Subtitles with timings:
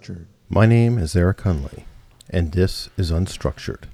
[0.00, 0.26] Unstructured.
[0.48, 1.84] My name is Eric Hunley,
[2.30, 3.84] and this is Unstructured.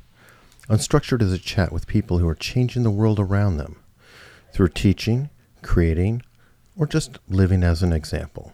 [0.68, 3.76] Unstructured is a chat with people who are changing the world around them
[4.52, 5.30] through teaching,
[5.62, 6.22] creating,
[6.76, 8.52] or just living as an example.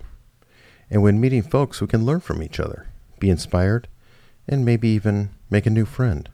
[0.89, 2.87] And when meeting folks, we can learn from each other,
[3.19, 3.87] be inspired,
[4.49, 6.31] and maybe even make a new friend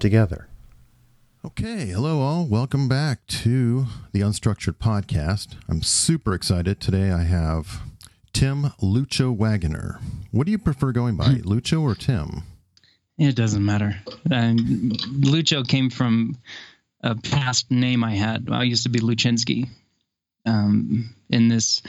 [0.00, 0.48] together.
[1.44, 2.44] Okay, hello all.
[2.44, 5.54] Welcome back to the Unstructured Podcast.
[5.68, 6.80] I'm super excited.
[6.80, 7.82] Today I have
[8.40, 10.00] Tim Lucho Wagoner.
[10.30, 12.42] What do you prefer going by, Lucho or Tim?
[13.18, 14.00] It doesn't matter.
[14.30, 14.56] Um,
[15.20, 16.38] Lucho came from
[17.02, 18.48] a past name I had.
[18.50, 19.68] I used to be Luchinsky.
[20.46, 21.82] Um, in this,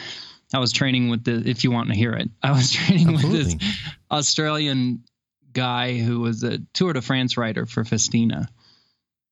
[0.54, 1.42] I was training with the.
[1.50, 3.38] If you want to hear it, I was training Absolutely.
[3.38, 3.80] with this
[4.12, 5.06] Australian
[5.54, 8.50] guy who was a Tour de France rider for Festina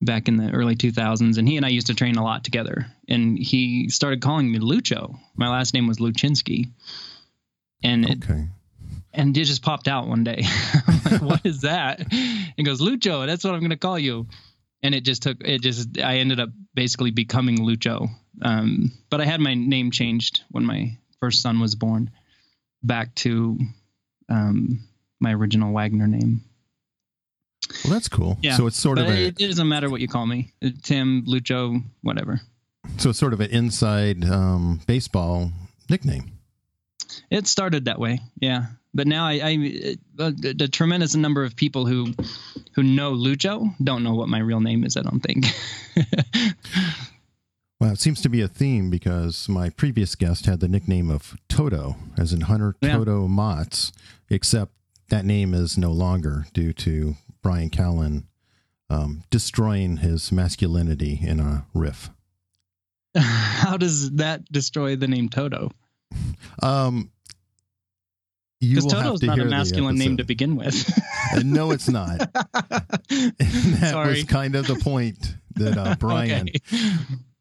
[0.02, 2.88] back in the early 2000s, and he and I used to train a lot together.
[3.09, 5.20] And he started calling me Lucho.
[5.36, 6.70] My last name was Luchinsky,
[7.83, 8.47] and it, Okay.
[9.13, 10.44] and it just popped out one day.
[11.09, 12.11] Like, what is that?
[12.11, 14.27] He goes, Lucho, that's what I'm going to call you.
[14.83, 18.09] And it just took, it just, I ended up basically becoming Lucho.
[18.41, 22.11] Um, but I had my name changed when my first son was born
[22.83, 23.58] back to
[24.30, 24.88] um,
[25.19, 26.43] my original Wagner name.
[27.83, 28.38] Well, that's cool.
[28.41, 28.55] Yeah.
[28.58, 31.23] So it's sort but of a it, it doesn't matter what you call me Tim,
[31.27, 32.39] Lucho, whatever.
[32.97, 35.52] so it's sort of an inside um, baseball
[35.89, 36.31] nickname.
[37.29, 38.67] It started that way, yeah.
[38.93, 42.13] But now I, I uh, the, tremendous number of people who
[42.73, 44.97] who know Lucho don't know what my real name is.
[44.97, 45.45] I don't think.
[47.80, 51.37] Well, it seems to be a theme because my previous guest had the nickname of
[51.47, 52.97] Toto, as in Hunter Yeah.
[52.97, 53.93] Toto Motts,
[54.30, 54.73] except
[55.07, 58.23] that name is no longer due to Bryan Callen
[58.89, 62.09] um, destroying his masculinity in a riff.
[63.15, 65.71] How does that destroy the name Toto?
[66.61, 67.09] Um,
[68.59, 70.89] you Because Toto's to not a masculine name to begin with.
[71.33, 72.17] Uh, no, it's not.
[72.33, 74.09] that Sorry.
[74.09, 76.89] was kind of the point that uh, Bryan Okay.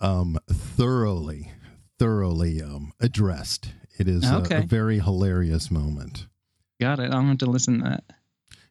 [0.01, 1.51] um, thoroughly,
[1.99, 3.73] thoroughly um, addressed.
[3.99, 6.29] It is a- a, very hilarious moment.
[6.81, 7.13] Got it.
[7.13, 8.05] I'll have to listen to that.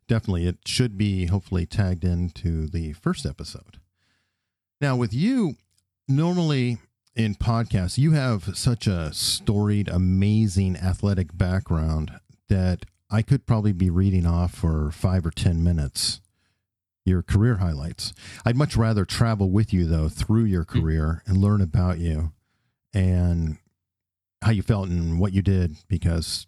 [0.07, 3.79] Definitely, it should be hopefully tagged into the first episode.
[4.79, 5.55] Now, with you,
[6.07, 6.77] normally
[7.17, 12.11] in podcasts, you have such a storied, amazing athletic background
[12.47, 16.21] that I could probably be reading off for five or 10 minutes
[17.05, 18.13] your career highlights.
[18.45, 22.33] I'd much rather travel with you, though, through your career and learn about you
[22.93, 23.57] and
[24.41, 26.45] how you felt and what you did because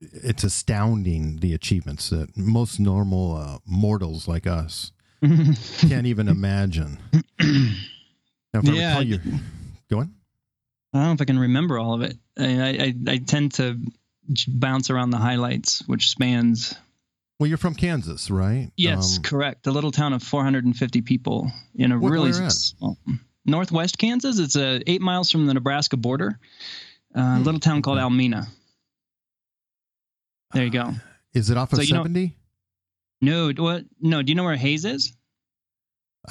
[0.00, 6.98] it's astounding the achievements that most normal uh, mortals like us can't even imagine.
[8.52, 8.88] Now, if I Yeah.
[8.90, 9.40] recall you, go on.
[10.94, 12.16] I don't know if I can remember all of it.
[12.38, 13.78] I, I, I tend to
[14.48, 16.74] bounce around the highlights, which spans.
[17.40, 18.70] Well, you're from Kansas, right?
[18.76, 19.66] Yes, Um, correct.
[19.66, 22.96] A little town of 450 people in a really small,
[23.44, 24.38] northwest Kansas.
[24.38, 26.38] It's uh, eight miles from the Nebraska border.
[27.14, 28.06] A Hmm, little town called okay.
[28.06, 28.46] Almena.
[30.52, 30.92] There you go.
[31.32, 32.36] is it off of So, you know- 70?
[33.20, 33.84] No, what?
[34.00, 34.22] No.
[34.22, 35.12] Do you know where Hays is?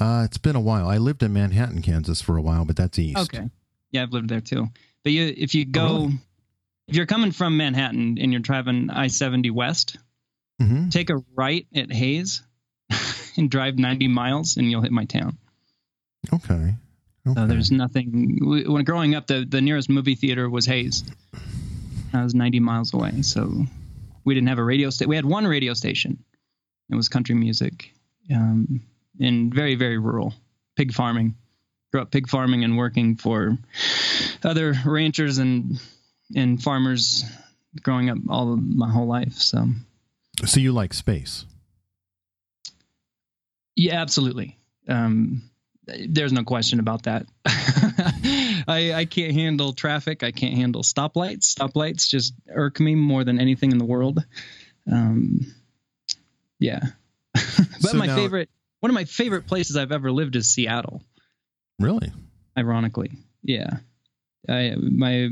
[0.00, 0.88] uh, it's been a while.
[0.88, 3.18] I lived in Manhattan, Kansas for a while, but that's east.
[3.18, 3.48] Okay.
[3.94, 4.66] Yeah, I've lived there too.
[5.04, 6.18] But you, if you go, really?
[6.88, 9.96] if you're coming from Manhattan and you're driving I-70 west,
[10.60, 12.42] hmm take a right at Hays
[13.36, 15.38] and drive 90 miles, and you'll hit my town.
[16.32, 16.74] Okay.
[17.24, 17.40] okay.
[17.40, 18.40] So there's nothing.
[18.66, 21.04] When growing up, the the nearest movie theater was Hays.
[22.12, 23.22] That was 90 miles away.
[23.22, 23.64] So
[24.24, 25.08] we didn't have a radio station.
[25.08, 26.24] We had one radio station.
[26.90, 27.92] It was country music,
[28.32, 28.80] um,
[29.20, 30.34] and very very rural,
[30.74, 31.36] pig farming.
[31.94, 33.56] Grew up pig farming and working for
[34.42, 35.80] other ranchers and
[36.34, 37.22] and farmers.
[37.82, 39.68] Growing up all my whole life, so
[40.44, 41.44] so you like space?
[43.76, 44.58] Yeah, absolutely.
[44.88, 45.48] Um,
[45.86, 47.26] there's no question about that.
[48.66, 50.24] I, I can't handle traffic.
[50.24, 51.54] I can't handle stoplights.
[51.54, 54.18] Stoplights just irk me more than anything in the world.
[54.90, 55.46] Um,
[56.58, 56.80] yeah.
[57.34, 57.42] but
[57.78, 58.50] So my now- favorite,
[58.80, 61.00] one of my favorite places I've ever lived is Seattle.
[61.78, 62.12] Really?
[62.56, 63.12] Ironically,
[63.42, 63.78] yeah.
[64.48, 65.28] I my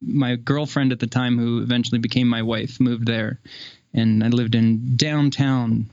[0.00, 3.40] my girlfriend at the time, who eventually became my wife, moved there,
[3.94, 5.90] and I lived in downtown,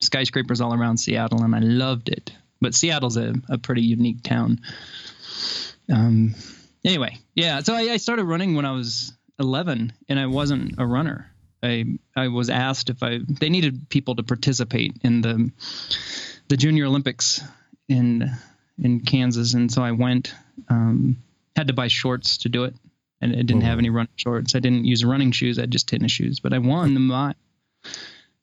[0.00, 2.32] skyscrapers all around Seattle, and I loved it.
[2.60, 4.60] But Seattle's a, a pretty unique town.
[5.92, 6.34] Um.
[6.84, 7.60] Anyway, yeah.
[7.60, 11.30] So I, I started running when I was 11, and I wasn't a runner.
[11.62, 11.84] I
[12.14, 15.50] I was asked if I they needed people to participate in the
[16.48, 17.42] the Junior Olympics
[17.88, 18.30] in
[18.82, 20.34] in Kansas, and so I went.
[20.68, 21.16] Um,
[21.56, 22.74] had to buy shorts to do it,
[23.20, 23.66] and I didn't Whoa.
[23.68, 24.54] have any running shorts.
[24.56, 25.58] I didn't use running shoes.
[25.58, 27.34] I had just tennis shoes, but I won the mile.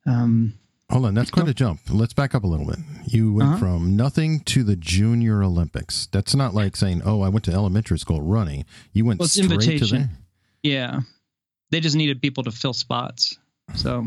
[0.05, 0.53] Um,
[0.89, 1.79] Hold on, that's quite a jump.
[1.89, 2.75] Let's back up a little bit.
[3.05, 3.57] You went Uh-huh.
[3.59, 6.07] from nothing to the Junior Olympics.
[6.11, 9.47] That's not like saying, "Oh, I went to elementary school running." You went Well, straight
[9.47, 9.97] to invitation.
[9.99, 10.09] there.
[10.63, 10.99] yeah,
[11.69, 13.37] they just needed people to fill spots,
[13.73, 14.05] so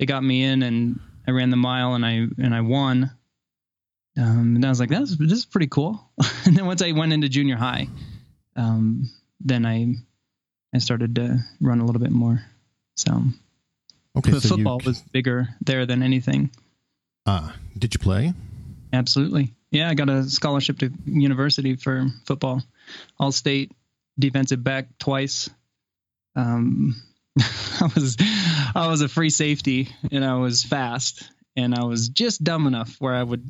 [0.00, 0.98] they got me in, and
[1.28, 3.12] I ran the mile, and I and I won.
[4.16, 6.04] Um, and I was like, "That's this is pretty cool."
[6.46, 7.88] and then once I went into junior high,
[8.56, 9.10] um,
[9.40, 9.94] then I
[10.74, 12.42] I started to run a little bit more.
[12.96, 13.22] So,
[14.16, 16.50] Okay, but so football you, was bigger there than anything.
[17.26, 18.34] ah, did you play?
[18.92, 19.54] Absolutely.
[19.70, 22.62] Yeah, I got a scholarship to university for football.
[23.18, 23.70] All state
[24.18, 25.48] defensive back twice.
[26.34, 27.00] Um,
[27.38, 28.16] I was
[28.74, 32.96] I was a free safety and I was fast and I was just dumb enough
[32.98, 33.44] where I would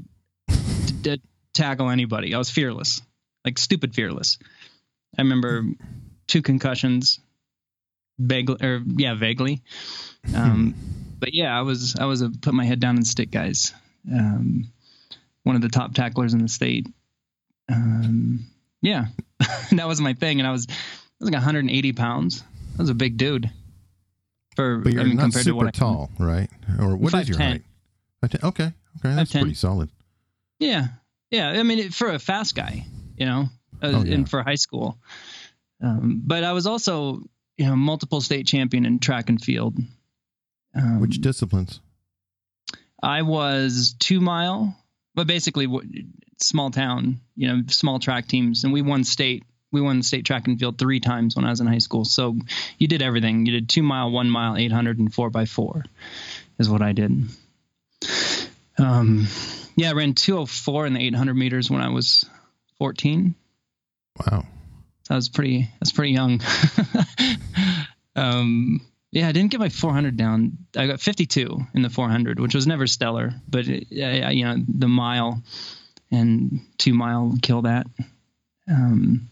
[1.03, 1.23] t-
[1.55, 2.35] tackle anybody.
[2.35, 3.03] I was fearless,
[3.45, 4.39] like stupid fearless.
[5.19, 5.65] I remember
[6.27, 7.19] two concussions,
[8.19, 9.63] vaguely, or yeah, vaguely.
[10.35, 10.75] Um,
[11.19, 13.73] but yeah, I was I was a put my head down and stick guys.
[14.11, 14.71] Um,
[15.43, 16.87] one of the top tacklers in the state.
[17.69, 18.47] Um,
[18.83, 19.07] yeah,
[19.73, 20.75] that was my thing, and I was I
[21.21, 22.43] was like 180 pounds.
[22.79, 23.51] I was a big dude.
[24.57, 26.51] For But you're I mean, not compared to what super I, tall, right?
[26.81, 27.41] Or what is your 5'10".
[27.43, 27.63] height?
[28.25, 29.41] Okay, okay, that's 5'10".
[29.41, 29.91] pretty solid.
[30.61, 30.87] Yeah,
[31.31, 31.49] yeah.
[31.49, 32.87] I mean, it- for a fast guy,
[33.17, 33.49] you know,
[33.83, 34.15] uh, Oh, yeah.
[34.15, 34.97] and for high school.
[35.83, 37.23] Um, but I was also,
[37.57, 39.77] you know, multiple state champion in track and field.
[40.75, 41.81] Um, Which disciplines?
[43.03, 44.77] I was two mile,
[45.15, 45.67] but basically
[46.39, 49.45] small town, you know, small track teams, and we won state.
[49.73, 52.05] We won state track and field three times when I was in high school.
[52.05, 52.37] So
[52.79, 53.47] you did everything.
[53.47, 55.85] You did two mile, one mile, 800, and four by four
[56.59, 57.25] is what I did.
[58.79, 59.27] Um,
[59.81, 62.27] yeah, I ran 204 in the 800 meters when I was
[62.79, 63.35] 14.
[64.27, 64.45] Wow.
[65.09, 66.41] That was pretty, that's pretty young.
[68.17, 68.81] um,
[69.11, 70.59] yeah, I didn't get my 400 down.
[70.77, 74.45] I got 52 in the 400, which was never stellar, but it, I, I- you
[74.45, 75.43] know, the mile
[76.11, 77.87] and two mile kill that.
[78.69, 79.31] Um,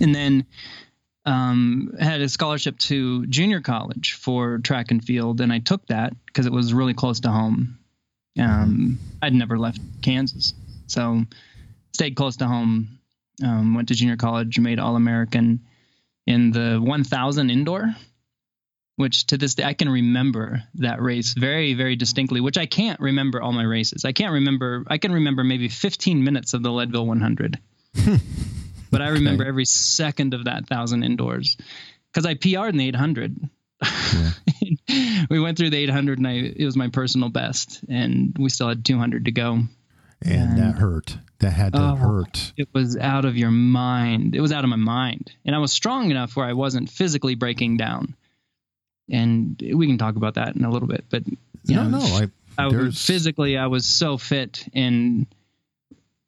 [0.00, 0.46] and then
[1.26, 6.14] um, had a scholarship to junior college for track and field, and I took that
[6.26, 7.78] because it was really close to home.
[8.38, 10.52] Um, I'd never left Kansas,
[10.86, 11.22] so
[11.92, 12.98] stayed close to home.
[13.44, 15.60] Um, went to junior college, made All American
[16.26, 17.94] in the 1000 indoor,
[18.96, 22.40] which to this day I can remember that race very, very distinctly.
[22.40, 24.04] Which I can't remember all my races.
[24.04, 24.84] I can't remember.
[24.88, 27.58] I can remember maybe 15 minutes of the Leadville 100,
[28.90, 29.48] but I remember Okay.
[29.48, 31.56] every second of that thousand indoors
[32.12, 33.50] because I PR'd in the 800.
[35.30, 38.68] we went through the 800 and I, it was my personal best, and we still
[38.68, 39.60] had 200 to go.
[40.22, 41.16] And that hurt.
[41.40, 41.94] That had to Oh.
[41.96, 42.52] hurt.
[42.56, 44.34] It was out of your mind.
[44.34, 45.30] It was out of my mind.
[45.44, 48.14] And I was strong enough where I wasn't physically breaking down.
[49.10, 51.04] And we can talk about that in a little bit.
[51.10, 52.04] But you No, know, no.
[52.04, 55.26] I, I was, physically, I was so fit and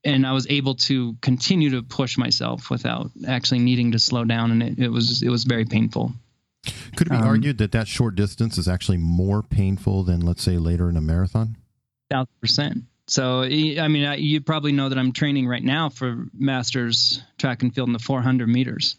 [0.04, 4.50] and I was able to continue to push myself without actually needing to slow down.
[4.52, 6.12] And it, it was it was very painful.
[6.96, 10.42] Could it be um, argued that that short distance is actually more painful than, let's
[10.42, 11.56] say, later in a marathon?
[12.10, 12.84] thousand percent.
[13.06, 17.62] So I mean, I, you probably know that I'm training right now for masters track
[17.62, 18.96] and field in the 400 meters.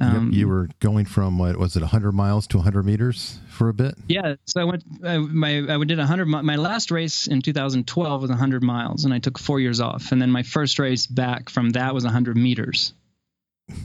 [0.00, 3.68] Um, yep, you were going from what was it, 100 miles to 100 meters for
[3.68, 3.94] a bit?
[4.08, 4.84] Yeah, so I went.
[5.02, 6.26] I, my I did 100.
[6.26, 10.12] My last race in 2012 was 100 miles, and I took four years off.
[10.12, 12.92] And then my first race back from that was 100 meters,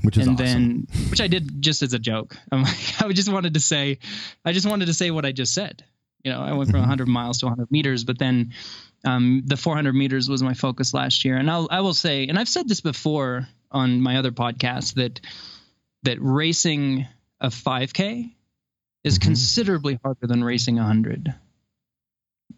[0.03, 0.87] Which is and awesome.
[0.87, 2.35] then which I did just as a joke.
[2.51, 3.99] I'm like, I just wanted to say,
[4.45, 5.83] I just wanted to say what I just said.
[6.23, 6.83] You know, I went from Mhm.
[6.87, 8.53] 100 miles to 100 meters, but then
[9.05, 11.35] um, the 400 meters was my focus last year.
[11.35, 15.19] And I'll I will say, and I've said this before on my other podcast that
[16.03, 17.05] that racing
[17.41, 18.33] a 5K
[19.03, 19.21] is Mhm.
[19.21, 21.33] considerably harder than racing 100.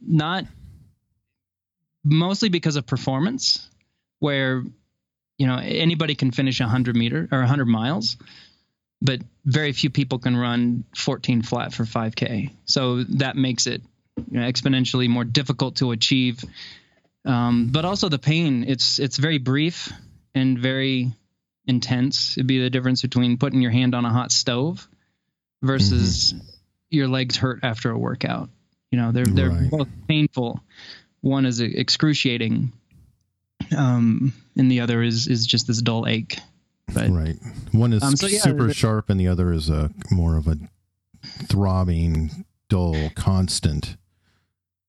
[0.02, 0.46] Not
[2.04, 3.68] mostly because of performance,
[4.20, 4.64] where
[5.38, 8.18] you know anybody can finish a 100 meter or 100 miles,
[9.02, 12.52] but very few people can run 14 flat for 5K.
[12.66, 13.82] So that makes it
[14.32, 16.44] you know, exponentially more difficult to achieve.
[17.26, 18.66] Um, but also the pain.
[18.68, 19.92] It's it's very brief
[20.36, 21.12] and very
[21.66, 22.38] intense.
[22.38, 24.88] It'd be the difference between putting your hand on a hot stove
[25.64, 26.34] versus
[26.92, 28.50] your legs hurt after a workout.
[28.92, 29.72] You know, they're they're Right.
[29.72, 30.62] both painful.
[31.22, 32.72] One is excruciating,
[33.76, 36.38] um, and the other is is just this dull ache.
[36.94, 37.36] But right.
[37.72, 40.58] One is Um, so yeah, super sharp, and the other is a more of a
[41.48, 43.98] throbbing, dull, constant.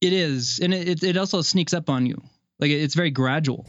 [0.01, 2.23] It is, and it, it also sneaks up on you.
[2.59, 3.67] Like it's very gradual.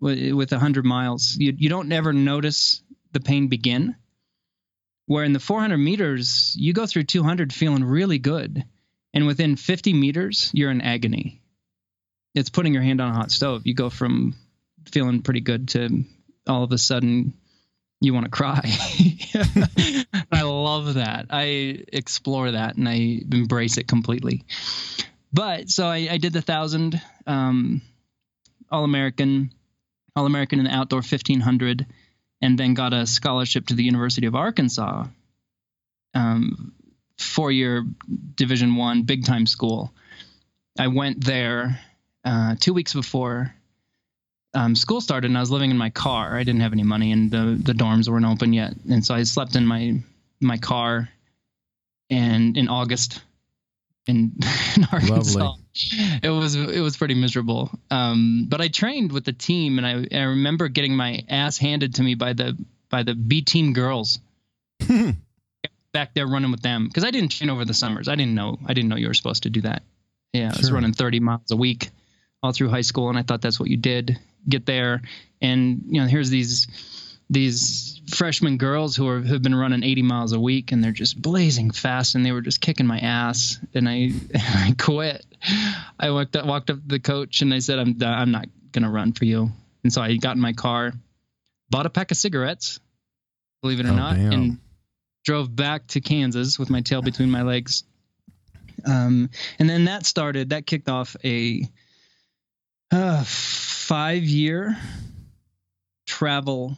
[0.00, 3.96] With with a hundred miles, you you don't ever notice the pain begin,
[5.06, 8.64] Where in the 400 meters, you go through 200 feeling really good,
[9.14, 11.40] and within 50 meters, you're in agony.
[12.34, 13.62] It's putting your hand on a hot stove.
[13.66, 14.34] You go from
[14.90, 16.04] feeling pretty good to
[16.46, 17.34] all of a sudden
[18.00, 18.60] you want to cry.
[20.32, 21.26] I love that.
[21.30, 24.44] I explore that and I embrace it completely.
[25.32, 27.82] But so I, I did the thousand, um,
[28.70, 29.52] All American,
[30.14, 31.86] All American in the outdoor 1500,
[32.40, 35.06] and then got a scholarship to the University of Arkansas,
[36.14, 36.72] um,
[37.18, 37.84] four year
[38.36, 39.92] Division One big time school.
[40.78, 41.80] I went there
[42.24, 43.52] uh, two weeks before
[44.54, 46.36] um, school started and I was living in my car.
[46.36, 48.74] I didn't have any money and the, the dorms weren't open yet.
[48.88, 50.00] And so I slept in my,
[50.40, 51.08] my car
[52.10, 53.20] and in August
[54.06, 54.32] in,
[54.76, 55.62] in Arkansas, Lovely.
[56.22, 57.70] it was, it was pretty miserable.
[57.90, 61.96] Um, but I trained with the team and I, I remember getting my ass handed
[61.96, 62.56] to me by the,
[62.88, 64.18] by the B team girls
[65.92, 66.90] back there running with them.
[66.90, 68.08] Cause I didn't train over the summers.
[68.08, 69.82] I didn't know, I didn't know you were supposed to do that.
[70.32, 70.52] Yeah.
[70.54, 71.90] I was running 30 miles a week
[72.42, 73.10] all through high school.
[73.10, 75.02] And I thought that's what you did get there
[75.40, 76.66] and you know here's these
[77.30, 81.20] these freshman girls who are have been running 80 miles a week and they're just
[81.20, 85.26] blazing fast and they were just kicking my ass and I I quit.
[86.00, 88.14] I walked up walked up to the coach and I said I'm done.
[88.18, 89.50] I'm not going to run for you.
[89.84, 90.92] And so I got in my car,
[91.70, 92.80] bought a pack of cigarettes,
[93.62, 94.32] believe it or Oh, not, damn.
[94.32, 94.58] and
[95.24, 97.84] drove back to Kansas with my tail between my legs.
[98.86, 99.28] Um,
[99.58, 101.68] and then that started that kicked off a
[102.90, 104.76] uh, five year
[106.06, 106.76] travel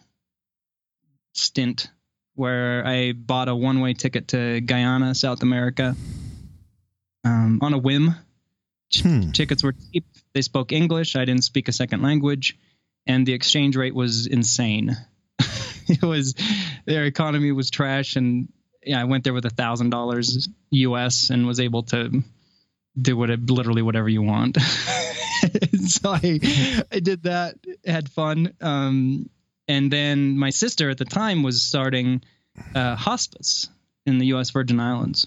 [1.34, 1.90] stint
[2.34, 5.94] where I bought a one way ticket to Guyana, South America,
[7.24, 8.14] um, on a whim.
[8.94, 9.30] Hmm.
[9.30, 10.04] Tickets were cheap.
[10.32, 11.16] They spoke English.
[11.16, 12.58] I didn't speak a second language,
[13.06, 14.96] and the exchange rate was insane.
[15.86, 16.34] it was
[16.86, 18.48] their economy was trash, and
[18.82, 22.22] yeah, I went there with a thousand dollars US and was able to
[23.00, 24.56] do what literally whatever you want.
[25.86, 26.40] so I
[26.92, 28.54] I did that, had fun.
[28.60, 29.28] Um,
[29.68, 32.22] and then my sister at the time was starting
[32.74, 33.68] uh, hospice
[34.06, 34.50] in the U.S.
[34.50, 35.26] Virgin Islands,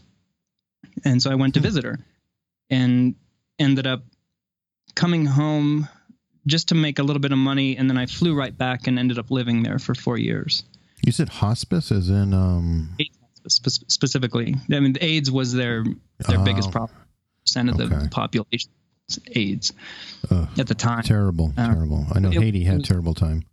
[1.05, 1.99] and so I went to visit her,
[2.69, 3.15] and
[3.59, 4.03] ended up
[4.95, 5.87] coming home
[6.45, 8.99] just to make a little bit of money, and then I flew right back and
[8.99, 10.63] ended up living there for four years.
[11.05, 15.83] You said hospice as in um AIDS hospice specifically, I mean, AIDS was their
[16.27, 16.43] their Oh.
[16.43, 16.97] biggest problem.
[17.45, 17.95] Percent of Okay.
[18.03, 18.71] the population
[19.35, 19.73] AIDS
[20.29, 20.47] Ugh.
[20.57, 21.03] at the time.
[21.03, 22.05] terrible, Uh, terrible.
[22.13, 23.43] I know it- Haiti had it a was- terrible time.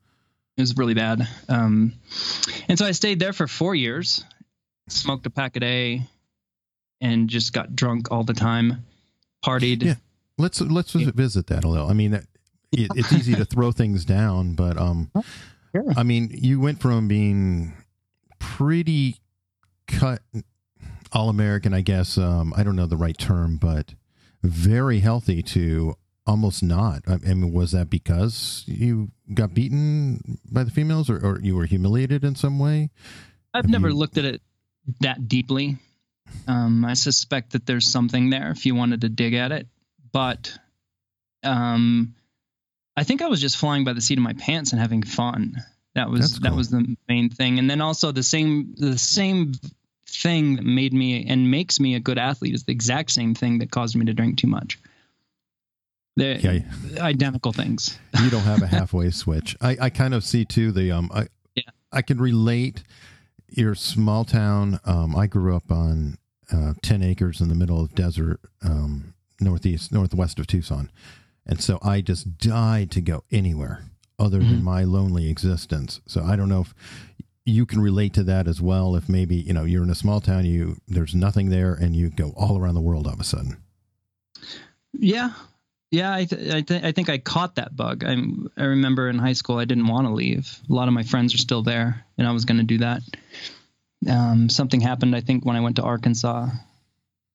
[0.56, 1.26] It was really bad.
[1.48, 1.94] Um,
[2.68, 4.24] and so I stayed there for four years,
[4.88, 6.02] smoked a pack a day,
[7.00, 8.84] and just got drunk all the time,
[9.44, 9.82] partied.
[9.82, 9.94] Yeah.
[10.36, 11.10] Let's let's Yeah.
[11.14, 11.88] visit that a little.
[11.88, 12.24] I mean, that,
[12.72, 15.10] it, it's easy to throw things down, but um,
[15.74, 15.92] Sure.
[15.96, 17.72] I mean, you went from being
[18.38, 19.20] pretty
[19.86, 20.20] cut
[21.12, 22.18] all American, I guess.
[22.18, 23.94] Um, I don't know the right term, but
[24.42, 25.94] very healthy to
[26.26, 27.02] almost not.
[27.08, 31.66] I, mean, was that because you got beaten by the females, or, or you were
[31.66, 32.90] humiliated in some way?
[33.52, 34.42] I've Have never you- looked at it
[35.00, 35.76] that deeply.
[36.46, 39.66] Um, I suspect that there's something there if you wanted to dig at it,
[40.12, 40.56] but
[41.42, 42.14] um,
[42.96, 45.56] I think I was just flying by the seat of my pants and having fun.
[45.96, 49.52] That was That's that was the main thing, and then also the same the same
[50.10, 53.58] thing that made me and makes me a good athlete is the exact same thing
[53.58, 54.78] that caused me to drink too much.
[56.16, 56.58] They're Yeah,
[56.98, 57.98] identical things.
[58.22, 59.56] you don't have a halfway switch.
[59.60, 61.62] I, I kind of see too the um I Yeah.
[61.92, 62.82] I can relate
[63.48, 64.78] your small town.
[64.84, 66.18] Um, I grew up on
[66.52, 70.90] uh, ten acres in the middle of desert, um, northeast northwest of Tucson,
[71.46, 73.84] and so I just died to go anywhere
[74.18, 74.62] other than Mhm.
[74.62, 76.00] my lonely existence.
[76.06, 76.74] So I don't know if
[77.44, 78.96] you can relate to that as well.
[78.96, 82.10] If maybe you know you're in a small town, you there's nothing there, and you
[82.10, 83.56] go all around the world all of a sudden.
[84.92, 85.32] Yeah,
[85.90, 86.14] yeah.
[86.14, 88.04] I th- I, th- I think I caught that bug.
[88.04, 88.16] I
[88.56, 90.58] I remember in high school I didn't want to leave.
[90.68, 93.02] A lot of my friends are still there, and I was going to do that.
[94.08, 95.14] Um, something happened.
[95.14, 96.48] I think when I went to Arkansas,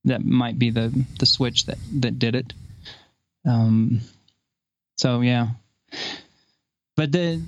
[0.06, 2.54] that might be the the switch that that did it.
[3.46, 4.02] Um,
[4.98, 5.50] so yeah,
[6.96, 7.42] but the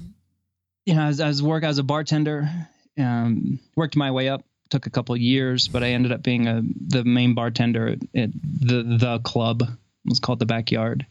[0.88, 2.50] you know as as work as a bartender,
[2.98, 4.42] um, worked my way up.
[4.70, 8.00] Took a couple of years, but I ended up being a the main bartender at,
[8.16, 11.06] at the the club it was called the backyard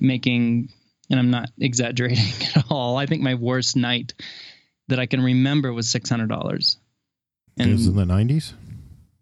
[0.00, 0.68] making
[1.10, 4.14] and i'm not exaggerating at all i think my worst night
[4.88, 6.76] that i can remember was $600
[7.58, 8.54] And it was in the nineties.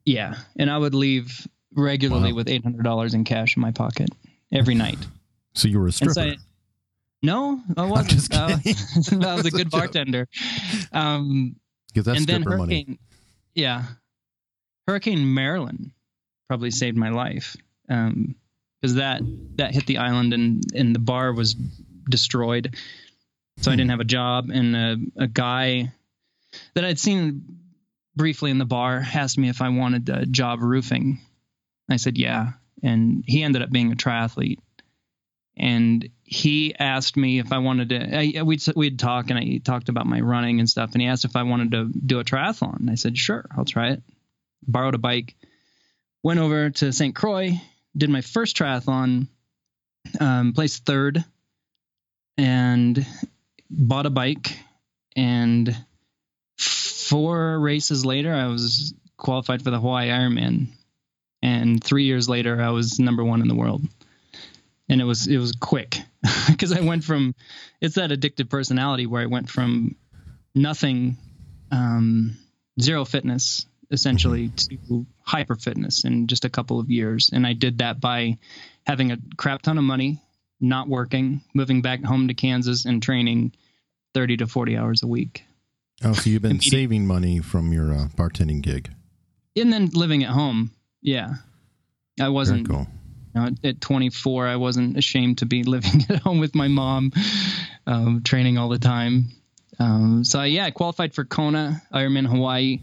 [0.04, 2.36] yeah and i would leave regularly Wow.
[2.36, 4.10] with $800 in cash in my pocket
[4.52, 4.98] every night
[5.54, 6.12] So you were a stripper.
[6.14, 6.36] so I,
[7.26, 8.56] no i wasn't just Uh, i
[8.96, 10.28] was a That's a good bartender
[10.92, 11.56] um
[11.92, 12.74] because that's and then stripper money.
[12.74, 12.98] hurricane
[13.54, 13.84] yeah,
[14.86, 15.92] Hurricane Marilyn
[16.46, 17.56] probably saved my life
[17.86, 18.36] because um,
[18.96, 19.22] that
[19.56, 21.54] that hit the island and and the bar was
[22.08, 22.76] destroyed.
[23.58, 23.78] So I Hmm.
[23.78, 25.90] didn't have a job, and a, a guy
[26.74, 27.60] that I'd seen
[28.14, 31.18] briefly in the bar asked me if I wanted a job roofing.
[31.90, 32.52] I said yeah,
[32.82, 34.58] and he ended up being a triathlete.
[35.56, 38.38] And he asked me if I wanted to.
[38.38, 40.90] I, we'd we'd talk, and I talked about my running and stuff.
[40.92, 42.90] And he asked if I wanted to do a triathlon.
[42.90, 44.02] I said sure, I'll try it.
[44.66, 45.36] Borrowed a bike,
[46.24, 47.14] went over to St.
[47.14, 47.60] Croix,
[47.96, 49.28] did my first triathlon,
[50.18, 51.24] um, placed third,
[52.36, 53.06] and
[53.70, 54.58] bought a bike.
[55.14, 55.76] And
[56.58, 60.68] four races later, I was qualified for the Hawaii Ironman.
[61.40, 63.82] And three years later, I was number one in the world.
[64.88, 65.98] And it was it was quick
[66.48, 67.34] because I went from
[67.80, 69.96] it's that addictive personality where I went from
[70.54, 71.16] nothing,
[71.70, 72.36] um,
[72.80, 77.30] zero fitness essentially to hyper fitness in just a couple of years.
[77.32, 78.38] And I did that by
[78.86, 80.20] having a crap ton of money,
[80.60, 83.52] not working, moving back home to Kansas and training
[84.14, 85.44] 30 to 40 hours a week.
[86.04, 88.90] Oh, so you've been saving money from your uh, bartending gig.
[89.56, 90.72] And then living at home.
[91.00, 91.34] Yeah.
[92.20, 92.86] I wasn't cool.
[93.36, 97.12] Know, at 24, I wasn't ashamed to be living at home with my mom,
[97.86, 99.26] um, training all the time.
[99.78, 102.80] Um, so yeah, I qualified for Kona Ironman Hawaii.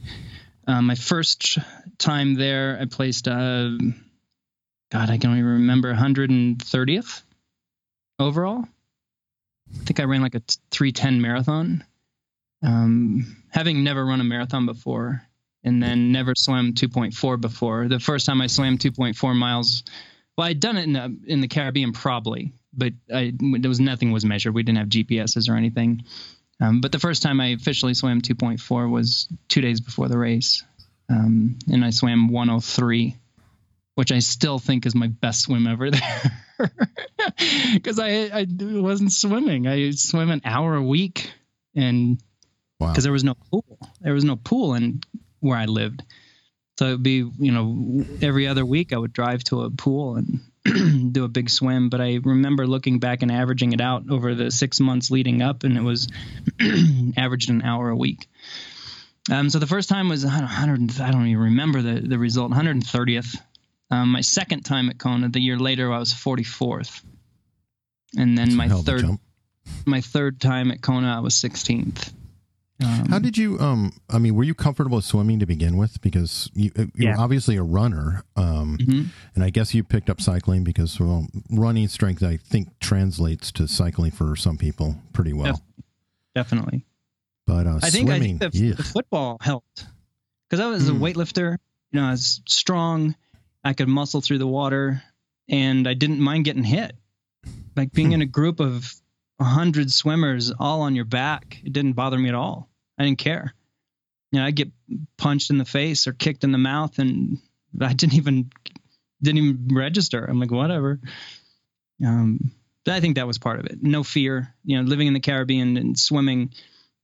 [0.67, 1.57] Um, my first
[1.97, 3.71] time there, I placed, uh,
[4.91, 7.21] God, I can only remember 130th
[8.19, 8.63] overall.
[9.73, 11.83] I think I ran like a t- 310 marathon.
[12.61, 15.23] Um, having never run a marathon before,
[15.63, 17.87] and then never swam 2.4 before.
[17.87, 19.83] The first time I swam 2.4 miles
[20.37, 24.11] well, I'd done it in the in the Caribbean probably, but I there was nothing
[24.11, 24.53] was measured.
[24.53, 26.03] We didn't have GPSs or anything.
[26.61, 30.63] Um, but the first time I officially swam 2.4 was two days before the race,
[31.09, 33.15] um, and I swam 103,
[33.95, 35.89] which I still think is my best swim ever
[36.57, 36.71] there,
[37.73, 39.67] because I I wasn't swimming.
[39.67, 41.31] I swam an hour a week,
[41.75, 42.21] and
[42.79, 42.89] Wow.
[42.89, 43.77] because there was no pool.
[44.01, 45.01] There was no pool in
[45.39, 46.03] where I lived.
[46.77, 50.39] So it'd be, you know, every other week I would drive to a pool and
[51.13, 51.89] do a big swim.
[51.89, 55.63] But I remember looking back and averaging it out over the six months leading up,
[55.63, 56.07] and it was
[57.17, 58.27] averaged an hour a week.
[59.31, 60.99] Um, so the first time was 100.
[60.99, 62.51] I don't even remember the the result.
[62.51, 63.37] 130th.
[63.91, 67.03] Um, my second time at Kona, the year later, I was 44th.
[68.17, 69.19] And then That's my hell of a third
[69.85, 72.11] my third time at Kona, I was 16th.
[72.81, 73.59] Um, How did you?
[73.59, 76.01] Um, I mean, were you comfortable swimming to begin with?
[76.01, 77.15] Because you, you're Yeah.
[77.17, 79.09] obviously a runner, um, Mhm.
[79.35, 83.67] and I guess you picked up cycling because well, running strength, I think, translates to
[83.67, 85.61] cycling for some people pretty well.
[86.35, 86.83] definitely.
[87.45, 88.73] But uh, I think I swimming, think the, yeah.
[88.73, 89.85] the football helped
[90.49, 91.03] because I was a Hmm.
[91.03, 91.57] weightlifter.
[91.91, 93.15] You know, I was strong.
[93.63, 95.03] I could muscle through the water,
[95.47, 96.95] and I didn't mind getting hit.
[97.75, 98.13] Like being Hmm.
[98.15, 98.93] in a group of
[99.39, 102.69] a hundred swimmers all on your back, it didn't bother me at all.
[102.97, 103.53] I didn't care.
[104.31, 104.71] You know, I get
[105.17, 107.39] punched in the face or kicked in the mouth, and
[107.79, 108.51] I didn't even
[109.21, 110.23] didn't even register.
[110.23, 110.99] I'm like, whatever.
[112.05, 112.51] Um,
[112.83, 113.81] but I think that was part of it.
[113.81, 114.53] No fear.
[114.65, 116.51] You know, living in the Caribbean and swimming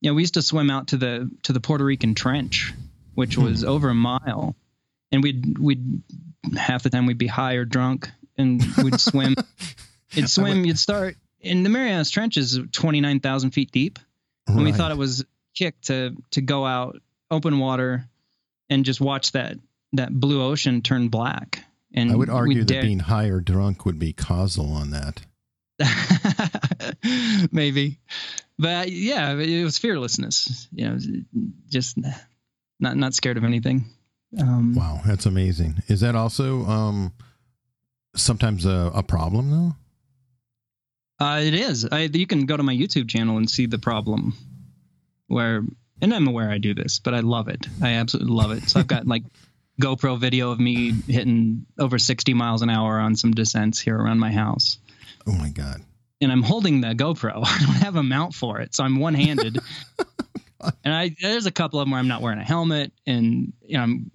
[0.01, 2.73] you know, we used to swim out to the to the Puerto Rican Trench,
[3.15, 4.55] which was over a mile,
[5.11, 6.01] and we'd we'd
[6.57, 9.35] half the time we'd be high or drunk, and we'd swim.
[10.11, 10.65] You'd swim.
[10.65, 13.99] You'd start in the Marianas Trench is twenty nine thousand feet deep,
[14.47, 15.25] and we thought it was
[15.55, 18.05] kick to to go out open water
[18.69, 19.57] and just watch that
[19.93, 21.63] that blue ocean turn black.
[21.93, 25.21] And I would argue that being high or drunk would be causal on that.
[27.53, 27.99] maybe
[28.57, 30.97] but yeah it was fearlessness you know
[31.69, 31.97] just
[32.81, 33.85] not not scared of anything
[34.37, 35.81] um Wow, that's amazing.
[35.87, 37.13] Is that also um,
[38.15, 39.75] sometimes a, a problem though?
[41.19, 44.33] Uh, it is I, you can go to my youtube channel and see the problem
[45.27, 45.63] where
[46.01, 48.79] and i'm aware i do this but i love it i absolutely love it so
[48.79, 49.23] i've got like
[49.81, 54.19] gopro video of me hitting over 60 miles an hour on some descents here around
[54.19, 54.77] my house
[55.27, 55.81] Oh my god.
[56.21, 57.33] and I'm holding the GoPro.
[57.45, 59.59] I don't have a mount for it, so I'm one handed.
[60.83, 63.77] and I there's a couple of them where I'm not wearing a helmet, and you
[63.77, 64.11] know, I'm,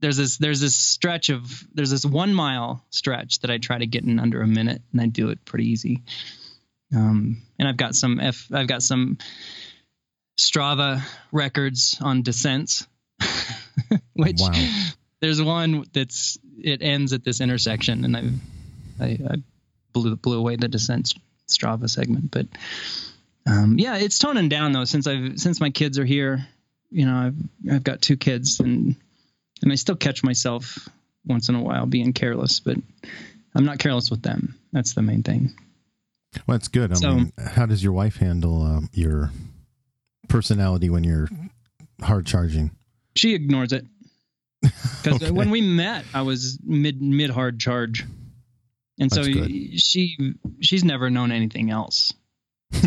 [0.00, 1.42] there's this there's this stretch of
[1.72, 5.00] there's this one mile stretch that I try to get in under a minute, and
[5.00, 6.02] I do it pretty easy.
[6.94, 9.18] Um, and I've got some F I've got some
[10.38, 12.86] Strava records on descents,
[14.14, 14.52] which Wow.
[15.20, 18.32] there's one that's it ends at this intersection, and I've
[19.00, 19.34] I, I
[19.92, 21.14] blew blew away the descent
[21.48, 22.46] Strava segment, but
[23.46, 26.46] um, yeah, it's toning down though since I've since my kids are here.
[26.90, 28.96] you know, I've I've got two kids and
[29.62, 30.88] and I still catch myself
[31.24, 32.76] once in a while being careless, but
[33.54, 34.54] I'm not careless with them.
[34.72, 35.54] That's the main thing.
[36.46, 36.92] Well, that's good.
[36.92, 39.30] I So- mean, how does your wife handle um, your
[40.28, 41.28] personality when you're
[42.02, 42.70] hard charging?
[43.16, 43.86] She ignores it
[44.62, 44.72] because
[45.22, 45.30] Okay.
[45.30, 48.04] when we met, I was mid mid hard charge,
[48.98, 52.12] and so she she's never known anything else.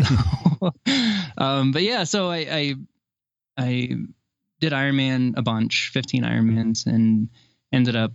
[1.38, 2.74] um, but yeah, so I, I
[3.56, 3.88] I
[4.60, 7.28] did Ironman a bunch, 15 Ironmans, and
[7.72, 8.12] ended up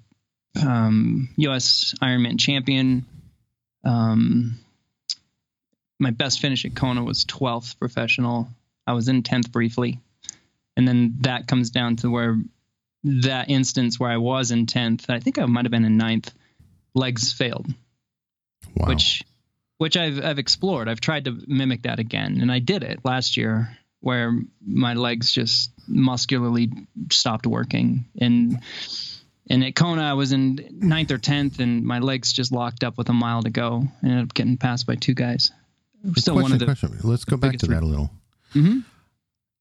[0.61, 1.93] um, U.S.
[2.01, 3.05] Ironman champion.
[3.83, 4.59] Um,
[5.99, 8.49] my best finish at Kona was 12th professional.
[8.87, 9.99] I was in 10th briefly,
[10.77, 12.37] and then that comes down to where
[13.03, 16.31] that instance where I was in 10th, I think I might have been in 9th,
[16.93, 17.67] legs failed
[18.75, 18.87] Wow.
[18.87, 19.23] which
[19.77, 20.89] which I've I've explored.
[20.89, 25.31] I've tried to mimic that again, and I did it last year, where my legs
[25.31, 26.71] just muscularly
[27.11, 28.59] stopped working, and
[29.49, 32.97] and at Kona I was in ninth or tenth, and my legs just locked up
[32.97, 33.87] with a mile to go.
[34.01, 35.51] I ended up getting passed by two guys.
[36.15, 36.97] Still question, one of the question.
[37.03, 38.11] Let's go back to that a little.
[38.53, 38.83] Mhm.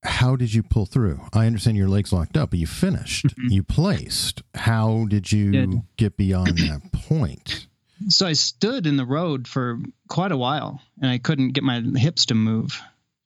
[0.02, 1.20] How did you pull through?
[1.32, 3.26] I understand your legs locked up, but you finished.
[3.26, 3.50] Mhm.
[3.50, 4.42] You placed.
[4.54, 7.66] How did you get beyond that point?
[8.08, 9.78] so I stood in the road for
[10.08, 12.78] quite a while and I couldn't get my hips to move.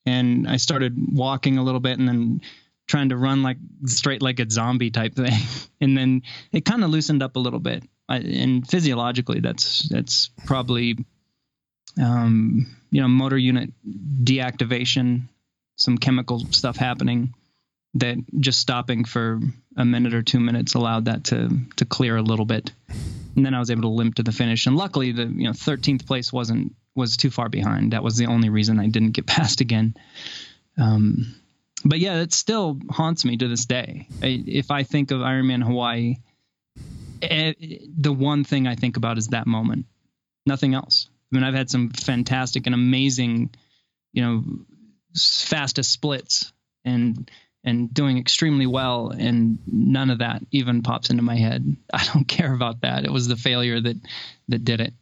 [0.07, 2.43] And I started walking a little bit and then
[2.87, 5.33] trying to run like straight like a zombie type thing.
[5.81, 7.83] And then it kind of loosened up a little bit.
[8.09, 10.97] I, and physiologically, that's that's probably
[12.01, 13.73] um, you know motor unit
[14.25, 15.23] deactivation,
[15.77, 17.35] some chemical stuff happening
[17.95, 19.41] that just stopping for
[19.77, 22.71] a minute or two minutes allowed that to to clear a little bit
[23.39, 24.67] and then I was able to limp to the finish.
[24.67, 27.93] And luckily, the you know 13th place wasn't was too far behind.
[27.93, 29.95] That was the only reason I didn't get past again.
[30.77, 31.35] Um,
[31.85, 34.09] but yeah, it still haunts me to this day.
[34.23, 36.17] I, if I think of Ironman Hawaii,
[37.23, 37.55] eh,
[37.97, 39.87] the one thing I think about is that moment,
[40.45, 41.09] nothing else.
[41.31, 43.51] I mean, I've had some fantastic and amazing,
[44.13, 44.45] you know,
[45.17, 46.53] fastest splits
[46.85, 47.31] and
[47.65, 52.29] and doing extremely well and none of that even pops into my head i don't
[52.29, 53.97] care about that it was the failure that
[54.47, 54.95] that did it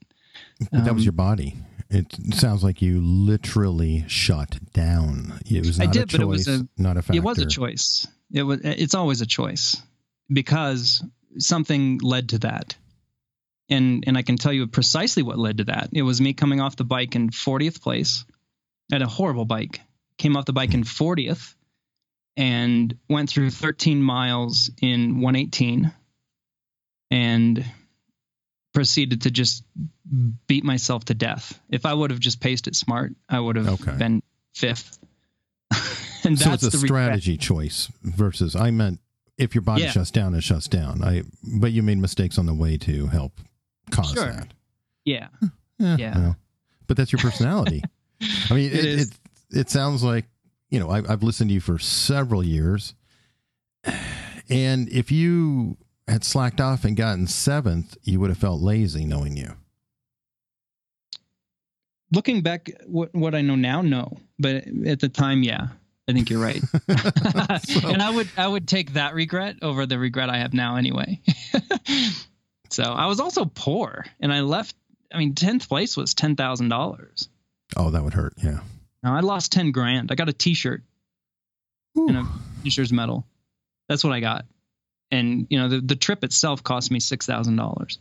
[0.73, 1.55] But that was Um, your body.
[1.91, 5.39] It sounds like you literally shut down.
[5.49, 7.19] It was I did, a but it was a- not a factor.
[7.19, 9.81] it was a choice it was it's always a choice
[10.33, 11.05] because
[11.39, 12.75] something led to that
[13.69, 16.61] and and i can tell you precisely what led to that it was me coming
[16.61, 18.25] off the bike in 40th place
[18.93, 19.81] I had a horrible bike
[20.19, 21.55] came off the bike in 40th
[22.37, 25.93] and went through 13 miles in 118
[27.11, 27.65] and
[28.75, 29.65] proceeded to just
[30.47, 33.69] beat myself to death if i would have just paced it smart i would have
[33.69, 33.97] Okay.
[33.97, 34.23] been
[34.55, 34.99] fifth
[36.25, 37.07] and so that's it's a the regret.
[37.07, 39.01] strategy choice versus I meant
[39.37, 39.91] if your body Yeah.
[39.91, 41.03] shuts down, it shuts down.
[41.03, 43.41] I but you made mistakes on the way to help
[43.91, 44.27] cause Sure.
[44.33, 44.53] that.
[45.05, 45.29] yeah
[45.79, 46.19] Yeah.
[46.19, 46.37] well,
[46.87, 47.83] but that's your personality.
[48.51, 49.11] I mean, It it, is.
[49.11, 50.25] it, it sounds like,
[50.71, 52.95] you know, I, I've listened to you for several years.
[54.49, 55.77] And if you
[56.09, 59.53] had slacked off and gotten seventh, you would have felt lazy knowing you.
[62.13, 65.69] looking back what what i know now no but at the time yeah
[66.09, 66.63] i think you're right
[67.65, 70.77] So- and i would i would take that regret over the regret i have now
[70.77, 71.21] anyway
[72.69, 74.75] so i was also poor and i left
[75.13, 77.29] i mean 10th place was $10000
[77.77, 78.35] oh, that would hurt.
[78.43, 78.61] Yeah.
[79.03, 80.11] now i lost 10 grand.
[80.13, 80.83] I got a t-shirt
[81.95, 82.27] and a
[82.63, 83.27] teacher's medal.
[83.89, 84.45] That's what i got.
[85.11, 87.99] And you know the, the trip itself cost me $6000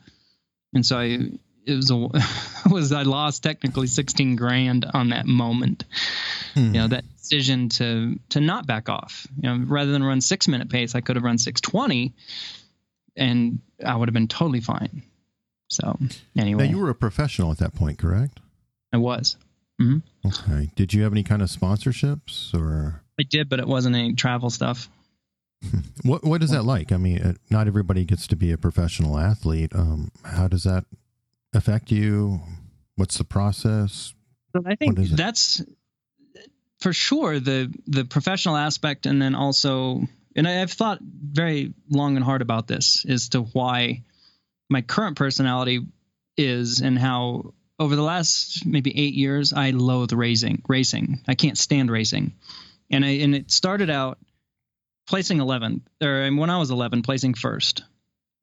[0.73, 1.17] and so i
[1.65, 1.95] it was a
[2.69, 5.83] was i lost technically 16 grand on that moment.
[6.53, 6.73] Hmm.
[6.73, 9.27] you know that decision to to not back off.
[9.37, 12.13] You know rather than run six minute pace i could have run 620
[13.17, 15.03] and i would have been totally fine
[15.69, 15.97] so
[16.35, 18.39] Now, anyway you were a professional at that point, correct?
[18.93, 19.37] i was
[20.25, 20.71] Okay.
[20.75, 24.49] Did you have any kind of sponsorships or i did but it wasn't any travel
[24.49, 24.89] stuff
[26.03, 26.23] what?
[26.23, 26.91] What is that like?
[26.91, 29.71] I mean, uh, not everybody gets to be a professional athlete.
[29.73, 30.85] Um, how does that
[31.53, 32.39] affect you?
[32.97, 34.13] What's the process?
[34.55, 35.15] So I think What is it?
[35.17, 35.63] that's
[36.81, 40.01] for sure the the professional aspect, and then also,
[40.35, 44.03] and I, I've thought very long and hard about this as to why
[44.69, 45.85] my current personality
[46.37, 50.63] is, and how over the last maybe eight years I loathe racing.
[50.67, 52.33] Racing, I can't stand racing,
[52.91, 54.17] and I and it started out
[55.07, 57.83] placing 11th, or when I was 11, placing first,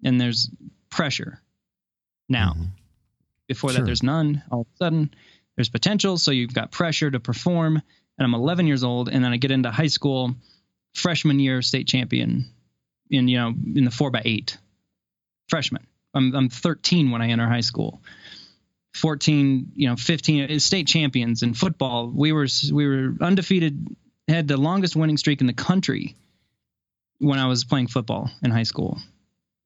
[0.05, 0.49] and there's
[0.91, 1.41] pressure
[2.29, 2.69] now Mhm.
[3.49, 3.81] before Sure.
[3.81, 5.11] that there's none all of a sudden
[5.57, 9.33] there's potential so you've got pressure to perform and i'm 11 years old and then
[9.33, 10.35] i get into high school
[10.95, 12.47] freshman year state champion
[13.11, 14.59] in you know in the four by eight
[15.49, 15.87] freshman.
[16.15, 18.01] I'm I'm 13 when I enter high school.
[18.95, 22.09] 14, you know, 15 uh, state champions in football.
[22.09, 23.87] We were we were undefeated,
[24.29, 26.15] had the longest winning streak in the country
[27.19, 28.99] when I was playing football in high school.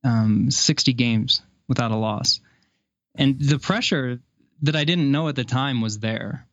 [0.05, 2.41] Um, 60 games without a loss,
[3.17, 4.21] and the pressure
[4.63, 6.47] that I didn't know at the time was there.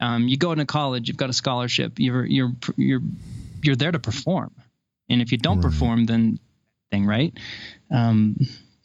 [0.00, 3.02] Um, you go into college, you've got a scholarship, you're you're you're
[3.66, 4.52] you're there to perform,
[5.08, 5.70] and if you don't Right.
[5.70, 6.38] perform, then
[6.90, 7.36] thing right.
[7.90, 8.36] Um,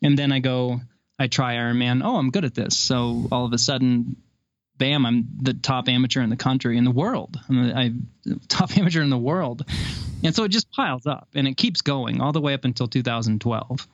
[0.02, 0.82] and then I go,
[1.20, 2.02] I try Ironman.
[2.04, 2.78] Oh, I'm good at this.
[2.78, 4.15] So all of a sudden,
[4.78, 7.39] bam, I'm the top amateur in the country, in the world.
[7.48, 7.91] I'm the I,
[8.48, 9.63] top amateur in the world.
[10.24, 12.88] And so it just piles up and it keeps going all the way up until
[12.88, 13.88] 2012.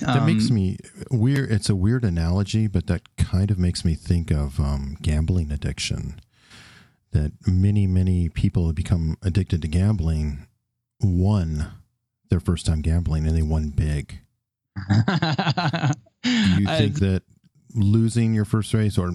[0.00, 0.78] That makes Um, me
[1.10, 1.50] weird.
[1.52, 6.20] It's a weird analogy, but that kind of makes me think of um, gambling addiction.
[7.16, 10.46] That many, many people have become addicted to gambling,
[11.00, 11.70] won
[12.28, 14.18] their first time gambling, and they won big.
[14.76, 14.94] Do
[16.30, 17.22] you I- think that
[17.74, 19.12] losing your first race, or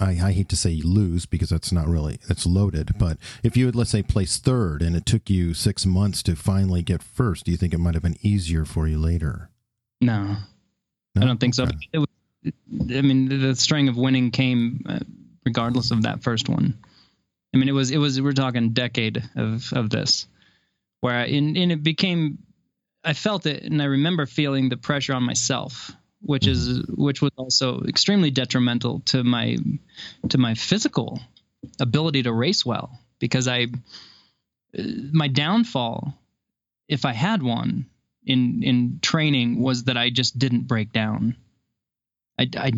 [0.00, 3.66] I, I hate to say lose because that's not really that's loaded, but if you
[3.66, 7.44] had let's say placed third and it took you six months to finally get first,
[7.44, 9.50] do you think it might have been easier for you later?
[10.00, 10.36] no,
[11.14, 11.22] No?
[11.22, 11.64] I don't think so.
[11.64, 11.76] Okay.
[11.98, 12.06] Was,
[12.96, 14.98] I mean, the, the string of winning came uh,
[15.44, 16.76] regardless of that first one.
[17.56, 20.26] I mean, it was it was we're talking decade of of this,
[21.00, 22.36] where I, and, and it became,
[23.02, 25.90] I felt it, and I remember feeling the pressure on myself,
[26.20, 29.56] which is which was also extremely detrimental to my
[30.28, 31.18] to my physical
[31.80, 33.68] ability to race well because I
[34.78, 34.82] uh,
[35.14, 36.12] my downfall,
[36.88, 37.86] if I had one
[38.26, 41.36] in in training, was that I just didn't break down.
[42.38, 42.72] I, I,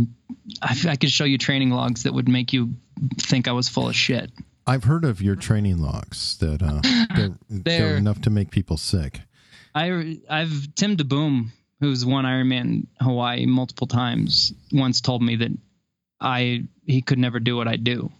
[0.63, 2.77] I, I could show you training logs that would make you
[3.17, 4.31] think I was full of shit.
[4.69, 6.81] I've heard of your training logs that uh,
[7.17, 9.21] they're, they're They're- enough to make people sick.
[9.75, 11.49] I, I've Tim DeBoom,
[11.81, 15.51] who's won Ironman Hawaii multiple times, once told me that
[16.21, 18.11] I he could never do what I do,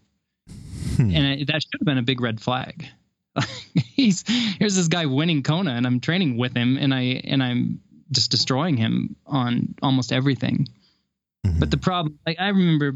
[0.97, 1.11] Hmm.
[1.15, 2.87] and I, that should have been a big red flag.
[3.75, 4.25] He's
[4.59, 7.81] here's this guy winning Kona, and I'm training with him, and I and I'm
[8.13, 10.69] just destroying him on almost everything.
[11.47, 11.59] Mhm.
[11.61, 12.95] But the problem, like I remember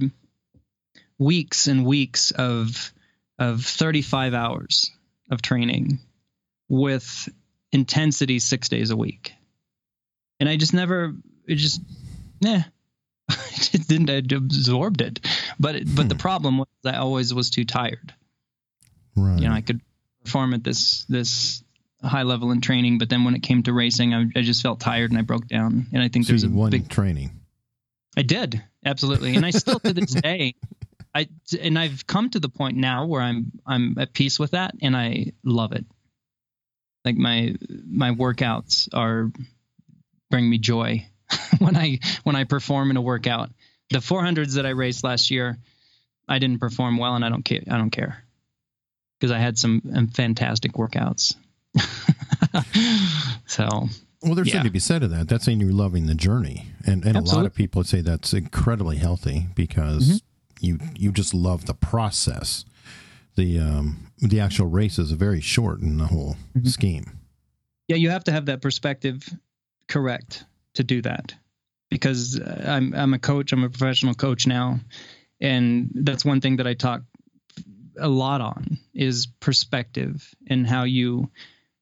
[1.19, 2.93] weeks and weeks of
[3.39, 4.91] of 35 hours
[5.31, 5.99] of training
[6.69, 7.29] with
[7.73, 9.33] intensity six days a week,
[10.41, 11.15] and I just never,
[11.47, 11.81] it just,
[12.41, 12.65] yeah,
[13.29, 15.21] I just didn't I absorbed it.
[15.59, 16.19] But it, but the Hmm.
[16.19, 18.15] problem was I always was too tired.
[19.17, 19.41] right.
[19.41, 19.81] You know, I could
[20.25, 21.63] perform at this this
[22.03, 24.81] high level in training, but then when it came to racing, I, I just felt
[24.81, 25.87] tired and I broke down.
[25.93, 27.31] And I think so there's a won big training.
[28.17, 30.55] I did absolutely, and I still to this day,
[31.15, 31.29] I
[31.61, 34.97] and I've come to the point now where I'm I'm at peace with that, and
[34.97, 35.85] I love it.
[37.05, 37.55] Like my
[37.87, 39.31] my workouts are
[40.31, 41.07] bring me joy
[41.59, 43.51] when I when I perform in a workout.
[43.91, 45.59] The 400s that I raced last year,
[46.27, 47.61] I didn't perform well, and I don't care.
[47.71, 48.25] I don't care
[49.21, 51.35] because I had some um, fantastic workouts.
[53.47, 53.89] so
[54.23, 54.55] Well, there's Yeah.
[54.55, 55.29] something to be said to that.
[55.29, 58.33] That's saying you're loving the journey, and and a lot of people would say that's
[58.33, 60.17] incredibly healthy because Mm-hmm.
[60.63, 62.65] You you just love the process.
[63.37, 66.69] The um the actual race is very short in the whole Mm-hmm.
[66.69, 67.19] scheme.
[67.89, 69.27] yeah you have to have that perspective
[69.89, 70.45] correct
[70.75, 71.35] to do that
[71.91, 74.79] because uh, i'm i'm a coach i'm a professional coach now
[75.41, 77.03] and that's one thing that i talk
[77.99, 81.31] a lot on is perspective and how you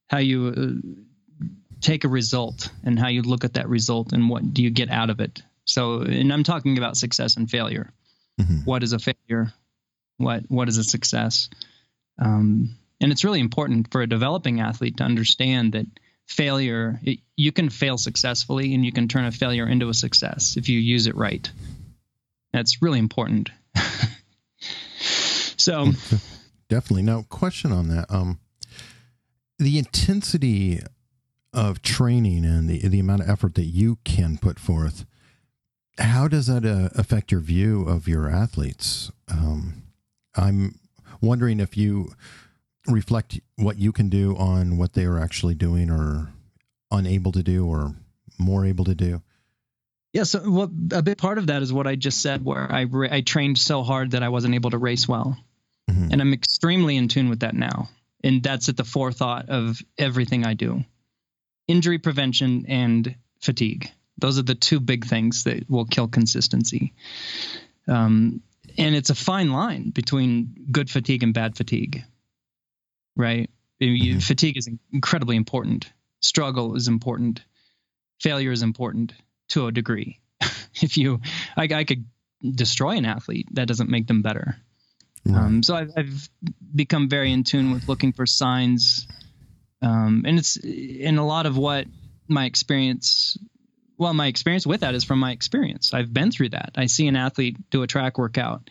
[0.06, 1.46] how you uh,
[1.80, 4.88] take a result and how you look at that result and what do you get
[4.90, 7.92] out of it so and i'm talking about success and failure
[8.40, 8.66] Mhm.
[8.66, 9.52] what is a failure
[10.18, 11.48] what what is a success
[12.18, 15.86] um, and it's really important for a developing athlete to understand that
[16.26, 20.56] failure it, you can fail successfully and you can turn a failure into a success
[20.56, 21.50] if you use it right
[22.52, 23.50] that's really important
[25.56, 25.92] so
[26.70, 27.02] Definitely.
[27.02, 28.06] Now, question on that.
[28.08, 28.38] Um,
[29.58, 30.78] the intensity
[31.52, 35.04] of training and the the amount of effort that you can put forth.
[36.00, 39.10] How does that uh, affect your view of your athletes?
[39.28, 39.82] Um,
[40.34, 40.78] I'm
[41.20, 42.12] wondering if you
[42.86, 46.32] reflect what you can do on what they are actually doing or
[46.90, 47.94] unable to do or
[48.38, 49.22] more able to do.
[50.14, 52.84] yeah so what a big part of that is what i just said where i
[52.84, 55.36] ra- i trained so hard that i wasn't able to race well
[55.90, 56.10] Mhm.
[56.10, 57.88] and i'm extremely in tune with that now
[58.24, 60.82] and that's at the forethought of everything i do
[61.68, 66.92] injury prevention and fatigue those are the two big things that will kill consistency
[67.88, 68.40] um,
[68.78, 72.04] and it's a fine line between good fatigue and bad fatigue
[73.16, 75.90] right You- Fatigue is incredibly important.
[76.20, 77.42] Struggle is important.
[78.20, 79.14] Failure is important
[79.48, 80.20] to a degree.
[80.82, 81.20] if you,
[81.56, 82.04] I, I could
[82.42, 84.56] destroy an athlete, that doesn't make them better.
[85.24, 85.40] Right.
[85.40, 86.28] Um, so I've, I've
[86.74, 89.06] become very in tune with looking for signs,
[89.80, 91.86] um, and it's in a lot of what
[92.28, 93.38] my experience.
[94.00, 95.92] Well, my experience with that is from my experience.
[95.92, 96.70] I've been through that.
[96.76, 98.70] I see an athlete do a track workout,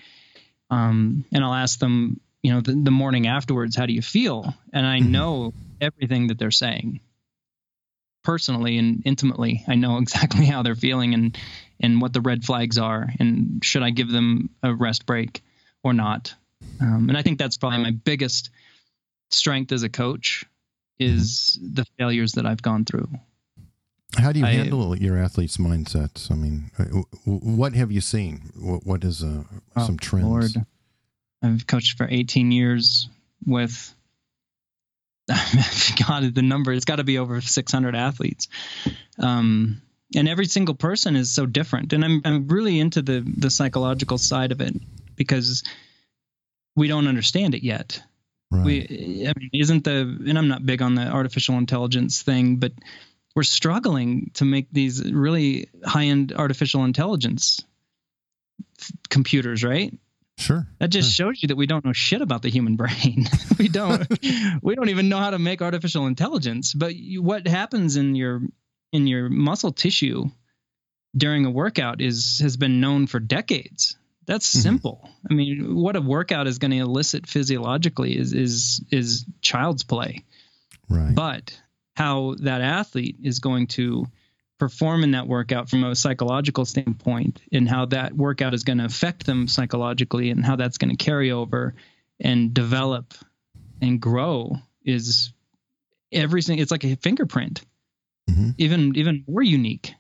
[0.72, 4.56] um, and I'll ask them, you know, the, the morning afterwards, how do you feel?
[4.74, 5.12] And I Mhm.
[5.12, 7.00] know everything that they're saying
[8.24, 9.64] personally and intimately.
[9.68, 11.38] I know exactly how they're feeling and
[11.80, 15.44] and what the red flags are, and should I give them a rest break
[15.84, 16.34] or not?
[16.82, 18.50] Um, and I think that's probably my biggest
[19.30, 20.44] strength as a coach
[20.98, 23.10] is the failures that I've gone through.
[24.18, 26.32] How do you I- handle your athletes' mindsets?
[26.32, 28.52] I mean, uh, w- w- what have you seen?
[28.60, 29.44] What, what is uh,
[29.76, 30.26] Oh, some trends?
[30.26, 30.66] Lord,
[31.44, 33.08] I've coached for 18 years
[33.46, 33.94] with
[36.08, 38.48] God, the number it's got to be over 600 athletes,
[39.20, 39.80] um,
[40.16, 41.94] and every single person is so different.
[41.94, 44.74] And I'm I'm really into the the psychological side of it
[45.16, 45.64] because
[46.76, 48.02] we don't understand it yet.
[48.52, 48.66] Right.
[48.66, 52.72] We, I mean, isn't the and I'm not big on the artificial intelligence thing, but
[53.36, 57.62] we're struggling to make these really high end artificial intelligence
[58.80, 59.94] f- computers, right?
[60.38, 60.66] sure.
[60.80, 63.28] That just shows you that we don't know shit about the human brain.
[63.60, 64.08] we don't
[64.64, 66.74] we don't even know how to make artificial intelligence.
[66.74, 68.42] But you, what happens in your
[68.94, 70.26] in your muscle tissue
[71.16, 73.98] during a workout is has been known for decades.
[74.26, 74.62] That's Mhm.
[74.62, 75.10] simple.
[75.30, 80.24] I mean, what a workout is going to elicit physiologically is is is child's play.
[80.88, 81.14] Right.
[81.14, 81.60] But
[82.00, 84.06] how that athlete is going to
[84.58, 88.86] perform in that workout from a psychological standpoint and how that workout is going to
[88.86, 91.74] affect them psychologically and how that's going to carry over
[92.18, 93.14] and develop
[93.82, 95.34] and grow is
[96.14, 97.62] everything it's like a fingerprint.
[98.30, 98.54] Mhm.
[98.58, 99.94] even even more unique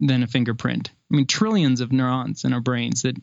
[0.00, 0.90] than a fingerprint.
[1.12, 3.16] I mean trillions of neurons in our brains that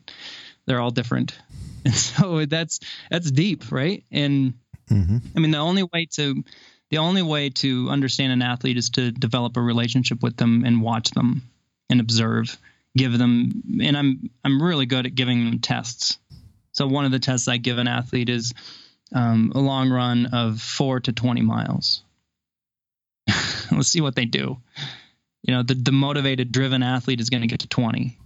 [0.64, 1.38] they're all different.
[1.84, 4.04] And so that's that's deep right?
[4.10, 4.54] And
[4.88, 6.42] hmm I mean, the only way to
[6.92, 10.82] the only way to understand an athlete is to develop a relationship with them and
[10.82, 11.48] watch them
[11.88, 12.58] and observe,
[12.94, 13.62] give them.
[13.82, 16.18] And I'm I'm really good at giving them tests.
[16.72, 18.52] So one of the tests I give an athlete is
[19.14, 22.02] um, a long run of four to twenty miles.
[23.72, 24.58] Let's see what they do.
[25.44, 28.18] You know, the the motivated, driven athlete is going to get to twenty,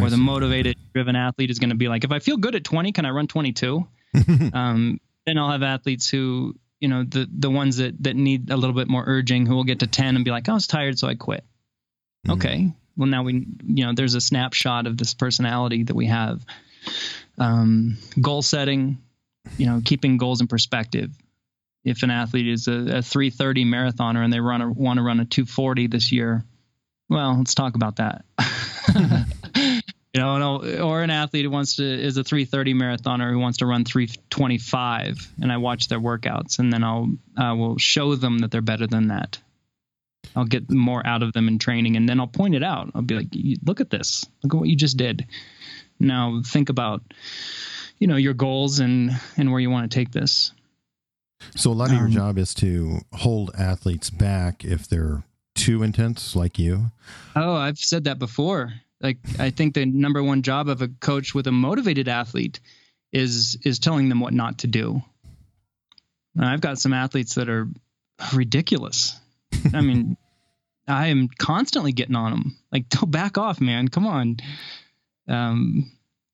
[0.00, 2.64] or the motivated, driven athlete is going to be like, if I feel good at
[2.64, 3.86] twenty, can I run twenty two?
[4.52, 8.56] um, then I'll have athletes who, you know, the the ones that that need a
[8.56, 10.98] little bit more urging, who will get to ten and be like, "I was tired,
[10.98, 11.44] so I quit."
[12.26, 12.34] Mhm.
[12.34, 16.44] Okay, well now we, you know, there's a snapshot of this personality that we have.
[17.38, 18.98] Um, goal setting,
[19.56, 21.12] you know, keeping goals in perspective.
[21.84, 25.20] If an athlete is a, a 330 marathoner and they run a, want to run
[25.20, 26.44] a 240 this year,
[27.08, 28.24] well, let's talk about that.
[30.14, 33.58] you know, and- or an athlete who wants to is a 330 marathoner who wants
[33.58, 38.38] to run 325, and I watch their workouts, and then I'll I will show them
[38.40, 39.38] that they're better than that.
[40.36, 42.90] I'll get more out of them in training, and then I'll point it out.
[42.94, 43.28] I'll be like,
[43.66, 44.24] "Look at this!
[44.42, 45.26] Look at what you just did."
[45.98, 47.02] Now think about,
[47.98, 50.52] you know, your goals and and where you want to take this.
[51.56, 55.82] So a lot of your Um, job is to hold athletes back if they're too
[55.82, 56.92] intense, like you.
[57.34, 58.74] Oh, I've said that before.
[59.02, 62.60] Like I think the number one job of a coach with a motivated athlete
[63.12, 65.02] is is telling them what not to do.
[66.36, 67.68] And I've got some athletes that are
[68.32, 69.18] ridiculous.
[69.74, 70.16] I mean,
[70.88, 72.56] I am constantly getting on them.
[72.70, 73.88] Like, don't back off, man.
[73.88, 74.36] Come on.
[75.28, 75.90] Um,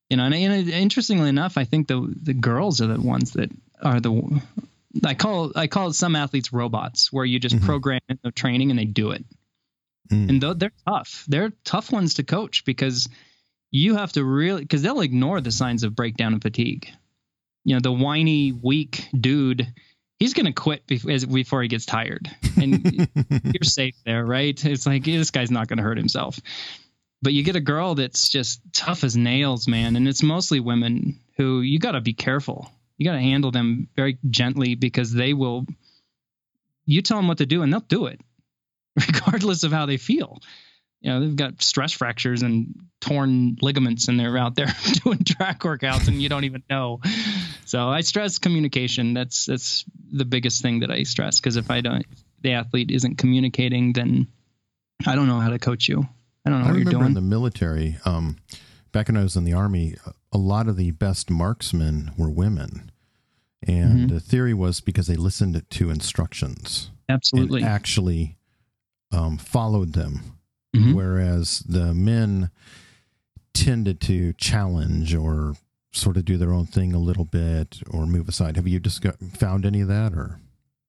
[0.09, 3.51] you know, and, and interestingly enough, I think the the girls are the ones that
[3.83, 4.41] are the
[5.05, 7.65] I call I call some athletes robots, where you just Mhm.
[7.65, 9.25] program in the training and they do it
[10.11, 10.29] Mm.
[10.29, 11.25] and they're tough.
[11.29, 13.09] They're tough ones to coach because
[13.71, 16.89] you have to really because they'll ignore the signs of breakdown and fatigue.
[17.65, 19.67] You know the whiny weak dude
[20.19, 22.31] he's going to quit before he gets tired.
[22.61, 23.09] And
[23.45, 24.65] you're safe there right?
[24.65, 26.39] It's like this guy's not going to hurt himself.
[27.23, 31.21] But you get a girl that's just tough as nails man and it's mostly women
[31.37, 32.71] who you got to be careful.
[32.97, 35.67] You got to handle them very gently because they will
[36.85, 38.21] you tell them what to do and they'll do it
[39.07, 40.39] regardless of how they feel.
[41.01, 44.67] You know, they've got stress fractures and torn ligaments and they're out there
[45.05, 47.01] doing track workouts and you don't even know.
[47.65, 49.15] So I stress communication.
[49.15, 52.91] That's that's the biggest thing that I stress because if I don't if the athlete
[52.91, 54.27] isn't communicating then
[55.07, 56.09] I don't know how to coach you.
[56.45, 58.39] I don't know I what you're remember in the military, um,
[58.91, 59.95] back when I was in the army,
[60.33, 62.91] a lot of the best marksmen were women.
[63.63, 64.09] And Mhm.
[64.09, 67.63] the theory was because they listened to instructions Absolutely.
[67.63, 68.38] actually
[69.13, 70.21] um, followed them,
[70.77, 70.95] Mhm.
[70.95, 72.51] whereas the men
[73.55, 75.57] tended to challenge or
[75.93, 78.57] sort of do their own thing a little bit or move aside.
[78.57, 80.39] Have you disco- found any of that or?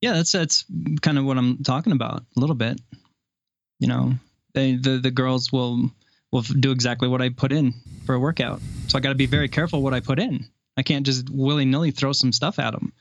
[0.02, 0.66] Yeah, that's that's
[1.02, 2.80] kind of what I'm talking about a little bit.
[3.80, 4.14] You know,
[4.54, 5.92] they the the girls will
[6.32, 7.74] will do exactly what I put in
[8.06, 8.62] for a workout.
[8.88, 10.46] So I got to be very careful what I put in.
[10.78, 12.94] I can't just willy nilly throw some stuff at them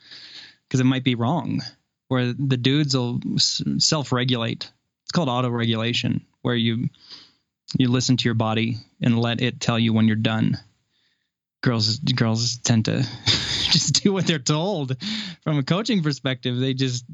[0.67, 1.61] because it might be wrong.
[2.07, 4.71] Where the dudes will self regulate.
[5.09, 6.87] It's called auto regulation, where you
[7.79, 10.59] you listen to your body and let it tell you when you're done.
[11.63, 14.95] Girls girls tend to just do what they're told
[15.43, 16.59] from a coaching perspective.
[16.59, 17.05] They just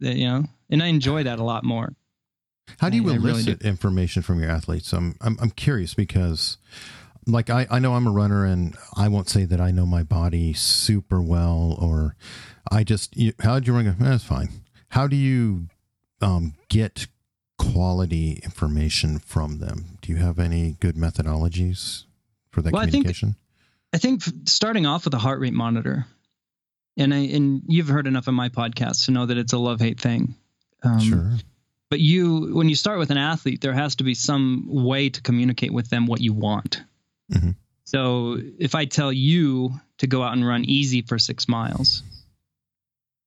[0.00, 1.94] they, you know, and I enjoy that a lot more.
[2.80, 4.92] How do you I- I really elicit information from your athletes?
[4.92, 6.58] I'm, I'm I'm curious because,
[7.24, 10.02] like, I I know I'm a runner, and I won't say that I know my
[10.02, 12.16] body super well, or
[12.70, 13.86] I just you, how did you run?
[13.86, 14.48] Eh, That's fine.
[14.88, 15.68] How do you
[16.20, 17.06] um, get
[17.58, 19.98] quality information from them?
[20.02, 22.04] Do you have any good methodologies
[22.50, 23.36] for that Well, I think- communication?
[23.92, 26.06] I think starting off with a heart rate monitor,
[26.96, 29.80] and I and you've heard enough of my podcast to know that it's a love
[29.80, 30.34] hate thing.
[30.82, 31.32] Um, sure.
[31.90, 35.22] But you, when you start with an athlete, there has to be some way to
[35.22, 36.82] communicate with them what you want.
[37.32, 37.54] Mhm.
[37.84, 42.02] So if I tell you to go out and run easy for six miles,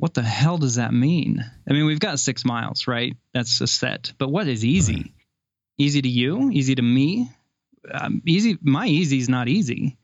[0.01, 1.45] what the hell does that mean?
[1.69, 3.15] I mean, we've got six miles, right?
[3.35, 4.13] That's a set.
[4.17, 4.95] But what is easy?
[4.95, 5.11] Right.
[5.77, 6.49] Easy to you?
[6.49, 7.29] Easy to me?
[7.93, 8.57] Um, easy.
[8.63, 9.99] My easy is not easy.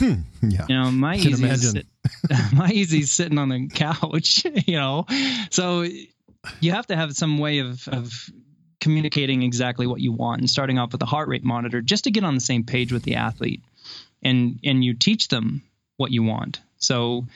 [0.00, 0.16] yeah.
[0.40, 1.86] You know, my easy is sit-
[2.54, 4.46] my easy's sitting on the couch.
[4.66, 5.04] You know,
[5.50, 5.86] so
[6.60, 8.30] you have to have some way of of
[8.80, 12.10] communicating exactly what you want and starting off with a heart rate monitor just to
[12.10, 13.62] get on the same page with the athlete,
[14.22, 15.60] and and you teach them
[15.98, 16.62] what you want.
[16.78, 17.26] So,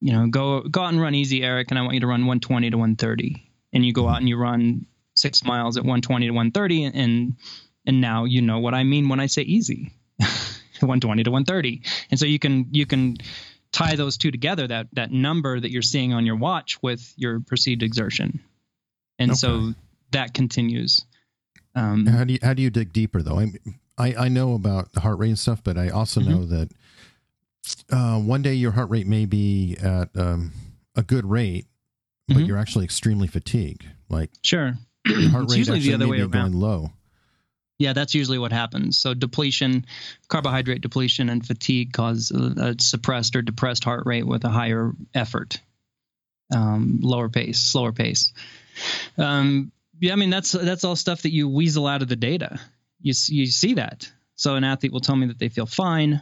[0.00, 2.20] you know, go go out and run easy, Eric, and I want you to run
[2.22, 6.32] 120 to 130, and you go out and you run six miles at 120 to
[6.32, 7.36] 130, and
[7.86, 9.92] and now you know what I mean when I say easy.
[10.80, 13.18] 120 to 130 and so you can you can
[13.70, 17.40] tie those two together that that number that you're seeing on your watch with your
[17.40, 18.40] perceived exertion
[19.18, 19.74] and so
[20.12, 21.04] that continues
[21.74, 23.38] um, How do you how do you dig deeper though?
[23.38, 23.52] I
[23.98, 26.30] I, I know about the heart rate and stuff, but I also Mm-hmm.
[26.30, 26.70] know that
[27.90, 30.52] uh, one day your heart rate may be at um,
[30.96, 31.66] a good rate,
[32.28, 32.46] but Mhm.
[32.46, 33.86] you're actually extremely fatigued.
[34.08, 34.78] Like sure.
[35.06, 36.30] your heart rate usually the other way around.
[36.30, 36.92] going low.
[37.78, 38.98] yeah that's usually what happens.
[38.98, 39.86] So depletion
[40.28, 44.92] carbohydrate depletion and fatigue cause a, a suppressed or depressed heart rate with a higher
[45.14, 45.60] effort
[46.52, 48.32] um, lower pace slower pace.
[49.16, 52.58] Um, yeah i mean that's that's all stuff that you weasel out of the data.
[53.02, 54.10] You, you see that.
[54.34, 56.20] So an athlete will tell me that they feel fine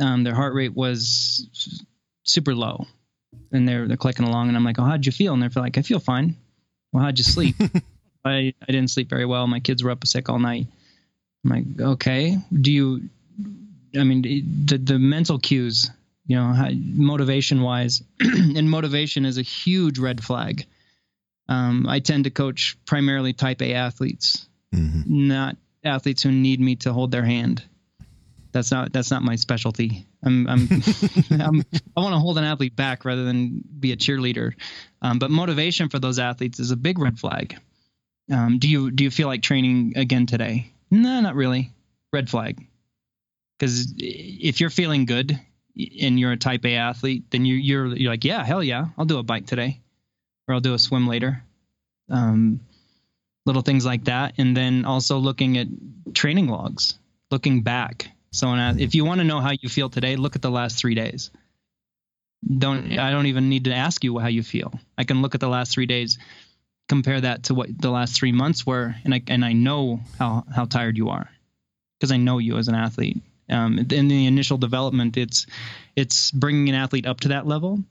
[0.00, 1.48] um, their heart rate was
[2.22, 2.86] super low
[3.52, 5.78] and they're they're clicking along and i'm like oh how'd you feel and they're like
[5.78, 6.36] i feel fine
[6.92, 7.54] well how'd you sleep
[8.26, 9.46] I, I didn't sleep very well.
[9.46, 10.66] My kids were up a sick all night.
[11.44, 13.08] I'm like, okay, do you,
[13.98, 15.90] I mean, the, the mental cues,
[16.26, 20.66] you know, how, motivation wise, and motivation is a huge red flag.
[21.48, 26.74] Um, I tend to coach primarily type A athletes, hmm not athletes who need me
[26.74, 27.62] to hold their hand.
[28.56, 30.06] That's not that's not my specialty.
[30.22, 30.60] I'm I'm,
[31.30, 31.62] I'm
[31.94, 34.54] I want to hold an athlete back rather than be a cheerleader.
[35.02, 37.58] Um, but motivation for those athletes is a big red flag.
[38.32, 40.72] Um, do you do you feel like training again today?
[40.90, 41.70] No, not really.
[42.14, 42.66] Red flag.
[43.58, 45.38] Because if you're feeling good
[46.00, 49.04] and you're a type A athlete, then you, you're you're like, yeah, hell yeah, I'll
[49.04, 49.82] do a bike today,
[50.48, 51.42] or I'll do a swim later.
[52.08, 52.60] Um,
[53.44, 55.66] little things like that, and then also looking at
[56.14, 56.98] training logs,
[57.30, 58.12] looking back.
[58.36, 60.50] So when I- if you want to know how you feel today, look at the
[60.50, 61.30] last three days.
[62.46, 64.78] Don't I don't even need to ask you how you feel.
[64.98, 66.18] I can look at the last three days,
[66.88, 70.44] compare that to what the last three months were, and I and I know how
[70.54, 71.30] how tired you are
[71.98, 73.22] because I know you as an athlete.
[73.48, 75.46] Um, in the initial development, it's
[75.96, 77.82] it's bringing an athlete up to that level.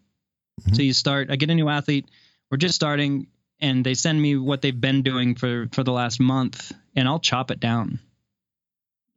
[0.62, 0.76] Mhm.
[0.76, 1.32] So you start.
[1.32, 2.06] I get a new athlete.
[2.52, 3.28] We're just starting,
[3.60, 7.20] and they send me what they've been doing for for the last month, and I'll
[7.20, 8.00] chop it down.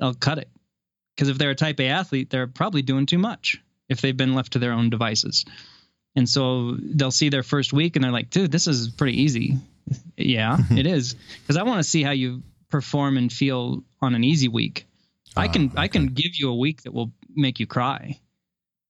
[0.01, 0.49] I'll cut it
[1.19, 4.37] because if they're a type A athlete, they're probably doing too much if they've been
[4.37, 5.45] left to their own devices.
[6.15, 9.59] And so they'll see their first week and they're like, dude, this is pretty easy.
[10.17, 11.17] Yeah, it is.
[11.43, 14.87] Because I want to see how you perform and feel on an easy week.
[15.37, 18.21] I can Ah, I can give you a week that will make you cry.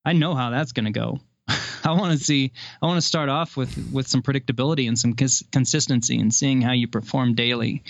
[0.05, 1.19] I know how that's going to go.
[1.83, 2.51] I want to see.
[2.79, 6.61] I want to start off with with some predictability and some cons- consistency and seeing
[6.61, 7.83] how you perform daily.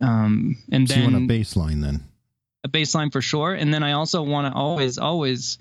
[0.00, 2.04] Um, and So then you want a baseline then?
[2.64, 3.52] A baseline for sure.
[3.52, 5.58] And then I also want to always, always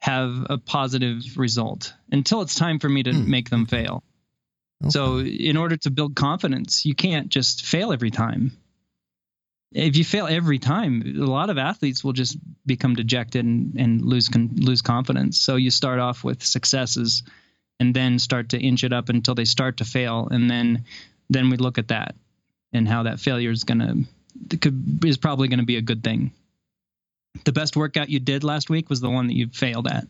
[0.00, 3.30] have a positive result until it's time for me to Hmm.
[3.30, 4.02] make them fail.
[4.82, 4.90] Okay.
[4.90, 8.52] So, in order to build confidence, you can't just fail every time.
[9.72, 12.36] If you fail every time, a lot of athletes will just
[12.66, 15.40] become dejected and, and lose con- lose confidence.
[15.40, 17.22] So you start off with successes,
[17.80, 20.84] and then start to inch it up until they start to fail, and then
[21.28, 22.14] then we look at that
[22.72, 23.96] and how that failure is gonna
[24.60, 26.30] could, is probably going to be a good thing.
[27.44, 30.06] The best workout you did last week was the one that you failed at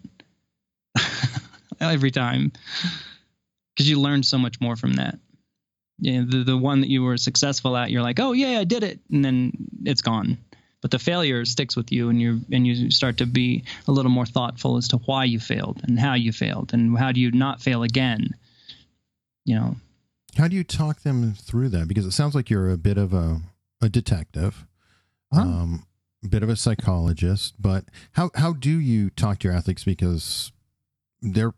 [1.81, 2.53] every time
[3.75, 5.19] because you learned so much more from that.
[5.99, 8.83] Yeah, the the one that you were successful at, you're like, oh yeah, I did
[8.83, 9.53] it, and then
[9.85, 10.37] it's gone.
[10.83, 14.11] But the failure sticks with you, and you and you start to be a little
[14.11, 17.31] more thoughtful as to why you failed and how you failed and how do you
[17.31, 18.29] not fail again.
[19.47, 19.77] You know,
[20.37, 21.89] How do you talk them through that?
[21.89, 23.41] Because it sounds like you're a bit of a,
[23.81, 24.67] a detective,
[25.33, 25.41] Huh?
[25.41, 25.87] um,
[26.27, 27.55] bit of a psychologist.
[27.59, 29.85] But how how do you talk to your athletes?
[29.85, 30.53] Because
[31.23, 31.55] they're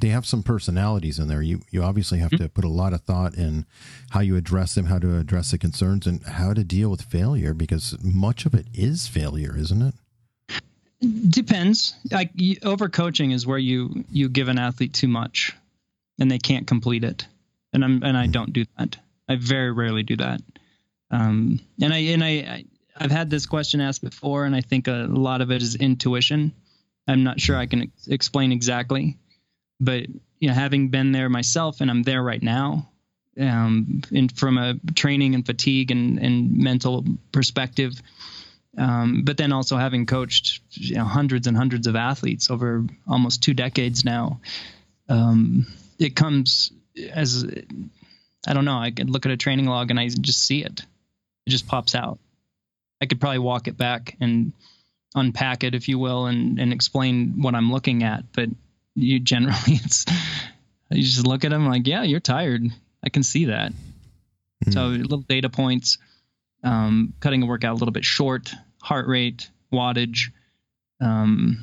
[0.00, 1.42] they have some personalities in there.
[1.42, 3.66] You you obviously have to put a lot of thought in
[4.10, 7.54] how you address them, how to address the concerns, and how to deal with failure.
[7.54, 9.94] Because much of it is failure, isn't it?
[11.30, 11.94] Depends.
[12.10, 15.54] Like overcoaching is where you you give an athlete too much,
[16.18, 17.26] and they can't complete it.
[17.72, 18.96] And I'm and I don't do that.
[19.28, 20.40] I very rarely do that.
[21.10, 22.64] Um, and I and I
[22.96, 26.52] I've had this question asked before, and I think a lot of it is intuition.
[27.08, 29.18] I'm not sure I can ex- explain exactly,
[29.80, 30.06] but
[30.38, 32.90] you know, having been there myself, and I'm there right now,
[33.38, 38.00] um, and from a training and fatigue and and mental perspective,
[38.78, 43.42] um, but then also having coached you know, hundreds and hundreds of athletes over almost
[43.42, 44.40] two decades now,
[45.08, 45.66] um,
[45.98, 46.72] it comes
[47.12, 47.44] as
[48.46, 48.78] I don't know.
[48.78, 50.80] I could look at a training log and I just see it.
[51.46, 52.18] It just pops out.
[53.04, 54.54] I could probably walk it back and
[55.14, 58.24] unpack it, if you will, and and explain what I'm looking at.
[58.32, 58.48] But
[58.94, 60.06] you generally, it's
[60.90, 62.64] you just look at them like, yeah, you're tired.
[63.04, 63.72] I can see that.
[64.70, 65.98] So little data points,
[66.62, 68.50] um, cutting a workout a little bit short,
[68.80, 70.30] heart rate, wattage,
[71.02, 71.62] um,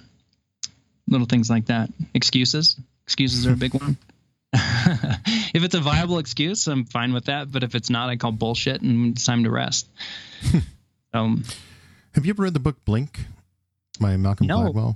[1.08, 1.90] little things like that.
[2.14, 2.80] Excuses.
[3.06, 3.98] Excuses are a big one.
[4.54, 7.52] if it's a viable excuse, I'm fine with that.
[7.52, 9.88] But if it's not, I call bullshit and it's time to rest.
[11.14, 11.44] um,
[12.16, 13.22] Have you ever read the book Blink
[14.00, 14.60] by Malcolm No.
[14.60, 14.96] Gladwell?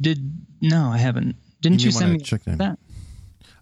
[0.00, 1.36] did no, I haven't.
[1.60, 2.58] Didn't you, may send me check that?
[2.58, 2.78] that?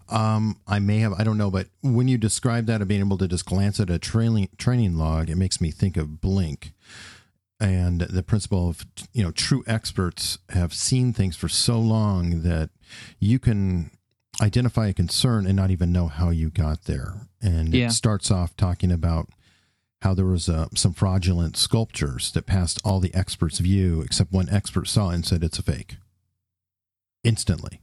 [0.08, 1.12] Um, I may have.
[1.14, 3.90] I don't know, but when you describe that of being able to just glance at
[3.90, 6.72] a training training log, it makes me think of Blink
[7.60, 12.70] and the principle of you know true experts have seen things for so long that
[13.18, 13.90] you can
[14.40, 17.14] identify a concern and not even know how you got there.
[17.42, 17.86] And Yeah.
[17.86, 19.28] it starts off talking about
[20.02, 24.48] how there was uh, some fraudulent sculptures that passed all the experts' view, except one
[24.48, 25.96] expert saw it and said it's a fake
[27.24, 27.80] instantly.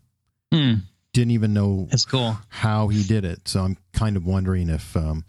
[0.53, 0.75] Hmm,
[1.13, 2.37] Didn't even know that's cool.
[2.49, 3.47] how he did it.
[3.47, 5.25] So I'm kind of wondering if um,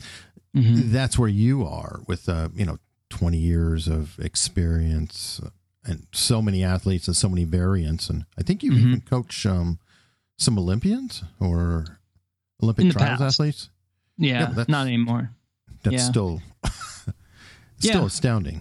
[0.55, 0.91] Mhm.
[0.91, 2.79] that's where you are with uh, you know
[3.11, 5.41] 20 years of experience
[5.85, 8.09] and so many athletes and so many variants.
[8.11, 8.79] And I think you Mhm.
[8.79, 9.79] even coach um,
[10.39, 11.99] some Olympians or
[12.63, 13.35] Olympic trials past.
[13.37, 13.71] athletes.
[14.19, 15.31] Yeah, Yeah, not anymore.
[15.83, 16.11] That's Yeah.
[16.11, 16.43] still
[17.79, 17.93] Yeah.
[17.93, 18.61] still astounding.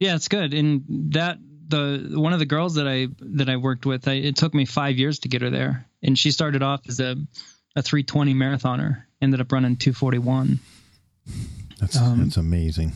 [0.00, 0.54] Yeah, it's good.
[0.54, 4.36] And that the one of the girls that I that I worked with, I, it
[4.36, 7.16] took me five years to get her there, and she started off as a
[7.74, 10.58] a 320 marathoner, ended up running 241.
[11.78, 12.92] That's Um, that's amazing.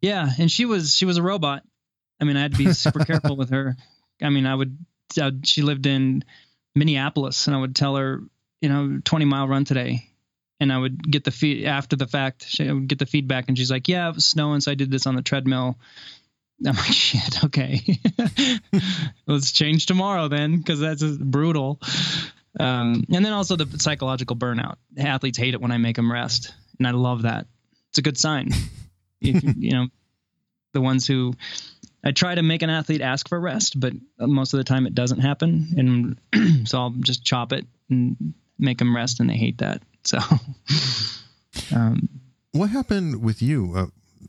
[0.00, 1.62] Yeah, and she was she was a robot.
[2.20, 3.76] I mean, I had to be super careful with her.
[4.20, 4.76] I mean, I would
[5.20, 6.24] uh, she lived in
[6.74, 8.20] Minneapolis, and I would tell her,
[8.60, 10.08] you know, 20 mile run today.
[10.62, 12.46] And I would get the feed after the fact.
[12.46, 14.76] She I would get the feedback, and she's like, "Yeah, it was snowing, so I
[14.76, 15.76] did this on the treadmill."
[16.64, 17.80] I'm like, "Shit, okay,
[19.26, 21.80] let's change tomorrow then, because that's brutal."
[22.60, 24.76] Um, and then also the psychological burnout.
[24.96, 27.48] Athletes hate it when I make them rest, and I love that.
[27.88, 28.50] It's a good sign.
[29.20, 29.88] if, you know,
[30.74, 31.34] the ones who
[32.04, 34.94] I try to make an athlete ask for rest, but most of the time it
[34.94, 39.58] doesn't happen, and so I'll just chop it and make them rest, and they hate
[39.58, 39.82] that.
[40.04, 40.18] So,
[41.74, 42.08] um,
[42.52, 43.72] What happened with you?
[43.76, 43.86] Uh,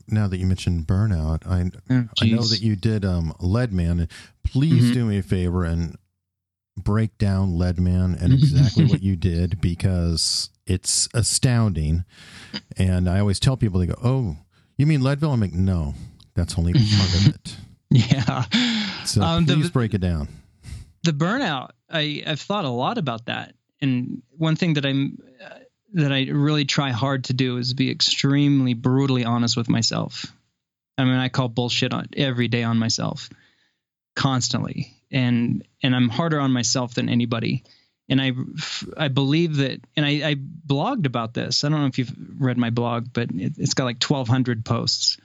[0.07, 4.07] now that you mentioned burnout, I oh, I know that you did um, Leadman.
[4.43, 4.93] Please Mhm.
[4.93, 5.97] do me a favor and
[6.77, 12.03] break down Leadman and exactly what you did because it's astounding.
[12.77, 14.37] And I always tell people, they go, "Oh,
[14.77, 15.95] you mean Leadville?" I'm like, "No,
[16.35, 17.55] that's only part of it."
[17.89, 18.45] yeah.
[19.05, 20.27] So Um, the- please break it down.
[21.03, 25.59] the burnout I, i've thought a lot about that and one thing that i'm uh,
[25.93, 30.25] that i really try hard to do is be extremely brutally honest with myself
[30.97, 33.29] i mean i call bullshit on every day on myself
[34.15, 37.63] constantly and and I'm harder on myself than anybody.
[38.09, 38.33] And I
[38.97, 41.63] I believe that, and I, I blogged about this.
[41.63, 45.17] I don't know if you've read my blog, but it, has got like 1,200 posts.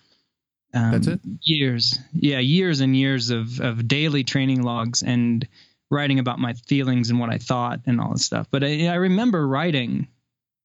[0.72, 1.20] Um, That's it.
[1.42, 5.48] Years, yeah, years and years of of daily training logs and
[5.90, 8.46] writing about my feelings and what I thought and all this stuff.
[8.50, 10.06] But I, I remember writing,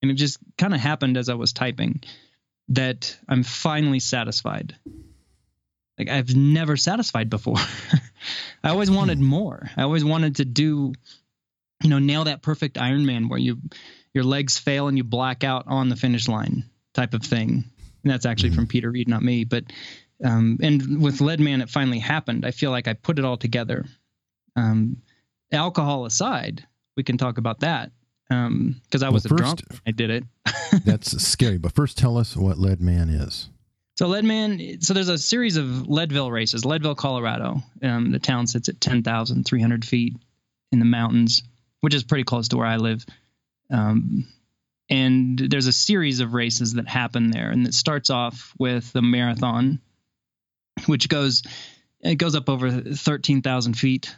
[0.04, 2.04] and it just kind of happened as I was typing
[2.68, 4.76] that I'm finally satisfied.
[5.98, 7.56] Like I've never satisfied before.
[8.64, 9.70] I always wanted more.
[9.78, 10.94] I always wanted to do,
[11.82, 13.60] you know, nail that perfect Ironman where you
[14.14, 17.64] your legs fail and you black out on the finish line type of thing.
[18.04, 18.58] And that's actually mm-hmm.
[18.58, 19.46] from Peter Reid, not me.
[19.46, 19.64] But
[20.24, 22.46] um, and with Leadman, it finally happened.
[22.46, 23.86] I feel like I put it all together.
[24.58, 24.98] Um,
[25.52, 27.92] alcohol aside, we can talk about that
[28.30, 29.82] because um, I was well, first, a drunk.
[29.88, 30.24] I did it.
[30.86, 31.58] that's scary.
[31.58, 33.50] But first, tell us what Leadman is.
[33.96, 36.66] So Leadman, so there's a series of Leadville races.
[36.66, 37.62] Leadville, Colorado.
[37.82, 40.16] Um, the town sits at 10,300 feet
[40.72, 41.44] in the mountains,
[41.82, 43.06] which is pretty close to where I live.
[43.70, 44.28] Um,
[44.90, 49.02] and there's a series of races that happen there, and it starts off with the
[49.02, 49.80] marathon,
[50.88, 51.44] which goes
[52.02, 54.14] it goes up over 13,000 feet,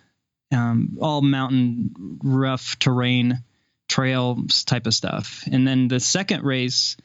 [0.51, 3.43] um, all mountain, rough terrain,
[3.87, 5.43] trails type of stuff.
[5.51, 6.97] And then the second race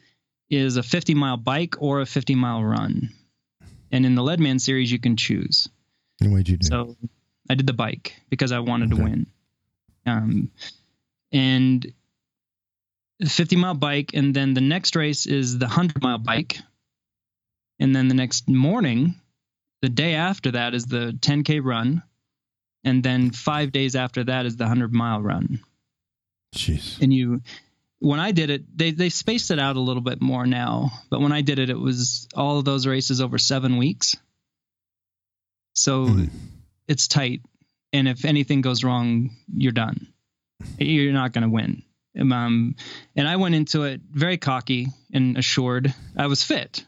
[0.49, 3.09] is a 50 mile bike or a 50 mile run.
[3.91, 5.69] And in the Leadman series, you can choose.
[6.21, 6.67] And what did you do?
[6.67, 6.95] So
[7.49, 8.97] I did the bike because I wanted okay.
[8.97, 9.27] to win.
[10.05, 10.51] Um,
[11.31, 11.93] and
[13.25, 14.11] 50 mile bike.
[14.13, 16.57] And then the next race is the 100 mile bike.
[17.79, 19.15] And then the next morning,
[19.81, 22.03] the day after that is the 10K run.
[22.83, 25.59] And then five days after that is the 100 mile run.
[26.55, 27.01] Jeez.
[27.01, 27.41] And you
[28.01, 30.91] when I did it, they they spaced it out a little bit more now.
[31.09, 34.17] But when I did it, it was all of those races over seven weeks.
[35.73, 36.29] So mm.
[36.87, 37.41] it's tight,
[37.93, 40.07] and if anything goes wrong, you're done.
[40.79, 41.83] You're not going to win.
[42.19, 42.75] Um,
[43.15, 45.93] and I went into it very cocky and assured.
[46.17, 46.83] I was fit,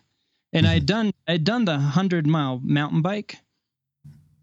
[0.51, 3.38] and I had done I'd done the hundred mile mountain bike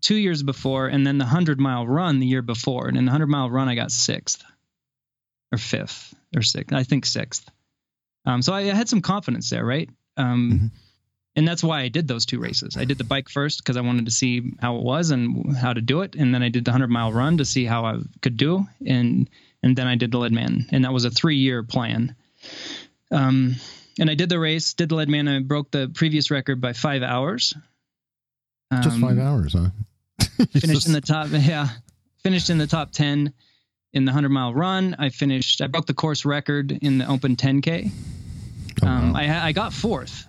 [0.00, 2.86] two years before, and then the hundred mile run the year before.
[2.86, 4.44] And in the hundred mile run, I got sixth
[5.53, 6.74] or fifth or sixth.
[6.74, 7.48] I think sixth.
[8.24, 9.88] Um, so I, I, had some confidence there, right?
[10.16, 10.66] Um, mm-hmm.
[11.36, 12.76] And that's why I did those two races.
[12.76, 15.72] I did the bike first because I wanted to see how it was and how
[15.72, 17.98] to do it, and then I did the hundred mile run to see how I
[18.20, 19.30] could do, and
[19.62, 22.16] and then I did the Leadman, and that was a three year plan.
[23.12, 23.57] Um,
[23.98, 27.03] and I did the race, did the Leadman, I broke the previous record by five
[27.03, 27.55] hours.
[28.82, 29.70] Just five um, hours, huh?
[30.59, 31.68] finished in the top, yeah,
[32.22, 33.32] finished in the top ten
[33.93, 34.97] in the 100 mile run.
[34.99, 37.91] I finished, I broke the course record in the open 10K.
[38.82, 40.26] Oh, um, I, I got fourth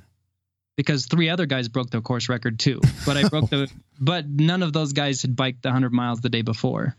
[0.78, 2.82] because three other guys broke the course record too.
[3.06, 6.30] But I broke the, but none of those guys had biked the 100 miles the
[6.30, 6.96] day before.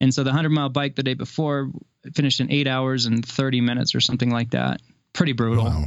[0.00, 1.70] And so the 100 mile bike the day before
[2.14, 4.80] finished in eight hours and 30 minutes or something like that.
[5.12, 5.64] Pretty brutal.
[5.64, 5.84] Wow.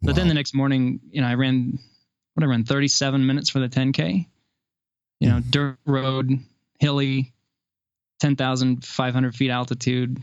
[0.00, 0.16] But wow.
[0.16, 1.78] then the next morning, you know, I ran,
[2.34, 4.26] what I ran 37 minutes for the 10K.
[5.18, 6.30] You know, dirt road,
[6.78, 7.34] hilly,
[8.20, 10.22] 10,500 feet altitude.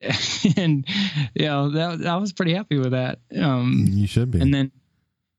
[0.56, 0.86] and,
[1.34, 3.18] you know, that, I was pretty happy with that.
[3.36, 4.40] Um, you should be.
[4.40, 4.70] And then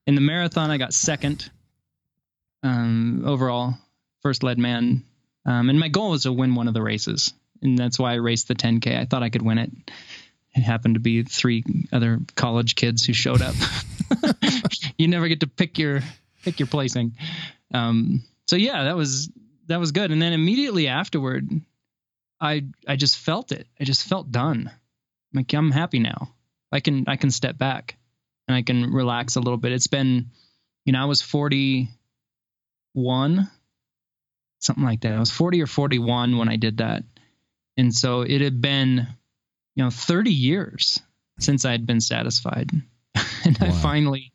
[0.05, 1.49] in the marathon, I got second
[2.63, 3.75] um, overall,
[4.21, 5.03] first Leadman.
[5.45, 7.33] Um, and my goal was to win one of the races.
[7.61, 8.99] And that's why I raced the 10K.
[8.99, 9.71] I thought I could win it.
[10.55, 11.63] It happened to be three
[11.93, 13.55] other college kids who showed up.
[14.97, 16.01] you never get to pick your
[16.43, 17.15] pick your placing.
[17.73, 19.29] Um, so yeah, that was
[19.67, 20.11] that was good.
[20.11, 21.49] And then immediately afterward,
[22.39, 23.67] I I just felt it.
[23.79, 24.69] I just felt done.
[24.69, 26.33] I'm like I'm happy now.
[26.71, 27.97] I can I can step back
[28.47, 29.71] and I can relax a little bit.
[29.71, 30.31] It's been,
[30.85, 31.89] you know, I was 41,
[34.59, 35.13] something like that.
[35.13, 37.03] I was 40 or 41 when I did that,
[37.75, 39.07] and so it had been,
[39.75, 41.01] you know, 30 years
[41.39, 42.69] since I had been satisfied,
[43.45, 43.67] and wow.
[43.67, 44.31] I finally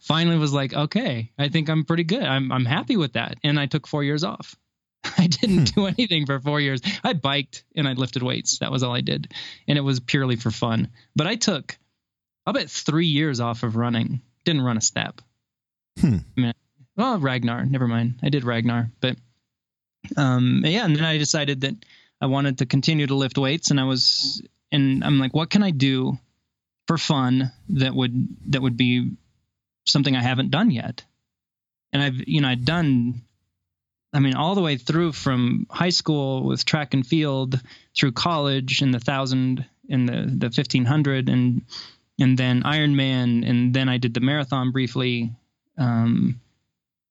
[0.00, 2.24] finally was like, okay, I think I'm pretty good.
[2.24, 4.56] I'm I'm happy with that, and I took four years off.
[5.18, 5.80] I didn't hmm.
[5.80, 6.80] do anything for four years.
[7.02, 8.58] I biked and I lifted weights.
[8.58, 9.32] That was all I did.
[9.68, 10.88] And it was purely for fun.
[11.14, 11.76] But I took,
[12.46, 14.22] I'll bet three years off of running.
[14.44, 15.20] Didn't run a step.
[16.00, 16.18] Hmm.
[16.36, 16.54] I mean,
[16.96, 18.20] well, Ragnar, never mind.
[18.22, 18.90] I did Ragnar.
[19.00, 19.16] But
[20.16, 21.74] um, yeah, and then I decided that
[22.20, 23.70] I wanted to continue to lift weights.
[23.70, 24.42] And I was,
[24.72, 26.18] and I'm like, what can I do
[26.86, 29.16] for fun that would, that would be
[29.86, 31.04] something I haven't done yet?
[31.92, 33.22] And I've, you know, I'd done
[34.14, 37.60] I mean, all the way through from high school with track and field
[37.96, 41.62] through college in the thousand in the the fifteen hundred and
[42.18, 45.32] and then Ironman and then I did the marathon briefly,
[45.76, 46.40] um,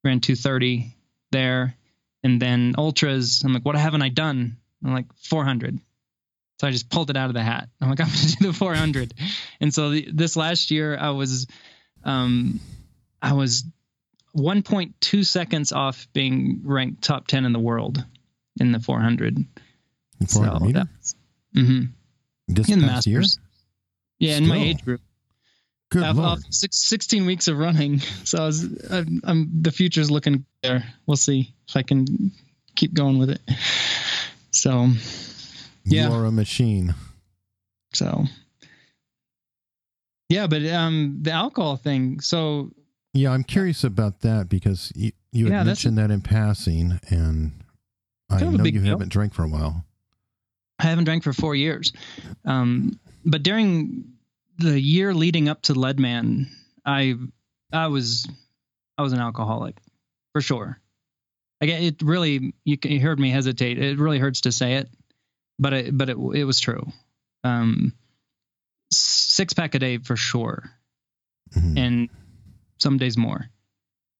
[0.04, 0.95] ran two thirty
[1.32, 1.76] there,
[2.24, 3.43] and then ultras.
[3.43, 4.58] I'm like, what haven't I done?
[4.84, 5.80] I'm like 400.
[6.60, 7.70] So I just pulled it out of the hat.
[7.82, 9.14] I'm like, I'm going to do the 400.
[9.60, 11.47] and so the, this last year, I was,
[12.04, 12.60] um,
[13.22, 13.66] I was
[14.36, 18.03] 1.2 seconds off being ranked top 10 in the world
[18.59, 19.45] in the 400.
[20.27, 20.86] 400 so meter?
[21.53, 21.81] hmm
[22.47, 23.19] This in the past year?
[23.19, 23.39] masters.
[24.19, 25.01] Yeah, in my age group.
[25.91, 26.39] Good I've, lord.
[26.39, 30.84] I've six, 16 weeks of running, so I was, I'm, I'm the future's looking there.
[31.05, 32.31] We'll see if I can
[32.75, 33.41] keep going with it.
[34.51, 34.89] So,
[35.84, 36.09] yeah.
[36.09, 36.95] You're a machine.
[37.93, 38.25] so
[40.29, 42.19] yeah, but um, the alcohol thing.
[42.19, 42.71] So
[43.14, 46.99] Yeah, I'm curious about that because you, you had Yeah, that's- mentioned that in passing,
[47.09, 47.64] and
[48.30, 48.84] I Kind of a know you deal.
[48.89, 49.86] haven't drank for a while.
[50.80, 51.93] I haven't drank for four years.
[52.45, 54.14] Um, but during
[54.57, 56.49] the year leading up to Leadman,
[56.86, 57.16] I
[57.72, 58.28] I was
[58.97, 59.78] I was an alcoholic
[60.34, 60.80] for sure.
[61.61, 63.78] Like it really you, you heard me hesitate.
[63.78, 64.89] It really hurts to say it,
[65.59, 66.91] but it but it it was true.
[67.43, 67.93] Um,
[68.91, 70.70] six pack a day for sure,
[71.55, 71.78] Mhm.
[71.78, 72.09] and
[72.78, 73.45] some days more.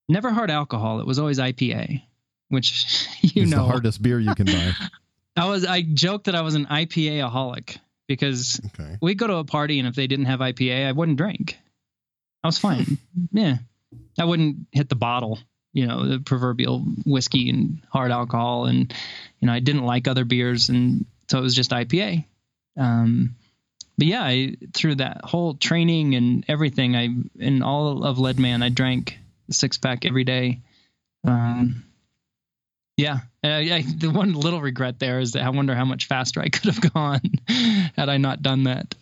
[0.10, 1.00] Never hard alcohol.
[1.00, 2.02] It was always IPA,
[2.50, 4.72] which you it's know the hardest beer you can buy.
[5.36, 7.78] I was I joked that I was an IPA aholic
[8.08, 8.98] because Okay.
[9.02, 11.58] we'd go to a party and if they didn't have IPA, I wouldn't drink.
[12.44, 12.98] I was fine.
[13.32, 13.58] yeah.
[14.20, 15.40] I wouldn't hit the bottle,
[15.72, 18.94] you know, the proverbial whiskey and hard alcohol and
[19.40, 22.26] you know, I didn't like other beers and so it was just IPA.
[22.78, 23.36] Um
[23.98, 28.70] but yeah, I, through that whole training and everything, I in all of Leadman, I
[28.70, 29.20] drank
[29.52, 30.62] six pack every day.
[31.26, 31.86] Um,
[32.98, 36.42] yeah, I, I, the one little regret there is that I wonder how much faster
[36.42, 37.22] I could have gone
[37.96, 38.96] had I not done that.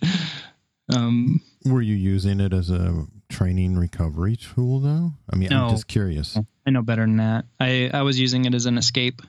[0.94, 5.14] Um, Were you using it as a training recovery tool, though?
[5.32, 5.66] I mean, No.
[5.66, 6.38] I'm just curious.
[6.66, 7.46] I know better than that.
[7.60, 9.22] I, I was using it as an escape,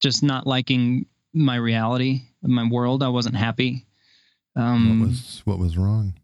[0.00, 3.02] just not liking my reality, my world.
[3.02, 3.86] I wasn't happy.
[4.56, 6.14] Um, what was what was wrong?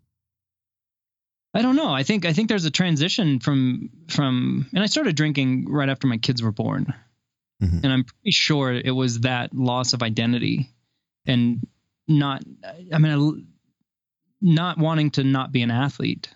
[1.54, 1.90] I don't know.
[1.90, 6.06] I think I think there's a transition from from and I started drinking right after
[6.06, 6.92] my kids were born.
[7.62, 7.82] Mhm.
[7.82, 10.70] And I'm pretty sure it was that loss of identity
[11.24, 11.66] and
[12.06, 12.42] not
[12.92, 13.46] I mean
[14.42, 16.28] not wanting to not be an athlete.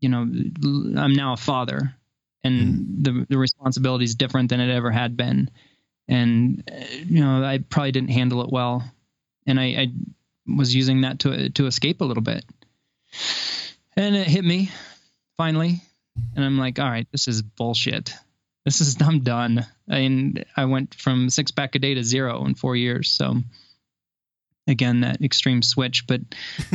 [0.00, 1.96] You know, I'm now a father
[2.42, 5.50] and the the responsibility is different than it ever had been.
[6.08, 8.84] And uh, you know, I probably didn't handle it well.
[9.46, 9.92] And I, I
[10.46, 12.44] was using that to to escape a little bit.
[13.96, 14.70] And it hit me
[15.36, 15.82] finally.
[16.36, 18.14] And i'm like all right this is bullshit.
[18.64, 19.66] This is i'm done.
[19.88, 23.10] And i went from six pack a day to zero in four years.
[23.10, 23.36] So
[24.66, 26.06] again that extreme switch.
[26.06, 26.20] But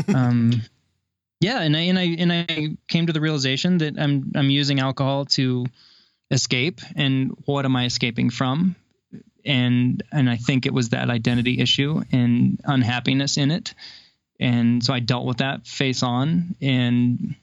[0.14, 0.62] um
[1.40, 4.80] yeah and i and i and i came to the realization that i'm i'm using
[4.80, 5.66] alcohol to
[6.32, 6.82] escape.
[6.96, 8.76] And what am i escaping from
[9.50, 13.74] and and i think it was that identity issue and unhappiness in it
[14.40, 17.36] and so I dealt with that face on and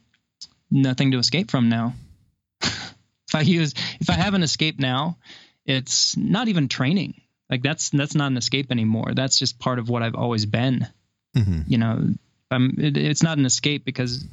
[0.71, 1.95] nothing to escape from now.
[2.63, 5.19] if I use if I have an escape now,
[5.67, 7.21] it's not even training.
[7.51, 9.13] Like that's that's not an escape anymore.
[9.15, 10.89] That's just part of what I've always been.
[11.35, 12.09] hmm You know,
[12.51, 14.25] I'm it, it's not an escape because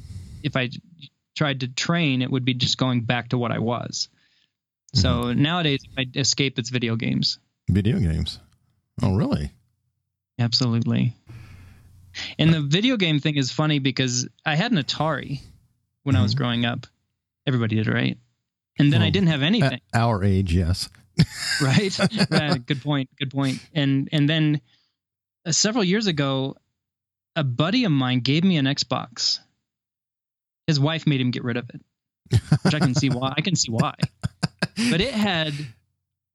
[0.42, 0.70] if I
[1.36, 4.08] tried to train, it would be just going back to what I was.
[4.94, 7.40] So nowadays, if I escape, it's video games.
[7.68, 8.38] Video games.
[9.02, 9.50] Oh, really?
[10.38, 11.14] Absolutely.
[12.38, 15.40] And the video game thing is funny because I had an Atari
[16.04, 16.38] when I was Mhm.
[16.38, 16.86] growing up.
[17.46, 18.18] Everybody did, right?
[18.78, 20.88] And then I didn't have anything, our age, yes.
[21.62, 21.96] right?
[22.12, 23.08] Yeah, good point.
[23.18, 23.60] Good point.
[23.72, 24.60] And and then
[25.46, 26.56] uh, several years ago,
[27.36, 29.38] a buddy of mine gave me an Xbox.
[30.66, 33.32] His wife made him get rid of it, which I can see why.
[33.36, 33.94] I can see why.
[34.90, 35.54] But it had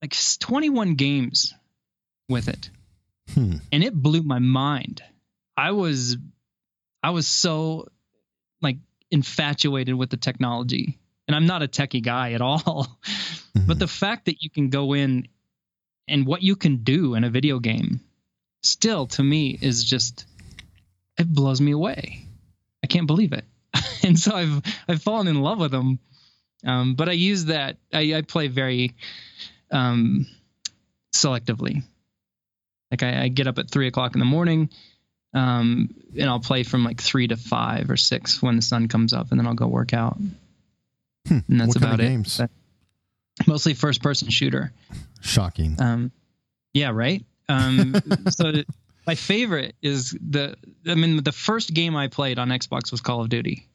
[0.02, 1.54] like 21 games
[2.28, 2.70] with it
[3.34, 3.58] Hmm.
[3.72, 5.04] and it blew my mind.
[5.56, 6.18] I was
[7.04, 7.88] I was so
[8.62, 8.78] like
[9.12, 10.97] infatuated with the technology.
[11.28, 12.88] And I'm not a techie guy at all.
[13.56, 13.68] Mhm.
[13.68, 15.28] But the fact that you can go in
[16.08, 18.00] and what you can do in a video game
[18.64, 20.26] still to me is just
[21.20, 22.26] it blows me away.
[22.84, 23.45] I can't believe it.
[24.04, 26.00] and so I've I've fallen in love with them.
[26.66, 28.95] Um, but I use that I, I play very
[29.72, 30.26] um,
[31.15, 31.84] selectively.
[32.91, 34.70] Like I, I get up at three o'clock in the morning,
[35.34, 39.13] um, and I'll play from like three to five or six when the sun comes
[39.13, 40.17] up, and then I'll go work out.
[41.28, 41.39] Hmm.
[41.47, 42.09] And that's What kind about of it.
[42.09, 42.38] games?
[42.38, 42.49] But
[43.47, 44.72] mostly first person shooter.
[45.22, 45.76] Shocking.
[45.80, 46.11] Um,
[46.74, 47.24] yeah, right.
[47.47, 47.95] Um,
[48.30, 48.53] so
[49.05, 50.55] my favorite is the.
[50.88, 53.67] I mean, the first game I played on Xbox was Call of Duty,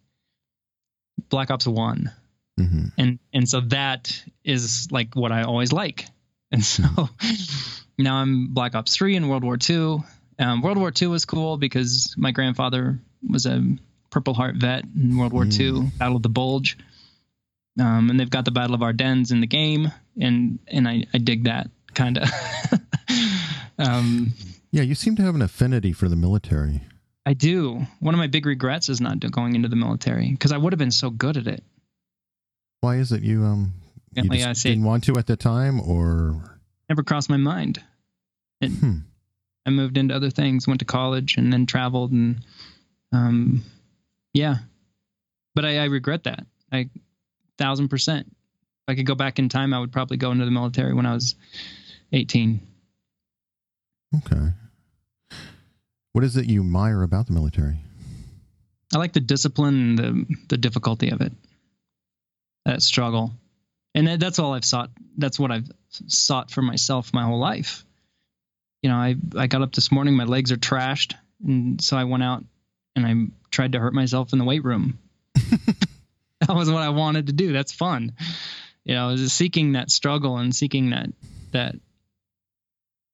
[1.29, 2.11] Black Ops One,
[2.59, 6.07] hmm and and so that is like what I always like.
[6.53, 6.85] And so
[7.99, 10.05] now I'm Black Ops 3 and World War II.
[10.39, 13.61] Um, World War II was cool because my grandfather was a
[14.11, 16.79] Purple Heart vet in World War II, Battle of the Bulge.
[17.81, 19.91] Um, and they've got the Battle of Ardennes in the game,
[20.21, 22.29] and and I, I dig that kind of.
[23.79, 24.33] um,
[24.71, 26.83] Yeah, you seem to have an affinity for the military.
[27.27, 27.85] I do.
[27.99, 30.79] One of my big regrets is not going into the military because I would have
[30.79, 31.65] been so good at it.
[32.85, 33.73] Why is it you um
[34.15, 36.61] you Yeah, just didn't want to at the time or
[36.91, 37.83] Never crossed my mind.
[38.61, 38.99] It, Hmm.
[39.65, 42.45] I moved into other things, went to college, and then traveled, and
[43.11, 43.65] um,
[44.35, 44.57] yeah.
[45.55, 46.45] But I, I regret that.
[46.71, 46.91] I
[47.57, 48.27] thousand percent.
[48.29, 51.07] If I could go back in time, I would probably go into the military when
[51.07, 51.35] I was
[52.13, 52.61] eighteen.
[54.19, 54.51] okay.
[56.13, 57.79] What is it you admire about the military?
[58.95, 61.33] I like the discipline and the the difficulty of it.
[62.65, 63.33] That struggle,
[63.95, 64.91] and that, that's all I've sought.
[65.19, 67.85] That's what I've sought for myself my whole life.
[68.83, 72.05] You know, I I got up this morning, my legs are trashed, and so I
[72.05, 72.45] went out
[72.97, 73.15] and I
[73.51, 74.99] tried to hurt myself in the weight room.
[75.35, 77.53] that was what I wanted to do.
[77.53, 78.13] That's fun.
[78.85, 81.11] You know, is seeking that struggle and seeking that
[81.53, 81.77] that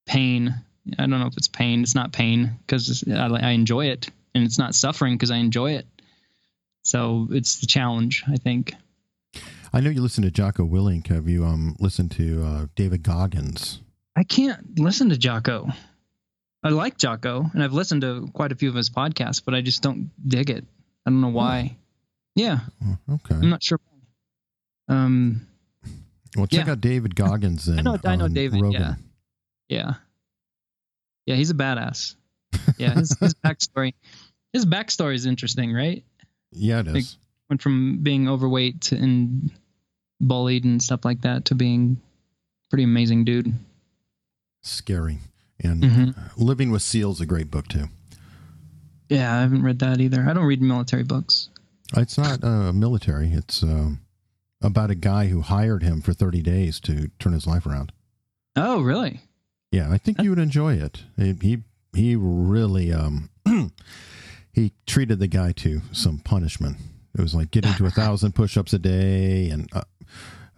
[0.07, 0.55] pain.
[0.98, 1.82] I don't know if it's pain.
[1.82, 5.72] It's not pain because I, I enjoy it, and it's not suffering because I enjoy
[5.72, 5.86] it.
[6.82, 8.74] So it's the challenge, I think.
[9.72, 11.06] I know you listen to Jocko Willink.
[11.08, 13.80] Have you um listened to uh, David Goggins?
[14.16, 15.68] I can't listen to Jocko.
[16.62, 19.60] I like Jocko, and I've listened to quite a few of his podcasts, but I
[19.62, 20.64] just don't dig it.
[21.06, 21.76] I don't know why.
[22.34, 23.34] Yeah, Oh, Okay.
[23.34, 23.78] I'm not sure.
[24.88, 25.46] Um,
[26.36, 26.72] Well, check yeah.
[26.72, 27.64] out David Goggins.
[27.64, 28.60] Then I know, I know David.
[28.60, 28.80] Rogan.
[28.82, 28.94] Yeah,
[29.68, 29.94] yeah,
[31.26, 31.34] yeah.
[31.36, 32.14] He's a badass.
[32.76, 33.94] Yeah, his, his backstory,
[34.52, 36.04] his backstory is interesting, right?
[36.52, 36.94] Yeah, it is.
[36.94, 37.04] Like-
[37.51, 39.51] Went from being overweight and
[40.20, 42.01] bullied and stuff like that to being
[42.70, 43.53] pretty amazing dude.
[44.62, 45.18] Scary.
[45.59, 46.14] And Mhm.
[46.38, 47.88] Living with Seals is a great book too.
[49.09, 50.24] Yeah, I haven't read that either.
[50.28, 51.48] I don't read military books.
[51.96, 53.32] It's not uh, military.
[53.32, 54.01] It's um,
[54.62, 57.90] about a guy who hired him for 30 days to turn his life around.
[58.55, 59.22] Oh, really?
[59.72, 61.03] Yeah, I think you would enjoy it.
[61.16, 61.59] He he,
[61.92, 63.30] he really um,
[64.53, 66.76] he treated the guy to some punishment.
[67.16, 69.82] It was like getting to a thousand push-ups a day, and uh,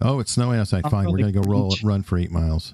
[0.01, 0.83] oh, it's snowing outside.
[0.89, 2.73] Fine, we're gonna go roll run for eight miles.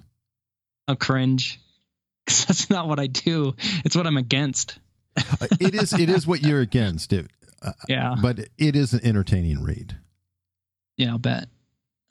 [0.87, 1.59] I'll cringe.
[2.25, 3.55] that's not what I do.
[3.85, 4.79] It's what I'm against.
[5.17, 7.27] Uh, it is it is what you're against it,
[7.87, 8.15] Yeah.
[8.21, 9.95] but it is an entertaining read.
[10.97, 11.47] Yeah, I'll bet.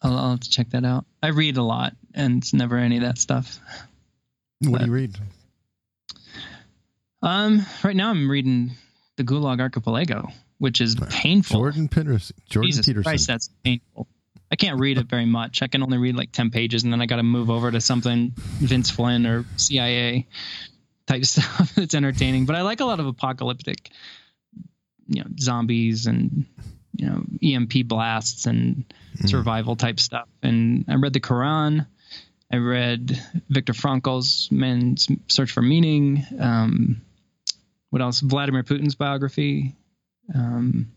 [0.02, 1.04] I'll, I'll have to check that out.
[1.22, 3.58] I read a lot, and it's never any of that stuff.
[4.60, 5.16] What do you read?
[7.22, 8.72] Um, right now I'm reading
[9.16, 10.28] the Gulag Archipelago,
[10.58, 11.58] which is painful.
[11.60, 12.36] Jordan Peterson.
[12.48, 13.02] Jordan Jesus Peterson.
[13.04, 14.06] Christ, that's painful.
[14.50, 15.62] I can't read it very much.
[15.62, 17.80] I can only read like ten pages, and then I got to move over to
[17.80, 20.26] something Vince Flynn or CIA
[21.06, 22.46] type stuff that's entertaining.
[22.46, 23.90] But I like a lot of apocalyptic,
[25.06, 26.46] you know, zombies and
[26.96, 28.84] you know EMP blasts and
[29.18, 29.28] Mm.
[29.30, 30.28] survival type stuff.
[30.44, 31.86] And I read the Quran.
[32.52, 36.24] I read Viktor Frankl's Man's Search for Meaning.
[36.38, 37.00] Um,
[37.90, 38.20] what else?
[38.20, 39.74] Vladimir Putin's biography.
[40.34, 40.92] Um,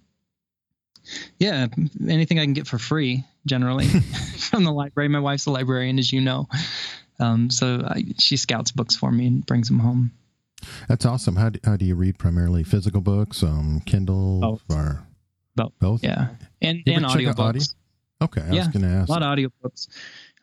[1.40, 1.68] yeah,
[2.08, 3.88] anything I can get for free, generally
[4.38, 5.10] from the library.
[5.10, 6.48] My wife's a librarian, as you know,
[7.20, 10.12] um, so I, she scouts books for me and brings them home.
[10.88, 11.36] That's awesome.
[11.36, 12.20] How do, how do you read?
[12.20, 14.64] Primarily physical books, um, Kindle, Both.
[14.70, 15.04] or
[15.56, 15.74] Both.
[15.80, 16.04] both?
[16.04, 16.30] Yeah,
[16.62, 17.40] and You and ever check audiobooks.
[17.40, 17.62] audio?
[18.22, 19.10] Okay, I was Yeah, going to ask.
[19.10, 19.88] A lot of audiobooks,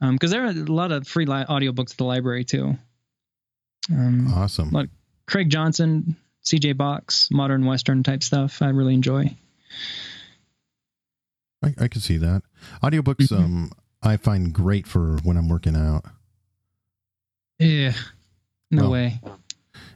[0.00, 2.76] Um because there are a lot of free li- audiobooks at the library too.
[3.92, 4.70] Um, awesome.
[4.70, 4.88] Lot-
[5.26, 6.16] Craig Johnson,
[6.48, 6.72] C.J.
[6.72, 8.62] Box, modern Western type stuff.
[8.62, 9.36] I really enjoy.
[11.62, 12.42] I, I can see that.
[12.82, 13.38] Audiobooks, Mhm.
[13.38, 13.72] um,
[14.02, 16.04] I find great for when I'm working out.
[17.58, 17.92] Yeah,
[18.70, 19.20] no Well, way.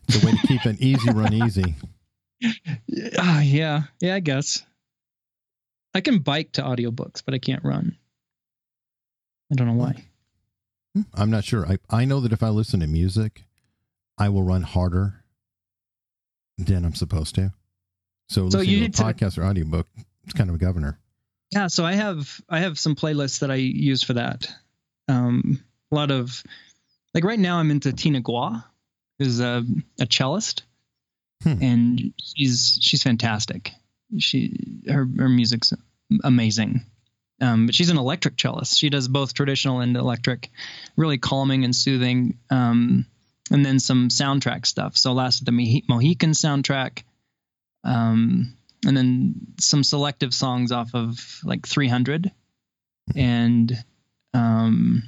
[0.08, 1.76] It's a way to keep an easy run easy.
[3.18, 4.64] Ah, yeah, yeah, I guess.
[5.94, 7.96] I can bike to audiobooks, but I can't run.
[9.52, 10.02] I don't know why.
[10.94, 11.66] Hmm, I'm not sure.
[11.66, 13.44] I, I know that if I listen to music,
[14.18, 15.21] I will run harder
[16.58, 17.52] than I'm supposed to.
[18.28, 19.86] So, So listening you to a podcast or audiobook,
[20.24, 20.98] it's kind of a governor.
[21.50, 24.48] Yeah, so I have I have some playlists that I use for that.
[25.08, 26.42] Um, a lot of
[27.14, 28.64] like right now I'm into Tina Guo,
[29.18, 29.64] who's a,
[30.00, 30.62] a cellist,
[31.42, 31.58] Hmm.
[31.60, 33.72] and she's she's fantastic.
[34.18, 35.72] She her her music's
[36.24, 36.86] amazing.
[37.40, 38.78] Um, but she's an electric cellist.
[38.78, 40.50] She does both traditional and electric,
[40.96, 42.38] really calming and soothing.
[42.50, 43.04] Um,
[43.50, 44.96] and then some soundtrack stuff.
[44.96, 47.02] So last of the Mohi- Mohican soundtrack.
[47.84, 52.30] Um, and then some selective songs off of like 300
[53.16, 53.72] and
[54.34, 55.02] um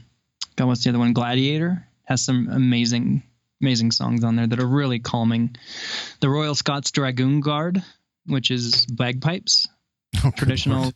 [0.56, 1.12] god what's the other one?
[1.12, 3.22] Gladiator has some amazing
[3.60, 5.56] amazing songs on there that are really calming.
[6.20, 7.82] The Royal Scots Dragoon Guard,
[8.26, 9.66] which is bagpipes,
[10.24, 10.92] Oh, traditional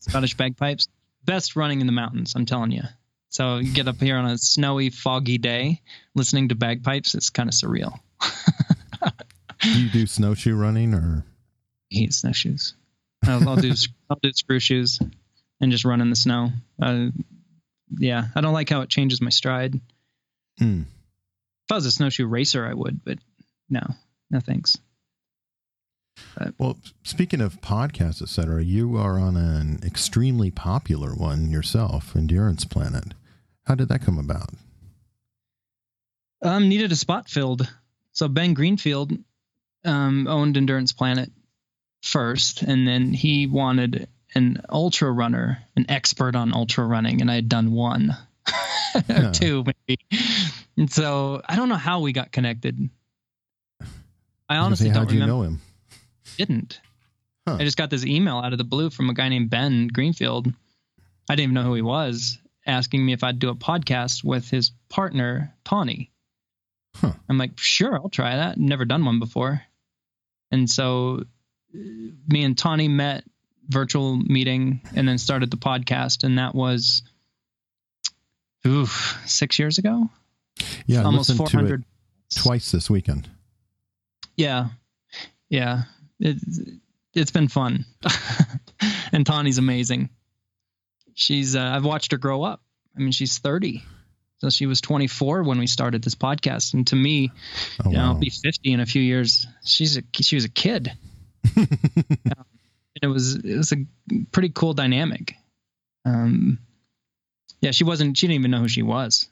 [0.00, 0.88] Scottish bagpipes,
[1.24, 2.34] best running in the mountains.
[2.34, 2.82] I'm telling you.
[3.30, 5.82] So you get up here on a snowy, foggy day,
[6.14, 7.14] listening to bagpipes.
[7.14, 7.98] It's kind of surreal.
[9.60, 11.24] Do you do snowshoe running or?
[11.92, 12.74] I hate snowshoes.
[13.24, 13.72] I'll, I'll do
[14.10, 15.00] I'll do screw shoes
[15.60, 16.50] and just run in the snow.
[16.80, 17.06] Uh,
[17.98, 19.80] yeah, I don't like how it changes my stride.
[20.58, 20.82] Hmm.
[20.82, 23.18] If I was a snowshoe racer, I would, but
[23.68, 23.82] no,
[24.30, 24.78] no thanks.
[26.58, 32.64] Well, speaking of podcasts, et cetera, you are on an extremely popular one yourself, Endurance
[32.64, 33.14] Planet.
[33.64, 34.50] How did that come about?
[36.42, 37.70] Um, needed a spot filled,
[38.12, 39.12] so Ben Greenfield
[39.84, 41.30] um, owned Endurance Planet
[42.02, 47.34] first, and then he wanted an ultra runner, an expert on ultra running, and I
[47.36, 48.10] had done one
[48.94, 49.30] or Yeah.
[49.32, 50.00] two maybe.
[50.76, 52.90] And so I don't know how we got connected.
[54.48, 55.34] I honestly Say, don't how'd you remember.
[55.34, 55.60] know him?
[56.36, 56.80] Didn't.
[57.46, 57.56] Huh.
[57.60, 60.48] I just got this email out of the blue from a guy named Ben Greenfield.
[61.28, 64.48] I didn't even know who he was, asking me if I'd do a podcast with
[64.50, 66.10] his partner Tawnee.
[66.96, 67.12] Huh.
[67.28, 68.58] I'm like, sure, I'll try that.
[68.58, 69.62] Never done one before.
[70.50, 71.24] And so
[71.74, 71.78] uh,
[72.28, 73.24] me and Tawnee met
[73.68, 77.02] virtual meeting and then started the podcast and that was
[78.66, 80.08] oof, 6 years ago.
[80.86, 81.86] Yeah, Almost listened to 400 it
[82.34, 83.28] twice this weekend.
[84.36, 84.68] Yeah,
[85.48, 85.82] yeah.
[86.20, 86.38] It,
[87.14, 87.84] it's been fun,
[89.12, 90.10] and Tawnee's amazing.
[91.14, 92.62] She's uh, I've watched her grow up.
[92.96, 93.82] I mean, she's 30,
[94.38, 97.30] so she was 24 when we started this podcast, and to me,
[97.84, 99.46] Oh, you know, I'll be 50 in a few years.
[99.64, 100.92] She's a she was a kid.
[101.56, 102.44] Um,
[103.02, 103.76] it was it was a
[104.32, 105.34] pretty cool dynamic.
[106.06, 106.58] Um,
[107.60, 108.16] yeah, she wasn't.
[108.16, 109.28] She didn't even know who she was.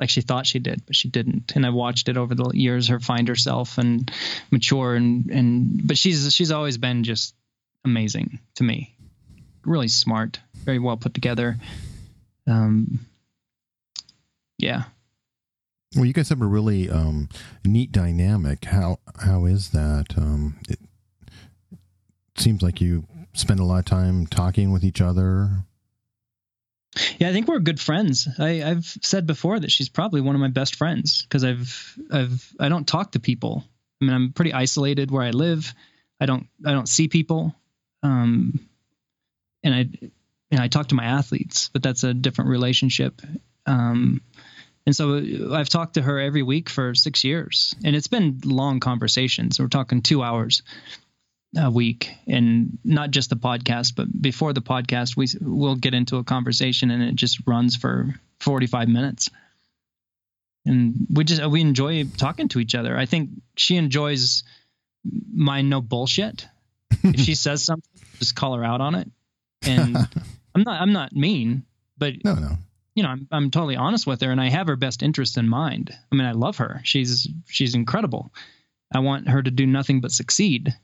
[0.00, 1.52] Like she thought she did, but she didn't.
[1.54, 4.10] And I watched it over the years, her find herself and
[4.50, 5.86] mature and and.
[5.86, 7.34] But she's she's always been just
[7.84, 8.96] amazing to me.
[9.64, 11.58] Really smart, very well put together.
[12.46, 13.00] Um,
[14.58, 14.84] yeah,
[15.94, 17.28] Well, you guys have a really um,
[17.64, 18.64] neat dynamic.
[18.64, 20.06] How how is that?
[20.16, 20.78] Um, it
[22.36, 25.64] seems like you spend a lot of time talking with each other.
[27.18, 28.28] Yeah, I think we're good friends.
[28.38, 32.52] I, I've said before that she's probably one of my best friends because I've I've
[32.58, 33.64] I don't talk to people.
[34.00, 35.72] I mean, I'm pretty isolated where I live.
[36.20, 37.54] I don't I don't see people,
[38.02, 38.58] um,
[39.62, 39.88] and I
[40.50, 43.22] and I talk to my athletes, but that's a different relationship.
[43.66, 44.20] Um,
[44.84, 45.22] and so
[45.52, 49.60] I've talked to her every week for six years, and it's been long conversations.
[49.60, 50.62] We're talking two hours
[51.56, 56.16] a week, and not just the podcast, but before the podcast, we will get into
[56.16, 59.30] a conversation, and it just runs for forty five minutes.
[60.66, 62.96] And we just we enjoy talking to each other.
[62.96, 64.42] I think she enjoys
[65.34, 66.46] my no bullshit.
[67.02, 69.10] if she says something, just call her out on it.
[69.62, 69.96] And
[70.54, 71.64] I'm not I'm not mean,
[71.96, 72.58] but No, no.
[72.94, 75.48] you know, I'm I'm totally honest with her and I have her best interest in
[75.48, 75.96] mind.
[76.12, 76.80] I mean, I love her.
[76.84, 78.32] She's she's incredible.
[78.94, 80.74] I want her to do nothing but succeed.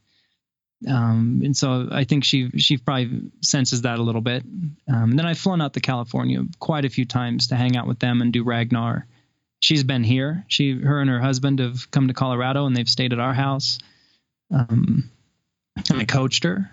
[0.86, 4.42] Um, and so I think she she probably senses that a little bit.
[4.42, 7.86] Um, and then I've flown out to California quite a few times to hang out
[7.86, 9.06] with them and do Ragnar.
[9.60, 10.44] She's been here.
[10.48, 13.78] She her and her husband have come to Colorado and they've stayed at our house.
[14.50, 15.10] Um,
[15.88, 16.70] and I coached her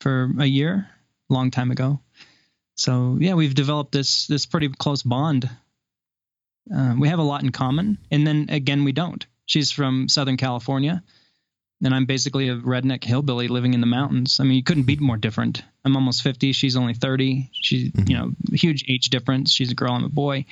[0.00, 0.88] for a year,
[1.28, 2.00] long time ago.
[2.76, 5.48] So yeah, we've developed this this pretty close bond.
[6.74, 9.26] Uh, we have a lot in common, and then again, we don't.
[9.46, 11.02] She's from Southern California,
[11.82, 14.40] and I'm basically a redneck hillbilly living in the mountains.
[14.40, 15.62] I mean, you couldn't be more different.
[15.84, 16.52] I'm almost 50.
[16.52, 17.50] She's only 30.
[17.52, 19.52] She's you know huge age difference.
[19.52, 19.92] She's a girl.
[19.92, 20.44] I'm a boy,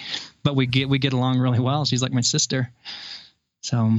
[0.43, 1.85] but we get we get along really well.
[1.85, 2.71] She's like my sister.
[3.61, 3.93] So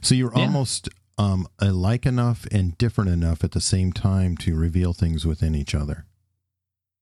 [0.00, 0.46] So you're Yeah.
[0.46, 5.54] almost um, alike enough and different enough at the same time to reveal things within
[5.54, 6.06] each other.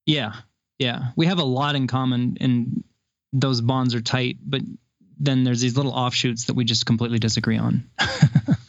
[0.07, 0.33] Yeah,
[0.79, 2.83] yeah, we have a lot in common, and
[3.33, 4.39] those bonds are tight.
[4.45, 4.63] But
[5.19, 7.89] then there's these little offshoots that we just completely disagree on.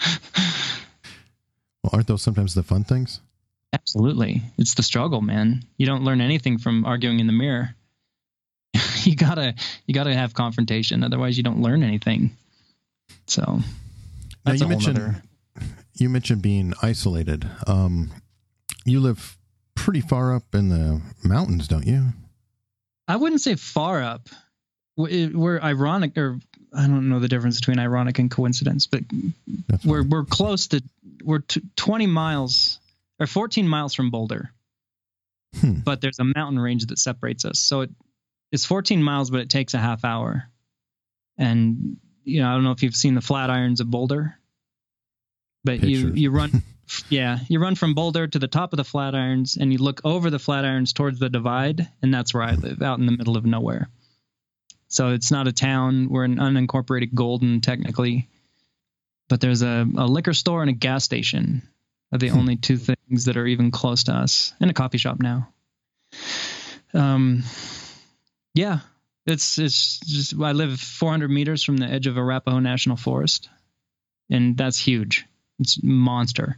[1.83, 3.21] Well, aren't those sometimes the fun things?
[3.73, 5.63] Absolutely, it's the struggle, man.
[5.77, 7.73] You don't learn anything from arguing in the mirror.
[9.03, 9.55] you gotta,
[9.87, 12.31] you gotta have confrontation, otherwise you don't learn anything.
[13.27, 13.59] So
[14.45, 15.23] Now you mentioned nother-
[15.95, 17.47] you mentioned being isolated.
[17.67, 18.11] Um,
[18.85, 19.37] you live
[19.75, 22.07] pretty far up in the mountains, don't you?
[23.07, 24.27] I wouldn't say far up.
[24.97, 26.39] We- We're ironic, or
[26.73, 29.03] I don't know the difference between ironic and coincidence, but
[29.67, 30.81] That's we're we're close to
[31.23, 32.79] we're t- 20 miles
[33.19, 34.51] or 14 miles from Boulder,
[35.59, 35.79] Hmm.
[35.83, 37.59] but there's a mountain range that separates us.
[37.59, 37.89] So it
[38.51, 40.49] it's 14 miles, but it takes a half hour.
[41.37, 44.37] And you know, I don't know if you've seen the Flatirons of Boulder,
[45.63, 46.63] but you you run,
[47.09, 50.29] yeah, you run from Boulder to the top of the Flatirons, and you look over
[50.29, 53.45] the Flatirons towards the divide, and that's where I live, out in the middle of
[53.45, 53.89] nowhere.
[54.87, 56.09] So it's not a town.
[56.09, 58.27] We're an unincorporated Golden, technically,
[59.31, 61.61] but there's a, a liquor store and a gas station
[62.11, 65.21] are the only two things that are even close to us, and a coffee shop
[65.21, 65.47] now.
[66.93, 67.43] Um,
[68.53, 68.79] yeah,
[69.25, 73.47] it's it's just I live 400 meters from the edge of Arapaho National Forest,
[74.29, 75.25] and that's huge.
[75.59, 76.57] It's monster.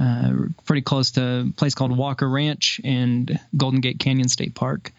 [0.00, 0.32] Uh,
[0.64, 4.90] pretty close to a place called Walker Ranch and Golden Gate Canyon State Park,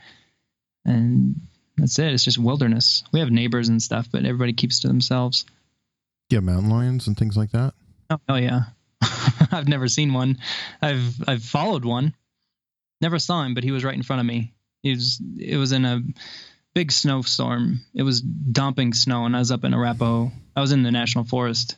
[0.85, 1.41] and
[1.77, 2.13] that's it.
[2.13, 3.03] It's just wilderness.
[3.11, 5.45] We have neighbors and stuff, but everybody keeps to themselves.
[6.29, 7.73] Yeah, mountain lions and things like that.
[8.09, 8.61] Oh, oh yeah.
[9.51, 10.37] I've never seen one.
[10.81, 12.15] I've I've followed one.
[13.01, 14.53] Never saw him, but he was right in front of me.
[14.81, 16.01] He was it was in a
[16.73, 17.81] big snowstorm.
[17.93, 20.31] It was dumping snow and I was up in Arapaho.
[20.55, 21.77] I was in the national forest.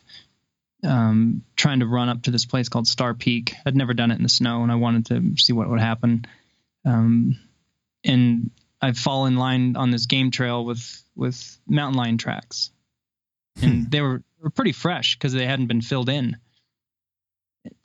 [0.84, 3.54] Um, trying to run up to this place called Star Peak.
[3.66, 6.24] I'd never done it in the snow and I wanted to see what would happen.
[6.84, 7.36] Um,
[8.04, 12.70] and I fall in line on this game trail with with mountain lion tracks.
[13.62, 16.36] And they were were pretty fresh because they hadn't been filled in.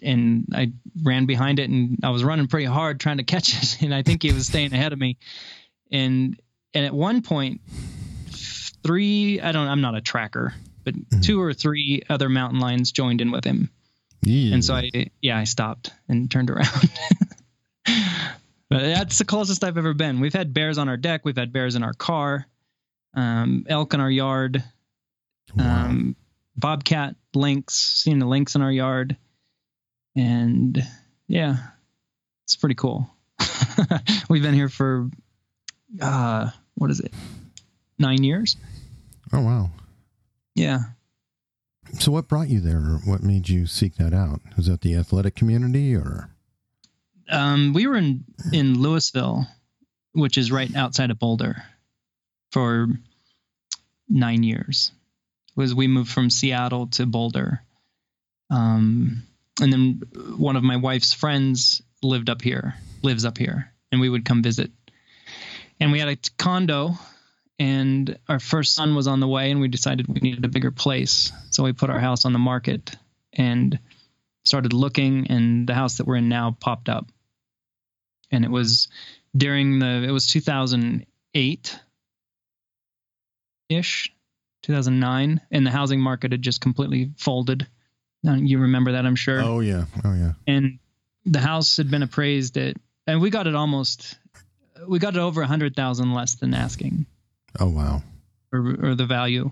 [0.02, 0.72] And I
[1.04, 4.04] ran behind it, and I was running pretty hard trying to catch it, and I
[4.04, 5.18] think he was staying ahead of me.
[5.92, 6.40] And
[6.74, 7.62] and at one point,
[8.84, 10.54] three I don't I'm not a tracker,
[10.84, 13.70] but two or three other mountain lions joined in with him,
[14.22, 14.54] Yeah.
[14.54, 14.90] and so I
[15.22, 16.70] yeah I stopped and turned around.
[17.86, 20.20] but that's the closest I've ever been.
[20.20, 22.46] We've had bears on our deck, we've had bears in our car,
[23.16, 24.64] um, elk in our yard,
[25.56, 25.86] Wow.
[25.86, 26.16] um,
[26.56, 29.18] bobcat, lynx, seen the lynx in our yard,
[30.16, 30.82] and
[31.28, 31.58] yeah,
[32.46, 33.10] it's pretty cool.
[34.30, 35.10] We've been here for
[36.02, 37.14] uh, what is it,
[38.00, 38.56] nine years?
[39.32, 39.70] oh wow.
[40.56, 40.80] Yeah,
[42.00, 42.78] So what brought you there?
[42.78, 44.42] Or what made you seek that out?
[44.56, 46.30] Was that the athletic community or?
[47.30, 49.48] um, we were in in Louisville,
[50.14, 51.64] which is right outside of Boulder,
[52.52, 52.88] for
[54.08, 54.92] nine years.
[55.56, 57.62] Was we moved from Seattle to Boulder,
[58.50, 59.24] um,
[59.62, 60.02] and then
[60.38, 64.42] one of my wife's friends lived up here, lives up here, and we would come
[64.42, 64.72] visit.
[65.80, 66.92] And we had a condo,
[67.60, 70.72] and our first son was on the way, and we decided we needed a bigger
[70.72, 72.96] place, so we put our house on the market
[73.32, 73.80] and
[74.44, 77.08] started looking, and the house that we're in now popped up.
[78.32, 78.88] And it was
[79.36, 81.80] during the it was 2008
[83.70, 84.14] ish,
[84.64, 87.68] 2009, and the housing market had just completely folded.
[88.24, 89.86] Now, you remember that, I'm sure Oh yeah.
[90.04, 90.34] Oh yeah.
[90.48, 90.80] and
[91.26, 92.76] the house had been appraised at
[93.08, 94.18] and we got it almost
[94.88, 97.06] we got it over a hundred thousand less than asking
[97.60, 98.02] Oh wow.
[98.52, 98.60] or,
[98.92, 99.52] or the value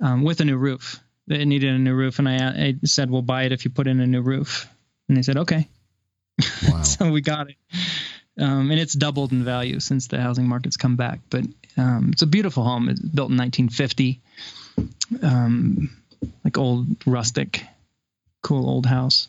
[0.00, 0.98] um, with a new roof
[1.28, 2.36] it needed a new roof and I,
[2.68, 4.66] I said we'll buy it if you put in a new roof
[5.08, 5.68] and they said okay
[6.68, 6.82] Wow.
[6.82, 7.56] so we got it
[8.40, 11.44] um, and it's doubled in value since the housing market's come back but
[11.76, 14.20] um, it's a beautiful home it's built in 1950
[15.22, 15.90] um,
[16.44, 17.64] like old rustic
[18.42, 19.28] cool old house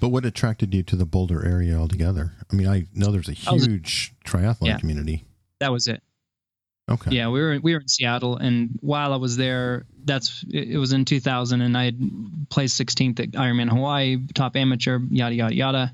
[0.00, 2.32] But what attracted you to the Boulder area altogether?
[2.50, 4.78] I mean, I know there's a was- huge triathlon Yeah.
[4.78, 5.24] community.
[5.60, 6.02] that was it
[6.90, 7.12] Okay.
[7.16, 10.76] Yeah, we were we were in Seattle, and while I was there, that's it it
[10.78, 11.98] was in 2000, and I had
[12.50, 15.92] placed 16th at Ironman Hawaii, top amateur, yada yada yada.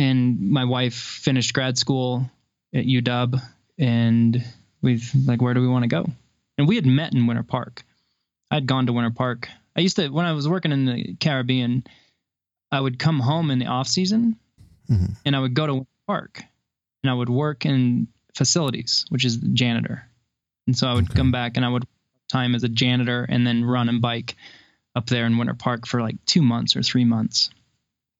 [0.00, 2.30] And my wife finished grad school
[2.74, 3.38] at UW,
[3.78, 4.42] and
[4.80, 6.06] we've like, where do we want to go?
[6.56, 7.82] And we had met in Winter Park.
[8.50, 9.48] I'd gone to Winter Park.
[9.76, 11.84] I used to when I was working in the Caribbean,
[12.72, 14.36] I would come home in the off season,
[14.88, 15.16] Mhm.
[15.26, 16.42] and I would go to Winter Park,
[17.02, 20.08] and I would work in facilities, which is the janitor.
[20.66, 21.14] And so I would Okay.
[21.14, 21.84] come back and I would
[22.28, 24.36] time as a janitor and then run and bike
[24.96, 27.50] up there in Winter Park for like two months or three months.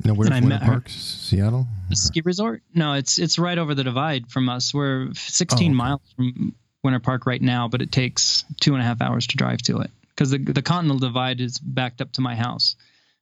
[0.05, 0.73] Now, where's And I Winter met her.
[0.73, 0.89] Park?
[0.89, 1.67] Seattle?
[1.89, 2.63] The ski resort?
[2.75, 4.73] No, it's it's right over the divide from us.
[4.73, 5.75] We're 16 Oh, okay.
[5.75, 9.37] miles from Winter Park right now, but it takes two and a half hours to
[9.37, 12.77] drive to it because the the Continental Divide is backed up to my house,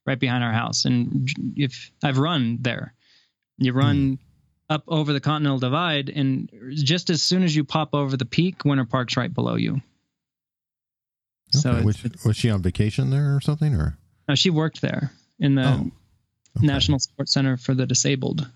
[0.07, 0.85] right behind our house.
[0.85, 2.95] And if I've run there,
[3.57, 3.79] you hmm.
[3.79, 4.19] run
[4.71, 8.65] up over the Continental Divide, and just as soon as you pop over the peak,
[8.65, 9.81] Winter Park's right below you.
[11.51, 13.75] So it's, was, was she on vacation there or something?
[13.75, 13.97] Or
[14.29, 15.11] no, she worked there
[15.41, 15.91] in the Oh,
[16.59, 16.67] okay.
[16.67, 18.47] National Sports Center for the Disabled.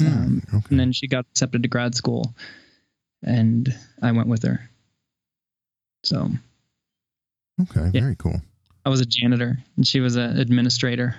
[0.00, 0.66] Hmm, Um, okay.
[0.70, 2.34] and then she got accepted to grad school
[3.22, 4.68] and i went with her
[6.02, 6.30] so
[7.60, 7.90] okay.
[7.92, 8.00] yeah.
[8.00, 8.40] Very cool.
[8.86, 11.14] i was a janitor and she was an administrator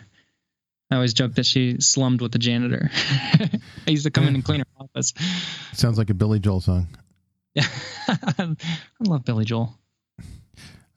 [0.92, 2.92] I always joke that she slummed with the janitor.
[2.94, 3.50] I
[3.88, 5.14] used to come in and clean her office.
[5.72, 6.88] Sounds like a Billy Joel song.
[7.56, 7.66] Yeah,
[8.08, 8.56] I
[9.00, 9.76] love Billy Joel.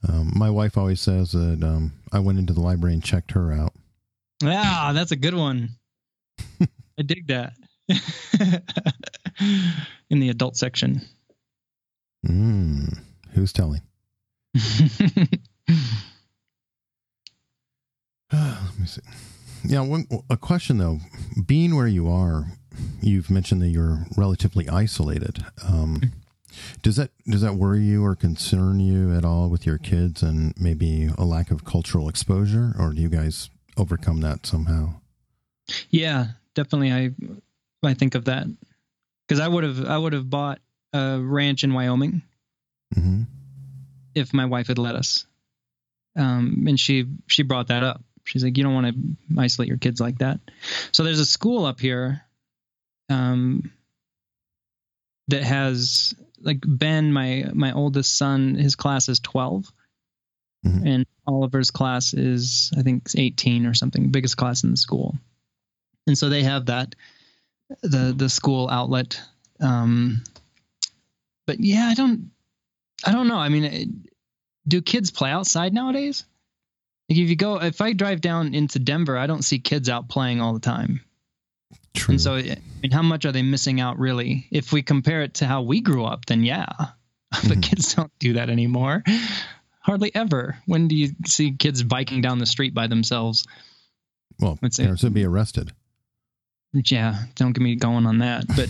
[0.06, 3.52] Um, my wife always says that um, I went into the library and checked her
[3.52, 3.72] out.
[4.42, 5.70] Yeah, that's a good one.
[6.98, 7.54] I dig that.
[10.10, 11.00] In the adult section.
[12.26, 12.98] Mm,
[13.32, 13.82] who's telling?
[18.32, 19.02] Let me see.
[19.64, 20.98] Yeah, one, a question though.
[21.46, 22.46] Being where you are,
[23.00, 25.44] you've mentioned that you're relatively isolated.
[25.66, 26.12] Um,
[26.82, 30.54] does that does that worry you or concern you at all with your kids and
[30.58, 34.94] maybe a lack of cultural exposure, or do you guys overcome that somehow?
[35.90, 36.92] Yeah, definitely.
[36.92, 37.10] I
[37.82, 38.46] I think of that
[39.26, 40.60] because I would have I would have bought
[40.92, 42.22] a ranch in Wyoming
[42.94, 43.22] hmm
[44.14, 45.26] if my wife had let us.
[46.16, 48.02] Um, and she she brought that up.
[48.24, 50.40] She's like, you don't want to isolate your kids like that.
[50.92, 52.22] So there's a school up here,
[53.08, 53.70] um,
[55.28, 59.70] that has like Ben, my my oldest son, his class is 12
[60.64, 60.86] Mhm.
[60.86, 65.14] and Oliver's class is I think 18 or something, biggest class in the school.
[66.06, 66.94] And so they have that
[67.82, 69.20] the the school outlet.
[69.60, 70.22] Um,
[71.46, 72.30] but yeah, I don't
[73.04, 73.38] I don't know.
[73.38, 73.88] I mean, it,
[74.68, 76.24] do kids play outside nowadays?
[77.08, 80.08] Like if you go, if I drive down into Denver, I don't see kids out
[80.08, 81.00] playing all the time.
[81.94, 82.12] True.
[82.14, 84.46] And so, I mean, how much are they missing out really?
[84.50, 86.66] If we compare it to how we grew up, then yeah,
[87.30, 87.62] but Mhm.
[87.62, 89.02] kids don't do that anymore.
[89.86, 90.58] Hardly ever.
[90.66, 93.46] When do you see kids biking down the street by themselves?
[94.40, 95.72] well, let's parents would be arrested.
[96.74, 98.44] Yeah, don't get me going on that.
[98.48, 98.68] But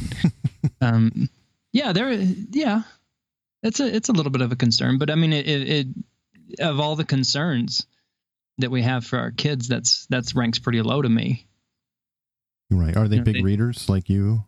[0.87, 1.29] um,
[1.73, 2.83] yeah, there, yeah,
[3.63, 4.99] it's a it's a little bit of a concern.
[4.99, 5.87] But I mean, it, it, it
[6.61, 7.87] of all the concerns
[8.59, 11.47] that we have for our kids, that's that's ranks pretty low to me.
[12.71, 12.97] Right?
[12.97, 14.45] Are they Yeah, big they- readers like you?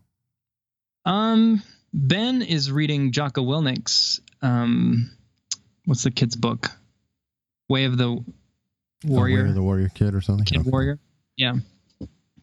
[1.07, 1.63] Um,
[1.95, 5.11] Ben is reading Jocko Willink's um,
[5.89, 6.71] what's the kid's book?
[7.69, 8.23] Way of the
[9.05, 9.47] Warrior.
[9.47, 10.45] Of the warrior kid or something.
[10.45, 10.71] Kid Okay.
[10.71, 10.99] Warrior.
[11.37, 11.55] Yeah.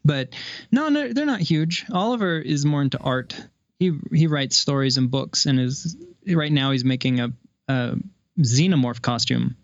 [0.03, 0.29] But
[0.71, 1.85] no, no, they're not huge.
[1.91, 3.39] Oliver is more into art.
[3.79, 5.97] He he writes stories and books, and is
[6.27, 7.33] right now he's making a,
[7.67, 7.95] a
[8.39, 9.57] xenomorph costume,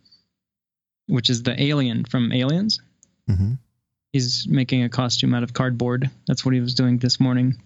[1.07, 2.81] which is the alien from Aliens.
[3.29, 3.57] Mhm.
[4.11, 6.09] He's making a costume out of cardboard.
[6.27, 7.61] That's what he was doing this morning.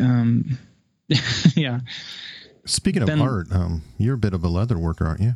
[0.00, 0.58] Um,
[1.54, 1.80] yeah,
[2.66, 5.34] Speaking of Ben- art, um, you're a bit of a leather worker, aren't you?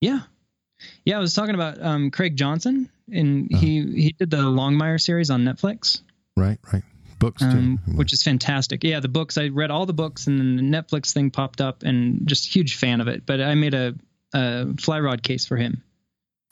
[0.00, 0.20] yeah,
[1.04, 1.16] yeah.
[1.16, 3.60] I was talking about um, Craig Johnson, and Uh-huh.
[3.60, 6.00] he he did the Longmire series on Netflix.
[6.36, 6.82] Right, right.
[7.20, 7.48] Books too.
[7.48, 8.82] um, which is fantastic.
[8.84, 11.82] Yeah, the books I read all the books, and then the Netflix thing popped up,
[11.84, 13.24] and just huge fan of it.
[13.24, 13.94] But I made a,
[14.34, 15.82] a fly rod case for him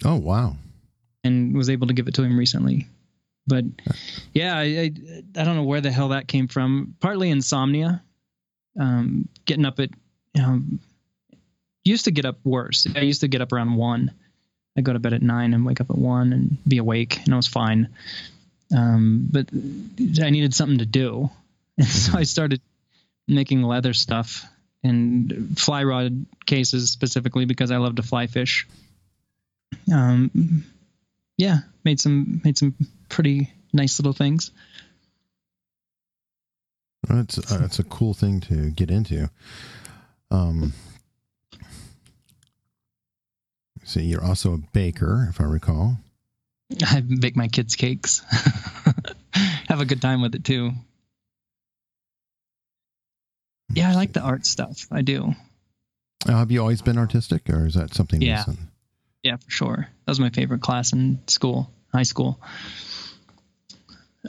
[0.05, 0.57] oh wow.
[1.25, 2.87] and was able to give it to him recently.
[3.47, 3.65] But
[4.33, 4.85] yeah, I, I
[5.37, 6.95] I don't know where the hell that came from.
[7.01, 8.03] Partly insomnia,
[8.79, 9.91] um, getting up at
[10.35, 10.63] you know,
[11.85, 12.87] used to get up worse.
[12.95, 14.13] I used to get up around one.
[14.77, 17.35] I go to bed at nine and wake up at one and be awake, and
[17.35, 17.89] I was fine.
[18.75, 19.49] Um, but
[20.23, 21.31] I needed something to do,
[21.79, 22.61] and so I started
[23.29, 24.45] making leather stuff
[24.83, 28.67] and fly rod cases specifically because I love to fly fish.
[29.93, 30.65] Um,
[31.37, 32.75] yeah, made some made some
[33.09, 34.51] pretty nice little things.
[37.09, 39.29] That's uh, that's a cool thing to get into.
[40.31, 40.73] Um,
[43.85, 45.99] see, you're also a baker, if I recall.
[46.87, 48.23] I bake my kids cakes.
[49.69, 50.73] Have a good time with it too.
[53.75, 54.87] Yeah, I like the art stuff.
[54.91, 55.35] I do.
[56.29, 58.39] Uh, have you always been artistic, or is that something Yeah.
[58.39, 58.59] recent?
[59.23, 59.77] Yeah, for sure.
[60.05, 62.41] That was my favorite class in school, high school.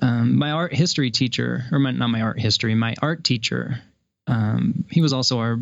[0.01, 3.79] Um, my art history teacher, or my, not my art history, my art teacher,
[4.27, 5.59] um, he was also our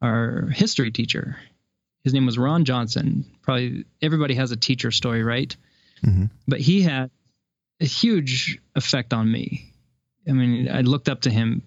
[0.00, 1.36] our history teacher.
[2.04, 3.24] His name was Ron Johnson.
[3.42, 5.54] Probably everybody has a teacher story, right?
[6.02, 7.10] hmm But he had
[7.80, 9.72] a huge effect on me.
[10.26, 11.62] I mean, I looked up to him,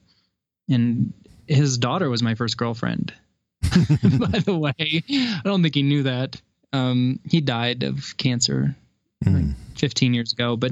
[0.70, 1.14] and
[1.48, 3.14] his daughter was my first girlfriend.
[3.62, 6.42] By the way, I don't think he knew that.
[6.74, 8.76] Um, he died of cancer
[9.24, 9.54] Mm.
[9.76, 10.72] 15 years ago, but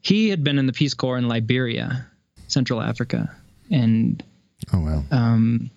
[0.00, 2.06] he had been in the Peace Corps in Liberia,
[2.46, 3.34] Central Africa,
[3.70, 4.22] and
[4.72, 5.04] Oh wow.
[5.10, 5.70] um,